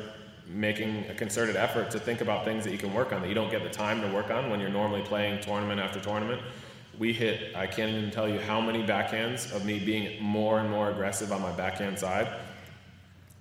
making 0.48 1.06
a 1.10 1.14
concerted 1.14 1.56
effort 1.56 1.92
to 1.92 2.00
think 2.00 2.22
about 2.22 2.46
things 2.46 2.64
that 2.64 2.72
you 2.72 2.78
can 2.78 2.94
work 2.94 3.14
on 3.14 3.22
that 3.22 3.28
you 3.28 3.34
don't 3.34 3.52
get 3.52 3.64
the 3.64 3.70
time 3.70 4.02
to 4.02 4.08
work 4.12 4.30
on 4.30 4.50
when 4.50 4.60
you're 4.60 4.70
normally 4.70 5.02
playing 5.02 5.42
tournament 5.42 5.80
after 5.80 6.00
tournament. 6.00 6.42
We 7.00 7.14
hit, 7.14 7.56
I 7.56 7.68
can't 7.68 7.92
even 7.92 8.12
tell 8.12 8.28
you 8.28 8.40
how 8.40 8.62
many 8.62 8.84
backhands 8.84 9.56
of 9.56 9.66
me 9.66 9.80
being 9.80 10.22
more 10.22 10.60
and 10.60 10.70
more 10.70 10.92
aggressive 10.92 11.32
on 11.32 11.42
my 11.42 11.52
backhand 11.52 11.98
side. 11.98 12.28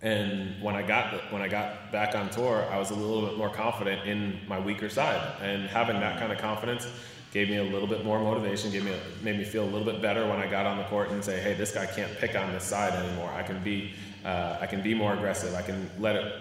And 0.02 0.62
when 0.62 0.74
I 0.74 0.82
got 0.82 1.30
when 1.30 1.42
I 1.42 1.48
got 1.48 1.92
back 1.92 2.14
on 2.14 2.30
tour, 2.30 2.66
I 2.70 2.78
was 2.78 2.90
a 2.90 2.94
little 2.94 3.26
bit 3.26 3.36
more 3.36 3.50
confident 3.50 4.06
in 4.06 4.40
my 4.48 4.58
weaker 4.58 4.88
side, 4.88 5.20
and 5.42 5.68
having 5.68 6.00
that 6.00 6.18
kind 6.18 6.32
of 6.32 6.38
confidence 6.38 6.86
gave 7.32 7.48
me 7.48 7.56
a 7.56 7.64
little 7.64 7.86
bit 7.86 8.04
more 8.04 8.18
motivation, 8.18 8.72
gave 8.72 8.84
me 8.84 8.92
a, 8.92 9.24
made 9.24 9.38
me 9.38 9.44
feel 9.44 9.62
a 9.62 9.70
little 9.70 9.84
bit 9.84 10.02
better 10.02 10.26
when 10.26 10.40
I 10.40 10.50
got 10.50 10.66
on 10.66 10.78
the 10.78 10.84
court 10.84 11.10
and 11.10 11.22
say, 11.22 11.38
hey, 11.40 11.54
this 11.54 11.72
guy 11.72 11.86
can't 11.86 12.12
pick 12.18 12.34
on 12.34 12.50
this 12.52 12.64
side 12.64 12.92
anymore. 12.92 13.30
I 13.30 13.42
can 13.42 13.62
be 13.62 13.92
uh, 14.24 14.58
I 14.60 14.66
can 14.66 14.82
be 14.82 14.94
more 14.94 15.12
aggressive. 15.12 15.54
I 15.54 15.62
can 15.62 15.90
let 15.98 16.16
it 16.16 16.32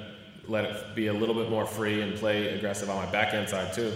let 0.47 0.65
it 0.65 0.95
be 0.95 1.07
a 1.07 1.13
little 1.13 1.35
bit 1.35 1.49
more 1.49 1.65
free 1.65 2.01
and 2.01 2.15
play 2.15 2.55
aggressive 2.55 2.89
on 2.89 2.95
my 2.95 3.11
backhand 3.11 3.49
side 3.49 3.73
too. 3.73 3.93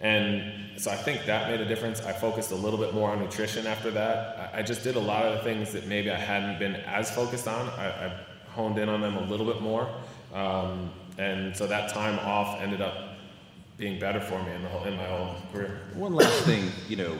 And 0.00 0.80
so 0.80 0.90
I 0.90 0.96
think 0.96 1.26
that 1.26 1.50
made 1.50 1.60
a 1.60 1.64
difference. 1.64 2.00
I 2.02 2.12
focused 2.12 2.52
a 2.52 2.56
little 2.56 2.78
bit 2.78 2.94
more 2.94 3.10
on 3.10 3.20
nutrition 3.20 3.66
after 3.66 3.90
that. 3.92 4.50
I, 4.54 4.62
just 4.62 4.84
did 4.84 4.94
a 4.94 5.00
lot 5.00 5.24
of 5.24 5.34
the 5.34 5.40
things 5.40 5.72
that 5.72 5.88
maybe 5.88 6.10
I 6.10 6.16
hadn't 6.16 6.60
been 6.60 6.76
as 6.76 7.10
focused 7.10 7.48
on. 7.48 7.68
I, 7.70 8.06
I 8.06 8.20
honed 8.58 8.76
in 8.76 8.88
on 8.88 9.00
them 9.00 9.16
a 9.16 9.24
little 9.26 9.46
bit 9.46 9.62
more. 9.62 9.88
Um, 10.34 10.90
and 11.16 11.56
so 11.56 11.68
that 11.68 11.92
time 11.92 12.18
off 12.18 12.60
ended 12.60 12.80
up 12.80 12.94
being 13.76 14.00
better 14.00 14.20
for 14.20 14.42
me 14.42 14.52
in, 14.52 14.62
the 14.62 14.68
whole, 14.68 14.84
in 14.84 14.96
my 14.96 15.04
whole 15.04 15.36
career. 15.52 15.80
One 15.94 16.12
last 16.12 16.42
thing, 16.42 16.72
you 16.88 16.96
know, 16.96 17.16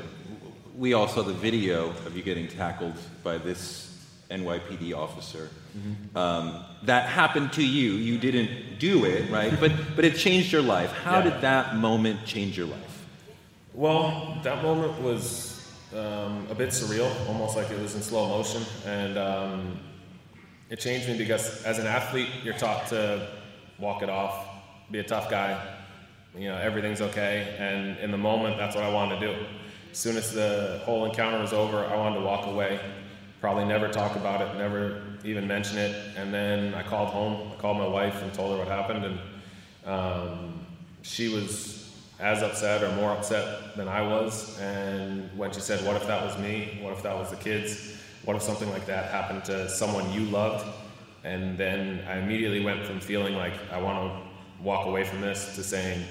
we 0.77 0.95
all 0.95 1.07
saw 1.07 1.23
the 1.23 1.33
video 1.33 1.91
of 2.07 2.17
you 2.17 2.25
getting 2.25 2.49
tackled 2.49 2.99
by 3.23 3.39
this 3.39 4.05
NYPD 4.33 4.97
officer. 4.97 5.49
Mm-hmm. 5.79 6.19
Um, 6.19 6.65
that 6.83 7.09
happened 7.09 7.53
to 7.53 7.65
you. 7.65 7.93
You 7.93 8.19
didn't 8.19 8.81
do 8.81 9.05
it, 9.05 9.31
right? 9.31 9.59
but 9.61 9.71
but 9.97 10.05
it 10.05 10.17
changed 10.17 10.53
your 10.53 10.63
life. 10.63 10.91
How 10.93 11.19
yeah. 11.19 11.31
did 11.31 11.41
that 11.43 11.77
moment 11.77 12.27
change 12.27 12.59
your 12.59 12.67
life? 12.67 13.07
Well, 13.75 14.41
that 14.43 14.61
moment 14.63 15.01
was 15.01 15.71
um, 15.95 16.49
a 16.51 16.55
bit 16.55 16.71
surreal, 16.71 17.11
almost 17.29 17.57
like 17.57 17.71
it 17.71 17.81
was 17.81 17.95
in 17.95 18.03
slow 18.03 18.29
motion, 18.29 18.63
and 18.85 19.17
um, 19.17 19.79
it 20.71 20.79
changed 20.79 21.09
me 21.09 21.17
because 21.17 21.63
as 21.65 21.79
an 21.79 21.87
athlete, 21.87 22.29
you're 22.45 22.55
taught 22.55 22.87
to 22.89 23.29
walk 23.79 24.03
it 24.03 24.11
off, 24.11 24.47
be 24.91 24.99
a 24.99 25.05
tough 25.05 25.31
guy. 25.31 25.77
You 26.37 26.49
know, 26.49 26.59
everything's 26.59 27.01
okay, 27.01 27.57
and 27.59 27.99
in 27.99 28.11
the 28.11 28.19
moment, 28.19 28.59
that's 28.59 28.77
what 28.77 28.85
I 28.85 28.93
wanted 28.93 29.21
to 29.21 29.27
do. 29.27 29.47
As 29.91 29.99
soon 29.99 30.17
as 30.17 30.33
the 30.33 30.81
whole 30.85 31.07
encounter 31.07 31.41
was 31.41 31.53
over, 31.53 31.85
I 31.85 31.97
wanted 31.97 32.21
to 32.21 32.25
walk 32.25 32.47
away 32.47 32.79
probably 33.41 33.65
never 33.65 33.89
talk 33.89 34.17
about 34.17 34.41
it, 34.41 34.59
never 34.59 35.03
even 35.25 35.47
mention 35.47 35.79
it. 35.79 35.95
And 36.17 36.33
then 36.33 36.75
I 36.75 36.83
called 36.83 37.09
home. 37.09 37.53
I 37.53 37.61
called 37.61 37.79
my 37.79 37.87
wife 37.87 38.23
and 38.23 38.33
told 38.35 38.53
her 38.53 38.59
what 38.59 38.69
happened, 38.69 39.05
and 39.05 39.19
um, 39.87 40.67
she 41.03 41.29
was 41.29 41.93
as 42.19 42.43
upset 42.43 42.83
or 42.83 42.93
more 42.97 43.13
upset 43.13 43.77
than 43.77 43.87
I 43.87 44.03
was. 44.03 44.59
And 44.61 45.31
when 45.37 45.53
she 45.53 45.61
said, 45.61 45.85
"What 45.87 45.97
if 45.97 46.07
that 46.07 46.25
was 46.25 46.37
me? 46.39 46.79
What 46.83 46.93
if 46.93 47.03
that 47.03 47.17
was 47.17 47.31
the 47.31 47.37
kids? 47.37 47.97
What 48.29 48.37
if 48.37 48.43
something 48.43 48.69
like 48.69 48.85
that 48.85 49.11
happened 49.11 49.43
to 49.47 49.71
someone 49.71 50.13
you 50.13 50.27
loved?" 50.27 50.67
And 51.25 51.57
then 51.57 52.05
I 52.07 52.19
immediately 52.19 52.61
went 52.61 52.85
from 52.85 53.01
feeling 53.01 53.35
like 53.35 53.55
I 53.73 53.81
want 53.81 53.97
to 54.13 54.63
walk 54.63 54.87
away 54.87 55.05
from 55.05 55.23
this 55.23 55.57
to 55.57 55.63
saying, 55.65 56.05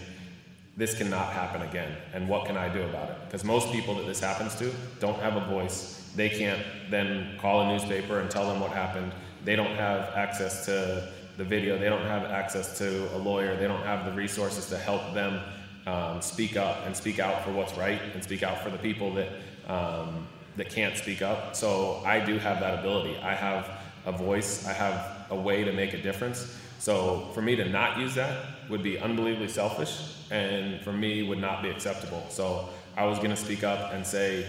this 0.76 0.98
cannot 0.98 1.32
happen 1.34 1.62
again. 1.62 1.96
And 2.14 2.28
what 2.28 2.46
can 2.46 2.58
I 2.58 2.70
do 2.70 2.82
about 2.82 3.12
it? 3.12 3.18
Because 3.26 3.44
most 3.44 3.72
people 3.72 3.94
that 3.96 4.08
this 4.08 4.20
happens 4.20 4.56
to 4.56 4.74
don't 5.00 5.20
have 5.20 5.36
a 5.36 5.46
voice 5.46 5.98
they 6.18 6.30
can't 6.30 6.64
then 6.90 7.38
call 7.40 7.62
a 7.62 7.72
newspaper 7.72 8.20
and 8.20 8.30
tell 8.32 8.48
them 8.50 8.60
what 8.60 8.72
happened. 8.72 9.12
They 9.46 9.56
don't 9.56 9.76
have 9.76 10.16
access 10.16 10.66
to 10.66 11.08
the 11.38 11.44
video. 11.44 11.78
They 11.78 11.90
don't 11.90 12.08
have 12.08 12.24
access 12.24 12.76
to 12.80 13.16
a 13.16 13.20
lawyer. 13.20 13.56
They 13.56 13.68
don't 13.68 13.84
have 13.84 14.04
the 14.04 14.12
resources 14.12 14.68
to 14.70 14.78
help 14.80 15.14
them 15.14 15.40
um, 15.86 16.20
speak 16.20 16.58
up 16.58 16.88
and 16.88 16.98
speak 16.98 17.20
out 17.20 17.44
for 17.44 17.52
what's 17.52 17.78
right 17.78 18.02
and 18.16 18.24
speak 18.24 18.42
out 18.42 18.64
for 18.64 18.72
the 18.72 18.80
people 18.80 19.14
that 19.14 19.30
um, 19.68 20.28
that 20.58 20.70
can't 20.70 20.98
speak 20.98 21.22
up. 21.22 21.56
So 21.56 22.02
I 22.06 22.20
do 22.20 22.38
have 22.38 22.60
that 22.60 22.80
ability. 22.80 23.18
I 23.20 23.34
have 23.34 23.70
a 24.06 24.12
voice. 24.12 24.68
I 24.68 24.74
have 24.74 25.28
a 25.30 25.36
way 25.36 25.64
to 25.64 25.72
make 25.72 25.94
a 25.94 26.02
difference. 26.02 26.56
So 26.80 27.30
for 27.34 27.42
me 27.42 27.56
to 27.56 27.68
not 27.68 27.98
use 27.98 28.16
that 28.16 28.46
would 28.70 28.84
be 28.84 29.00
unbelievably 29.00 29.48
selfish, 29.48 30.16
and 30.30 30.82
for 30.82 30.92
me 30.92 31.24
would 31.24 31.40
not 31.40 31.64
be 31.64 31.70
acceptable. 31.70 32.26
So 32.30 32.70
I 32.96 33.06
was 33.06 33.18
going 33.18 33.32
to 33.32 33.38
speak 33.38 33.64
up 33.64 33.94
and 33.94 34.06
say 34.06 34.46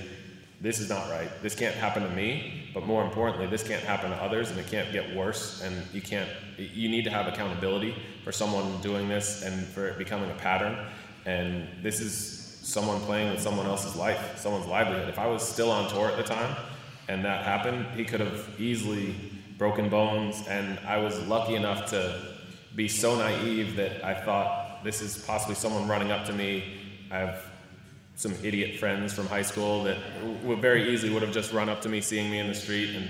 this 0.61 0.81
is 0.81 0.89
not 0.89 1.09
right. 1.11 1.31
This 1.43 1.55
can't 1.55 1.75
happen 1.75 2.03
to 2.03 2.11
me, 2.11 2.71
but 2.75 2.85
more 2.85 3.05
importantly, 3.05 3.47
this 3.47 3.63
can't 3.63 3.83
happen 3.83 4.11
to 4.11 4.17
others 4.17 4.51
and 4.51 4.59
it 4.59 4.67
can't 4.67 4.93
get 4.93 5.15
worse. 5.15 5.63
And 5.63 5.75
you 5.93 6.01
can't, 6.01 6.29
you 6.57 6.89
need 6.89 7.05
to 7.05 7.11
have 7.11 7.29
accountability 7.29 7.95
for 8.25 8.33
someone 8.33 8.81
doing 8.81 9.09
this 9.09 9.43
and 9.43 9.67
for 9.69 9.87
it 9.89 9.99
becoming 9.99 10.31
a 10.31 10.35
pattern. 10.35 10.77
And 11.27 11.69
this 11.83 12.01
is 12.01 12.38
someone 12.69 13.01
playing 13.01 13.31
with 13.31 13.41
someone 13.41 13.67
else's 13.67 13.97
life, 13.97 14.39
someone's 14.39 14.67
livelihood. 14.67 15.09
If 15.09 15.19
I 15.19 15.27
was 15.27 15.43
still 15.43 15.71
on 15.71 15.91
tour 15.91 16.09
at 16.09 16.19
the 16.19 16.23
time 16.23 16.55
and 17.09 17.25
that 17.25 17.43
happened, 17.43 17.87
he 17.97 18.05
could 18.05 18.21
have 18.21 18.47
easily 18.61 19.15
broken 19.57 19.89
bones. 19.89 20.47
And 20.47 20.79
I 20.81 20.99
was 20.99 21.19
lucky 21.27 21.55
enough 21.55 21.89
to 21.91 22.21
be 22.77 22.87
so 22.87 23.17
naive 23.17 23.77
that 23.77 24.05
I 24.05 24.13
thought 24.13 24.85
this 24.85 25.01
is 25.01 25.17
possibly 25.17 25.55
someone 25.55 25.89
running 25.89 26.11
up 26.11 26.27
to 26.27 26.33
me. 26.35 26.63
I've 27.11 27.43
some 28.17 28.35
idiot 28.43 28.79
friends 28.79 29.15
from 29.15 29.29
high 29.29 29.43
school 29.43 29.85
that 29.85 29.97
would 30.43 30.61
very 30.61 30.93
easily 30.93 31.13
would 31.13 31.23
have 31.23 31.33
just 31.33 31.53
run 31.53 31.69
up 31.69 31.81
to 31.81 31.89
me 31.89 32.01
seeing 32.01 32.31
me 32.31 32.41
in 32.41 32.49
the 32.49 32.55
street 32.55 32.95
and 32.97 33.09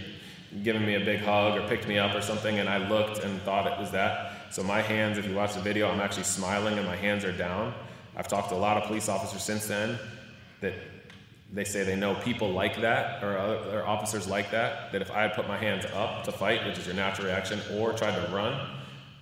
given 0.62 0.84
me 0.84 0.94
a 0.94 1.00
big 1.00 1.18
hug 1.20 1.58
or 1.58 1.66
picked 1.66 1.88
me 1.88 1.98
up 1.98 2.14
or 2.14 2.20
something 2.20 2.58
and 2.58 2.68
I 2.68 2.88
looked 2.88 3.24
and 3.24 3.40
thought 3.42 3.66
it 3.66 3.78
was 3.78 3.90
that. 3.90 4.52
So 4.52 4.62
my 4.62 4.82
hands, 4.82 5.18
if 5.18 5.26
you 5.26 5.34
watch 5.34 5.54
the 5.54 5.60
video, 5.60 5.90
I'm 5.90 6.00
actually 6.00 6.24
smiling 6.24 6.78
and 6.78 6.86
my 6.86 6.94
hands 6.94 7.24
are 7.24 7.32
down. 7.32 7.74
I've 8.18 8.28
talked 8.28 8.48
to 8.50 8.56
a 8.56 8.58
lot 8.58 8.76
of 8.76 8.84
police 8.84 9.08
officers 9.08 9.42
since 9.42 9.66
then 9.66 9.98
that 10.60 10.74
they 11.52 11.64
say 11.64 11.84
they 11.84 11.96
know 11.96 12.14
people 12.16 12.50
like 12.50 12.80
that 12.80 13.22
or, 13.22 13.38
other, 13.38 13.86
officers 13.86 14.28
like 14.28 14.50
that, 14.50 14.92
that 14.92 15.00
if 15.00 15.10
I 15.10 15.22
had 15.22 15.34
put 15.34 15.48
my 15.48 15.56
hands 15.56 15.86
up 15.94 16.24
to 16.24 16.32
fight, 16.32 16.66
which 16.66 16.78
is 16.78 16.86
your 16.86 16.96
natural 16.96 17.28
reaction, 17.28 17.60
or 17.74 17.92
tried 17.92 18.14
to 18.16 18.34
run, 18.34 18.68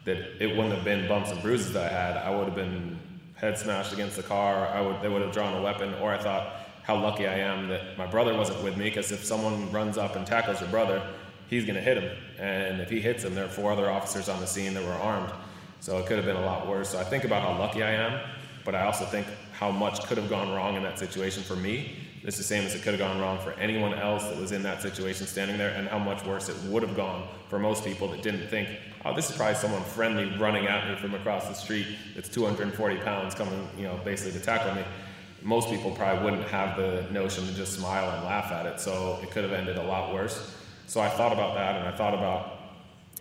that 0.06 0.42
it 0.42 0.48
wouldn't 0.48 0.74
have 0.74 0.84
been 0.84 1.06
bumps 1.06 1.30
and 1.30 1.40
bruises 1.42 1.72
that 1.74 1.92
I 1.92 1.94
had. 1.94 2.16
I 2.16 2.30
would 2.34 2.46
have 2.46 2.56
been 2.56 2.98
head 3.34 3.58
smashed 3.58 3.92
against 3.92 4.16
the 4.16 4.22
car, 4.22 4.66
I 4.68 4.80
would, 4.80 5.02
they 5.02 5.08
would 5.08 5.22
have 5.22 5.32
drawn 5.32 5.54
a 5.54 5.62
weapon. 5.62 5.94
Or 6.00 6.12
I 6.12 6.18
thought, 6.18 6.54
how 6.82 6.96
lucky 6.96 7.26
I 7.26 7.38
am 7.38 7.68
that 7.68 7.98
my 7.98 8.06
brother 8.06 8.34
wasn't 8.34 8.62
with 8.64 8.76
me, 8.76 8.84
because 8.84 9.12
if 9.12 9.24
someone 9.24 9.70
runs 9.70 9.98
up 9.98 10.16
and 10.16 10.26
tackles 10.26 10.60
your 10.60 10.70
brother, 10.70 11.06
he's 11.48 11.64
going 11.64 11.76
to 11.76 11.82
hit 11.82 11.98
him. 11.98 12.16
And 12.38 12.80
if 12.80 12.88
he 12.88 13.00
hits 13.00 13.24
him, 13.24 13.34
there 13.34 13.44
are 13.44 13.48
four 13.48 13.72
other 13.72 13.90
officers 13.90 14.28
on 14.28 14.40
the 14.40 14.46
scene 14.46 14.72
that 14.74 14.82
were 14.82 14.92
armed. 14.92 15.32
So 15.80 15.98
it 15.98 16.06
could 16.06 16.16
have 16.16 16.24
been 16.24 16.36
a 16.36 16.44
lot 16.44 16.66
worse. 16.66 16.90
So 16.90 16.98
I 16.98 17.04
think 17.04 17.24
about 17.24 17.42
how 17.42 17.58
lucky 17.58 17.82
I 17.82 17.92
am, 17.92 18.20
but 18.66 18.74
I 18.74 18.84
also 18.84 19.06
think 19.06 19.26
how 19.52 19.70
much 19.70 20.04
could 20.06 20.18
have 20.18 20.28
gone 20.28 20.52
wrong 20.52 20.74
in 20.74 20.82
that 20.82 20.98
situation 20.98 21.42
for 21.44 21.56
me. 21.56 21.96
It's 22.24 22.36
the 22.36 22.42
same 22.42 22.64
as 22.64 22.74
it 22.74 22.82
could 22.82 22.92
have 22.92 22.98
gone 22.98 23.20
wrong 23.20 23.38
for 23.38 23.52
anyone 23.52 23.94
else 23.94 24.24
that 24.24 24.36
was 24.36 24.50
in 24.50 24.64
that 24.64 24.82
situation 24.82 25.28
standing 25.28 25.56
there, 25.56 25.70
and 25.70 25.86
how 25.88 26.00
much 26.00 26.24
worse 26.24 26.48
it 26.48 26.56
would 26.64 26.82
have 26.82 26.96
gone 26.96 27.28
for 27.48 27.60
most 27.60 27.84
people 27.84 28.08
that 28.08 28.22
didn't 28.22 28.48
think, 28.48 28.68
oh, 29.04 29.14
this 29.14 29.30
is 29.30 29.36
probably 29.36 29.54
someone 29.54 29.82
friendly 29.84 30.36
running 30.36 30.66
at 30.66 30.90
me 30.90 30.96
from 30.96 31.14
across 31.14 31.46
the 31.46 31.54
street 31.54 31.86
that's 32.16 32.28
240 32.28 32.96
pounds 32.96 33.36
coming, 33.36 33.68
you 33.78 33.84
know, 33.84 33.98
basically 34.04 34.38
to 34.38 34.44
tackle 34.44 34.74
me. 34.74 34.82
Most 35.42 35.68
people 35.68 35.92
probably 35.92 36.24
wouldn't 36.24 36.48
have 36.48 36.76
the 36.76 37.06
notion 37.12 37.46
to 37.46 37.54
just 37.54 37.74
smile 37.74 38.10
and 38.10 38.24
laugh 38.24 38.50
at 38.50 38.66
it, 38.66 38.80
so 38.80 39.20
it 39.22 39.30
could 39.30 39.44
have 39.44 39.52
ended 39.52 39.78
a 39.78 39.82
lot 39.84 40.12
worse. 40.12 40.56
So 40.88 41.00
I 41.00 41.08
thought 41.08 41.32
about 41.32 41.54
that, 41.54 41.76
and 41.76 41.88
I 41.88 41.96
thought 41.96 42.14
about, 42.14 42.58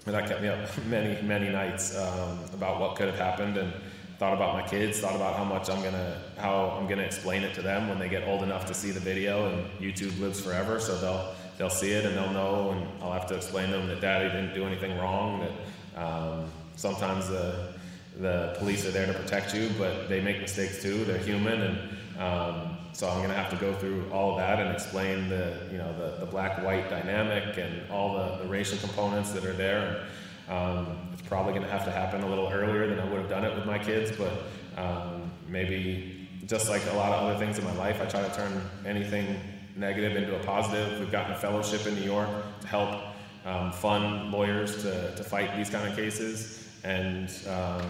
and 0.08 0.16
that 0.16 0.28
kept 0.28 0.41
me 0.41 0.48
up 0.48 0.60
many, 0.88 1.22
many 1.22 1.50
nights 1.50 1.96
um, 1.96 2.39
about 2.56 2.80
what 2.80 2.96
could 2.96 3.06
have 3.06 3.20
happened, 3.20 3.58
and 3.58 3.72
thought 4.18 4.34
about 4.34 4.53
my 4.53 4.68
kids, 4.68 4.99
thought 4.99 5.16
about 5.16 5.36
how 5.36 5.43
much 5.43 5.70
I'm 5.70 5.84
gonna, 5.84 6.22
how 6.38 6.78
I'm 6.80 6.88
gonna 6.88 7.03
explain 7.03 7.43
it 7.43 7.53
to 7.55 7.61
them 7.61 7.89
when 7.89 7.99
they 7.99 8.09
get 8.09 8.28
old 8.28 8.43
enough 8.43 8.66
to 8.68 8.74
see 8.74 8.91
the 8.91 8.99
video, 8.99 9.49
and 9.49 9.66
YouTube 9.80 10.18
lives 10.20 10.39
forever, 10.39 10.80
so 10.80 10.97
they'll 10.97 11.36
they'll 11.57 11.70
see 11.70 11.91
it 11.91 12.05
and 12.05 12.16
they'll 12.16 12.32
know, 12.32 12.72
and 12.72 13.03
I'll 13.03 13.13
have 13.13 13.28
to 13.28 13.36
explain 13.36 13.72
to 13.72 13.78
them 13.78 13.88
that 13.88 14.01
Daddy 14.01 14.26
didn't 14.26 14.53
do 14.53 14.66
anything 14.66 14.97
wrong, 14.97 15.47
that 15.95 16.03
um, 16.03 16.51
sometimes 16.76 17.30
the, 17.30 17.74
the 18.20 18.55
police 18.57 18.86
are 18.86 18.91
there 18.91 19.07
to 19.07 19.13
protect 19.13 19.55
you, 19.55 19.70
but 19.78 20.09
they 20.09 20.22
make 20.22 20.41
mistakes 20.41 20.82
too. 20.82 21.05
They're 21.05 21.18
human, 21.18 21.61
and 21.61 22.22
um, 22.22 22.78
so 22.93 23.09
I'm 23.09 23.22
to 23.28 23.34
have 23.34 23.49
to 23.51 23.57
go 23.57 23.74
through 23.74 24.09
all 24.11 24.32
of 24.32 24.38
that 24.38 24.59
and 24.59 24.74
explain 24.74 25.28
the 25.28 25.57
you 25.72 25.78
know 25.78 25.93
the, 25.97 26.26
the 26.26 26.26
black-white 26.26 26.89
dynamic 26.89 27.57
and 27.57 27.89
all 27.91 28.16
the, 28.18 28.43
the 28.43 28.49
racial 28.49 28.78
components 28.78 29.32
that 29.32 29.45
are 29.45 29.53
there. 29.53 30.05
And, 30.47 30.57
um, 30.57 30.97
probably 31.28 31.54
going 31.54 31.66
to 31.66 31.72
have 31.72 31.86
to 31.86 31.92
happen 31.92 32.22
a 32.24 32.28
little 32.28 32.50
earlier 32.50 32.88
than 32.88 33.00
I 33.00 33.06
would 33.06 33.20
have 33.20 33.30
done 33.30 33.46
it 33.46 33.56
with 33.56 33.66
my 33.66 33.80
kids, 33.80 34.12
but 34.16 34.32
um, 34.78 35.32
maybe 35.48 36.30
just 36.46 36.70
like 36.70 36.82
a 36.92 36.96
lot 36.96 37.12
of 37.12 37.24
other 37.24 37.40
things 37.40 37.58
in 37.58 37.64
my 37.66 37.74
life, 37.74 38.02
I 38.02 38.06
try 38.06 38.22
to 38.22 38.36
turn 38.36 38.62
anything 38.86 39.40
negative 39.76 40.16
into 40.16 40.36
a 40.36 40.44
positive. 40.44 41.00
We've 41.00 41.12
gotten 41.12 41.34
a 41.34 41.38
fellowship 41.38 41.86
in 41.88 41.96
New 41.96 42.06
York 42.06 42.30
to 42.62 42.68
help 42.68 43.02
um, 43.46 43.72
fund 43.72 44.32
lawyers 44.32 44.82
to, 44.84 45.16
to 45.16 45.24
fight 45.24 45.56
these 45.56 45.70
kind 45.70 45.88
of 45.88 45.96
cases. 45.96 46.68
And 46.84 47.30
um, 47.48 47.82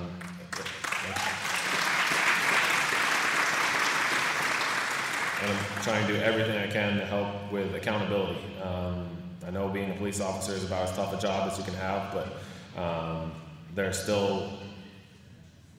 and 5.42 5.52
I'm 5.52 5.84
trying 5.84 6.08
to 6.08 6.14
do 6.14 6.20
everything 6.22 6.58
I 6.58 6.68
can 6.68 6.98
to 6.98 7.06
help 7.06 7.52
with 7.52 7.76
accountability. 7.76 8.40
Um, 8.64 9.08
I 9.46 9.52
know 9.52 9.68
being 9.68 9.92
a 9.92 9.96
police 9.96 10.22
officer 10.22 10.54
is 10.54 10.64
about 10.64 10.90
as 10.90 10.96
tough 10.96 11.14
a 11.14 11.22
job 11.22 11.52
as 11.52 11.58
you 11.58 11.66
can 11.66 11.76
have, 11.76 12.14
but 12.14 12.38
um, 12.76 13.32
there 13.74 13.88
are 13.88 13.94
still 13.94 14.52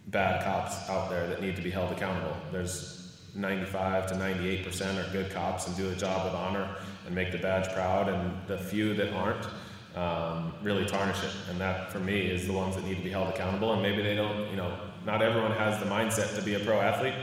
bad 0.09 0.45
cops 0.45 0.89
out 0.89 1.11
there 1.11 1.27
that 1.27 1.43
need 1.43 1.57
to 1.57 1.63
be 1.63 1.71
held 1.71 1.93
accountable. 1.93 2.37
There's 2.53 3.21
95 3.35 4.07
to 4.09 4.17
98 4.17 4.65
percent 4.65 4.99
are 4.99 5.11
good 5.13 5.31
cops 5.31 5.67
and 5.67 5.77
do 5.77 5.91
a 5.91 5.95
job 5.95 6.25
with 6.25 6.35
honor 6.35 6.69
and 7.07 7.15
make 7.15 7.33
the 7.33 7.39
badge 7.39 7.69
proud, 7.73 8.09
and 8.09 8.33
the 8.47 8.59
few 8.59 8.95
that 8.95 9.13
aren't 9.13 9.47
um, 9.95 10.53
really 10.63 10.85
tarnish 10.85 11.23
it. 11.23 11.33
And 11.51 11.61
that, 11.61 11.93
for 11.93 12.01
me, 12.01 12.21
is 12.21 12.47
the 12.47 12.53
ones 12.53 12.75
that 12.77 12.85
need 12.85 12.97
to 12.97 13.03
be 13.03 13.11
held 13.11 13.29
accountable. 13.29 13.73
And 13.73 13.83
maybe 13.83 14.03
they 14.03 14.15
don't, 14.15 14.51
you 14.51 14.57
know, 14.57 14.77
not 15.05 15.23
everyone 15.23 15.53
has 15.53 15.79
the 15.79 15.87
mindset 15.87 16.35
to 16.37 16.43
be 16.43 16.55
a 16.55 16.61
pro 16.61 16.81
athlete. 16.81 17.15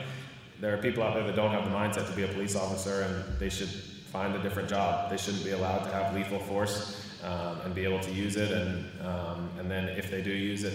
There 0.61 0.73
are 0.73 0.77
people 0.77 1.03
out 1.03 1.15
there 1.15 1.25
that 1.25 1.35
don't 1.35 1.51
have 1.51 1.65
the 1.65 1.75
mindset 1.75 2.09
to 2.09 2.15
be 2.15 2.23
a 2.23 2.27
police 2.27 2.55
officer, 2.55 3.01
and 3.01 3.39
they 3.39 3.49
should 3.49 3.67
find 3.67 4.35
a 4.35 4.41
different 4.41 4.69
job. 4.69 5.09
They 5.09 5.17
shouldn't 5.17 5.43
be 5.43 5.51
allowed 5.51 5.79
to 5.79 5.91
have 5.91 6.15
lethal 6.15 6.39
force 6.39 7.02
um, 7.23 7.61
and 7.61 7.73
be 7.73 7.83
able 7.83 7.99
to 8.01 8.11
use 8.11 8.35
it, 8.35 8.51
and 8.51 8.85
um, 9.05 9.49
and 9.59 9.69
then 9.69 9.89
if 9.89 10.11
they 10.11 10.21
do 10.21 10.31
use 10.31 10.63
it, 10.63 10.73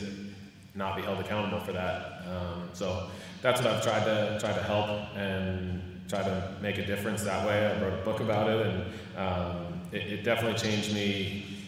not 0.75 0.97
be 0.97 1.03
held 1.03 1.19
accountable 1.19 1.61
for 1.61 1.73
that. 1.73 2.23
Um, 2.29 2.69
so 2.73 3.09
that's 3.43 3.61
what 3.63 3.73
I've 3.73 3.83
tried 3.83 4.05
to 4.05 4.39
try 4.41 4.53
to 4.53 4.63
help 4.63 4.89
and 5.17 6.01
try 6.09 6.23
to 6.23 6.53
make 6.63 6.79
a 6.79 6.87
difference 6.87 7.23
that 7.25 7.47
way. 7.47 7.67
I 7.67 7.81
wrote 7.83 8.01
a 8.01 8.05
book 8.05 8.21
about 8.21 8.49
it, 8.49 8.67
and 8.67 8.85
um, 9.17 9.81
it, 9.93 10.13
it 10.13 10.25
definitely 10.25 10.59
changed 10.59 10.95
me 10.95 11.59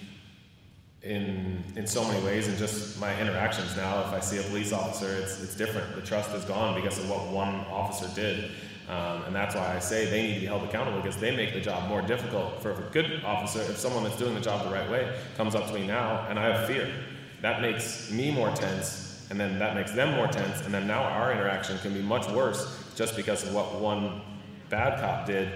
in 1.02 1.64
in 1.76 1.86
so 1.86 2.04
many 2.04 2.22
ways 2.24 2.46
and 2.46 2.58
just 2.58 3.00
my 3.00 3.18
interactions 3.18 3.74
now 3.74 4.00
if 4.00 4.08
i 4.08 4.20
see 4.20 4.36
a 4.36 4.42
police 4.42 4.70
officer 4.70 5.08
it's, 5.14 5.42
it's 5.42 5.56
different 5.56 5.94
the 5.94 6.02
trust 6.02 6.30
is 6.34 6.44
gone 6.44 6.74
because 6.74 6.98
of 6.98 7.08
what 7.08 7.26
one 7.28 7.54
officer 7.70 8.06
did 8.14 8.50
um, 8.90 9.22
and 9.24 9.34
that's 9.34 9.54
why 9.54 9.74
i 9.74 9.78
say 9.78 10.04
they 10.10 10.22
need 10.22 10.34
to 10.34 10.40
be 10.40 10.46
held 10.46 10.62
accountable 10.62 11.00
because 11.00 11.16
they 11.16 11.34
make 11.34 11.54
the 11.54 11.60
job 11.60 11.88
more 11.88 12.02
difficult 12.02 12.60
for 12.60 12.72
a 12.72 12.90
good 12.92 13.22
officer 13.24 13.60
if 13.60 13.78
someone 13.78 14.04
that's 14.04 14.18
doing 14.18 14.34
the 14.34 14.40
job 14.40 14.64
the 14.64 14.72
right 14.72 14.90
way 14.90 15.16
comes 15.36 15.54
up 15.54 15.66
to 15.66 15.72
me 15.72 15.86
now 15.86 16.26
and 16.28 16.38
i 16.38 16.42
have 16.42 16.66
fear 16.66 16.92
that 17.40 17.62
makes 17.62 18.10
me 18.10 18.30
more 18.30 18.50
tense 18.50 19.26
and 19.30 19.38
then 19.38 19.58
that 19.58 19.74
makes 19.74 19.92
them 19.92 20.14
more 20.16 20.26
tense 20.26 20.60
and 20.64 20.74
then 20.74 20.86
now 20.86 21.02
our 21.02 21.32
interaction 21.32 21.78
can 21.78 21.94
be 21.94 22.02
much 22.02 22.28
worse 22.30 22.76
just 22.96 23.16
because 23.16 23.42
of 23.44 23.54
what 23.54 23.80
one 23.80 24.20
bad 24.68 25.00
cop 25.00 25.26
did 25.26 25.48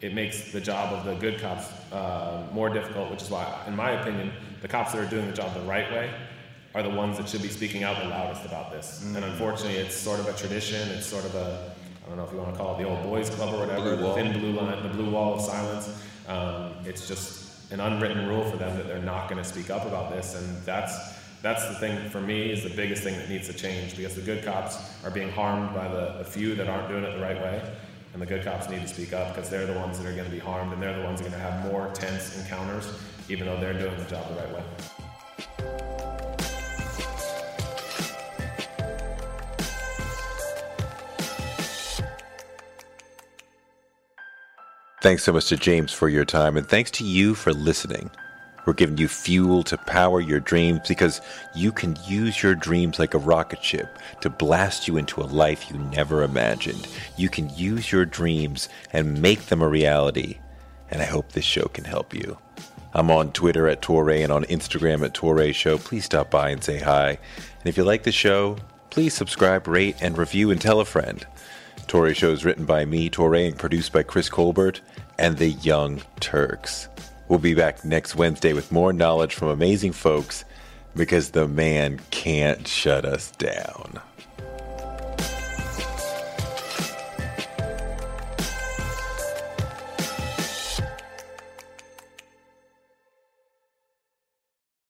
it 0.00 0.12
makes 0.12 0.52
the 0.52 0.60
job 0.60 0.92
of 0.92 1.04
the 1.04 1.14
good 1.14 1.40
cops 1.40 1.70
uh, 1.92 2.46
more 2.52 2.68
difficult 2.68 3.10
which 3.10 3.22
is 3.22 3.30
why 3.30 3.62
in 3.66 3.74
my 3.74 3.92
opinion 3.92 4.30
the 4.60 4.68
cops 4.68 4.92
that 4.92 5.00
are 5.00 5.08
doing 5.08 5.26
the 5.26 5.32
job 5.32 5.54
the 5.54 5.60
right 5.60 5.90
way 5.92 6.10
are 6.74 6.82
the 6.82 6.90
ones 6.90 7.16
that 7.18 7.28
should 7.28 7.42
be 7.42 7.48
speaking 7.48 7.84
out 7.84 8.02
the 8.02 8.08
loudest 8.08 8.44
about 8.44 8.72
this. 8.72 9.02
Mm. 9.04 9.16
And 9.16 9.24
unfortunately, 9.26 9.76
it's 9.78 9.94
sort 9.94 10.18
of 10.18 10.26
a 10.26 10.32
tradition. 10.32 10.88
It's 10.90 11.06
sort 11.06 11.24
of 11.24 11.34
a, 11.36 11.72
I 12.04 12.08
don't 12.08 12.18
know 12.18 12.24
if 12.24 12.32
you 12.32 12.38
want 12.38 12.52
to 12.52 12.58
call 12.58 12.74
it 12.74 12.82
the 12.82 12.88
old 12.88 13.02
boys 13.02 13.30
club 13.30 13.54
or 13.54 13.58
whatever, 13.58 13.96
the 13.96 14.12
thin 14.12 14.38
blue 14.38 14.52
line, 14.52 14.82
the 14.82 14.90
blue 14.90 15.10
wall 15.10 15.34
of 15.34 15.40
silence. 15.40 15.88
Um, 16.28 16.74
it's 16.84 17.08
just 17.08 17.72
an 17.72 17.80
unwritten 17.80 18.26
rule 18.28 18.44
for 18.44 18.58
them 18.58 18.76
that 18.76 18.86
they're 18.86 19.02
not 19.02 19.28
going 19.28 19.42
to 19.42 19.48
speak 19.48 19.70
up 19.70 19.86
about 19.86 20.10
this. 20.12 20.34
And 20.34 20.62
that's, 20.64 20.94
that's 21.40 21.66
the 21.66 21.74
thing 21.76 22.10
for 22.10 22.20
me 22.20 22.50
is 22.50 22.62
the 22.62 22.70
biggest 22.70 23.02
thing 23.02 23.16
that 23.16 23.30
needs 23.30 23.46
to 23.48 23.54
change 23.54 23.96
because 23.96 24.14
the 24.14 24.20
good 24.20 24.44
cops 24.44 24.78
are 25.02 25.10
being 25.10 25.30
harmed 25.30 25.74
by 25.74 25.88
the, 25.88 26.16
the 26.18 26.24
few 26.24 26.54
that 26.56 26.68
aren't 26.68 26.88
doing 26.88 27.04
it 27.04 27.16
the 27.16 27.22
right 27.22 27.40
way. 27.40 27.74
And 28.12 28.20
the 28.20 28.26
good 28.26 28.44
cops 28.44 28.68
need 28.68 28.82
to 28.82 28.88
speak 28.88 29.12
up 29.12 29.34
because 29.34 29.48
they're 29.48 29.66
the 29.66 29.78
ones 29.80 29.98
that 29.98 30.06
are 30.06 30.12
going 30.12 30.26
to 30.26 30.30
be 30.30 30.38
harmed 30.38 30.72
and 30.72 30.82
they're 30.82 30.96
the 30.96 31.04
ones 31.04 31.20
that 31.20 31.28
are 31.28 31.30
going 31.30 31.42
to 31.42 31.50
have 31.50 31.72
more 31.72 31.90
tense 31.94 32.38
encounters 32.38 32.92
even 33.28 33.46
though 33.46 33.58
they're 33.58 33.72
doing 33.72 33.96
the 33.96 34.04
job 34.04 34.28
the 34.28 34.34
right 34.34 34.54
way. 34.54 34.62
Thanks 45.04 45.22
so 45.22 45.34
much 45.34 45.50
to 45.50 45.58
James 45.58 45.92
for 45.92 46.08
your 46.08 46.24
time, 46.24 46.56
and 46.56 46.66
thanks 46.66 46.90
to 46.92 47.04
you 47.04 47.34
for 47.34 47.52
listening. 47.52 48.10
We're 48.64 48.72
giving 48.72 48.96
you 48.96 49.06
fuel 49.06 49.62
to 49.64 49.76
power 49.76 50.18
your 50.18 50.40
dreams 50.40 50.80
because 50.88 51.20
you 51.54 51.72
can 51.72 51.98
use 52.06 52.42
your 52.42 52.54
dreams 52.54 52.98
like 52.98 53.12
a 53.12 53.18
rocket 53.18 53.62
ship 53.62 53.98
to 54.22 54.30
blast 54.30 54.88
you 54.88 54.96
into 54.96 55.20
a 55.20 55.24
life 55.24 55.70
you 55.70 55.76
never 55.76 56.22
imagined. 56.22 56.88
You 57.18 57.28
can 57.28 57.54
use 57.54 57.92
your 57.92 58.06
dreams 58.06 58.70
and 58.94 59.20
make 59.20 59.44
them 59.48 59.60
a 59.60 59.68
reality, 59.68 60.38
and 60.90 61.02
I 61.02 61.04
hope 61.04 61.32
this 61.32 61.44
show 61.44 61.66
can 61.66 61.84
help 61.84 62.14
you. 62.14 62.38
I'm 62.94 63.10
on 63.10 63.32
Twitter 63.32 63.68
at 63.68 63.82
Touré 63.82 64.22
and 64.22 64.32
on 64.32 64.44
Instagram 64.44 65.04
at 65.04 65.12
Touré 65.12 65.54
Show. 65.54 65.76
Please 65.76 66.06
stop 66.06 66.30
by 66.30 66.48
and 66.48 66.64
say 66.64 66.78
hi. 66.78 67.10
And 67.10 67.66
if 67.66 67.76
you 67.76 67.84
like 67.84 68.04
the 68.04 68.10
show, 68.10 68.56
please 68.88 69.12
subscribe, 69.12 69.68
rate, 69.68 69.96
and 70.00 70.16
review 70.16 70.50
and 70.50 70.62
tell 70.62 70.80
a 70.80 70.86
friend. 70.86 71.26
Touré 71.84 72.14
Show 72.14 72.30
is 72.30 72.44
written 72.44 72.64
by 72.64 72.84
me, 72.84 73.10
Touré, 73.10 73.48
and 73.48 73.58
produced 73.58 73.92
by 73.92 74.02
Chris 74.02 74.28
Colbert 74.28 74.80
and 75.18 75.36
the 75.36 75.50
Young 75.50 76.02
Turks. 76.20 76.88
We'll 77.28 77.38
be 77.38 77.54
back 77.54 77.84
next 77.84 78.16
Wednesday 78.16 78.52
with 78.52 78.72
more 78.72 78.92
knowledge 78.92 79.34
from 79.34 79.48
amazing 79.48 79.92
folks 79.92 80.44
because 80.94 81.30
the 81.30 81.48
man 81.48 82.00
can't 82.10 82.66
shut 82.66 83.04
us 83.04 83.30
down. 83.32 84.00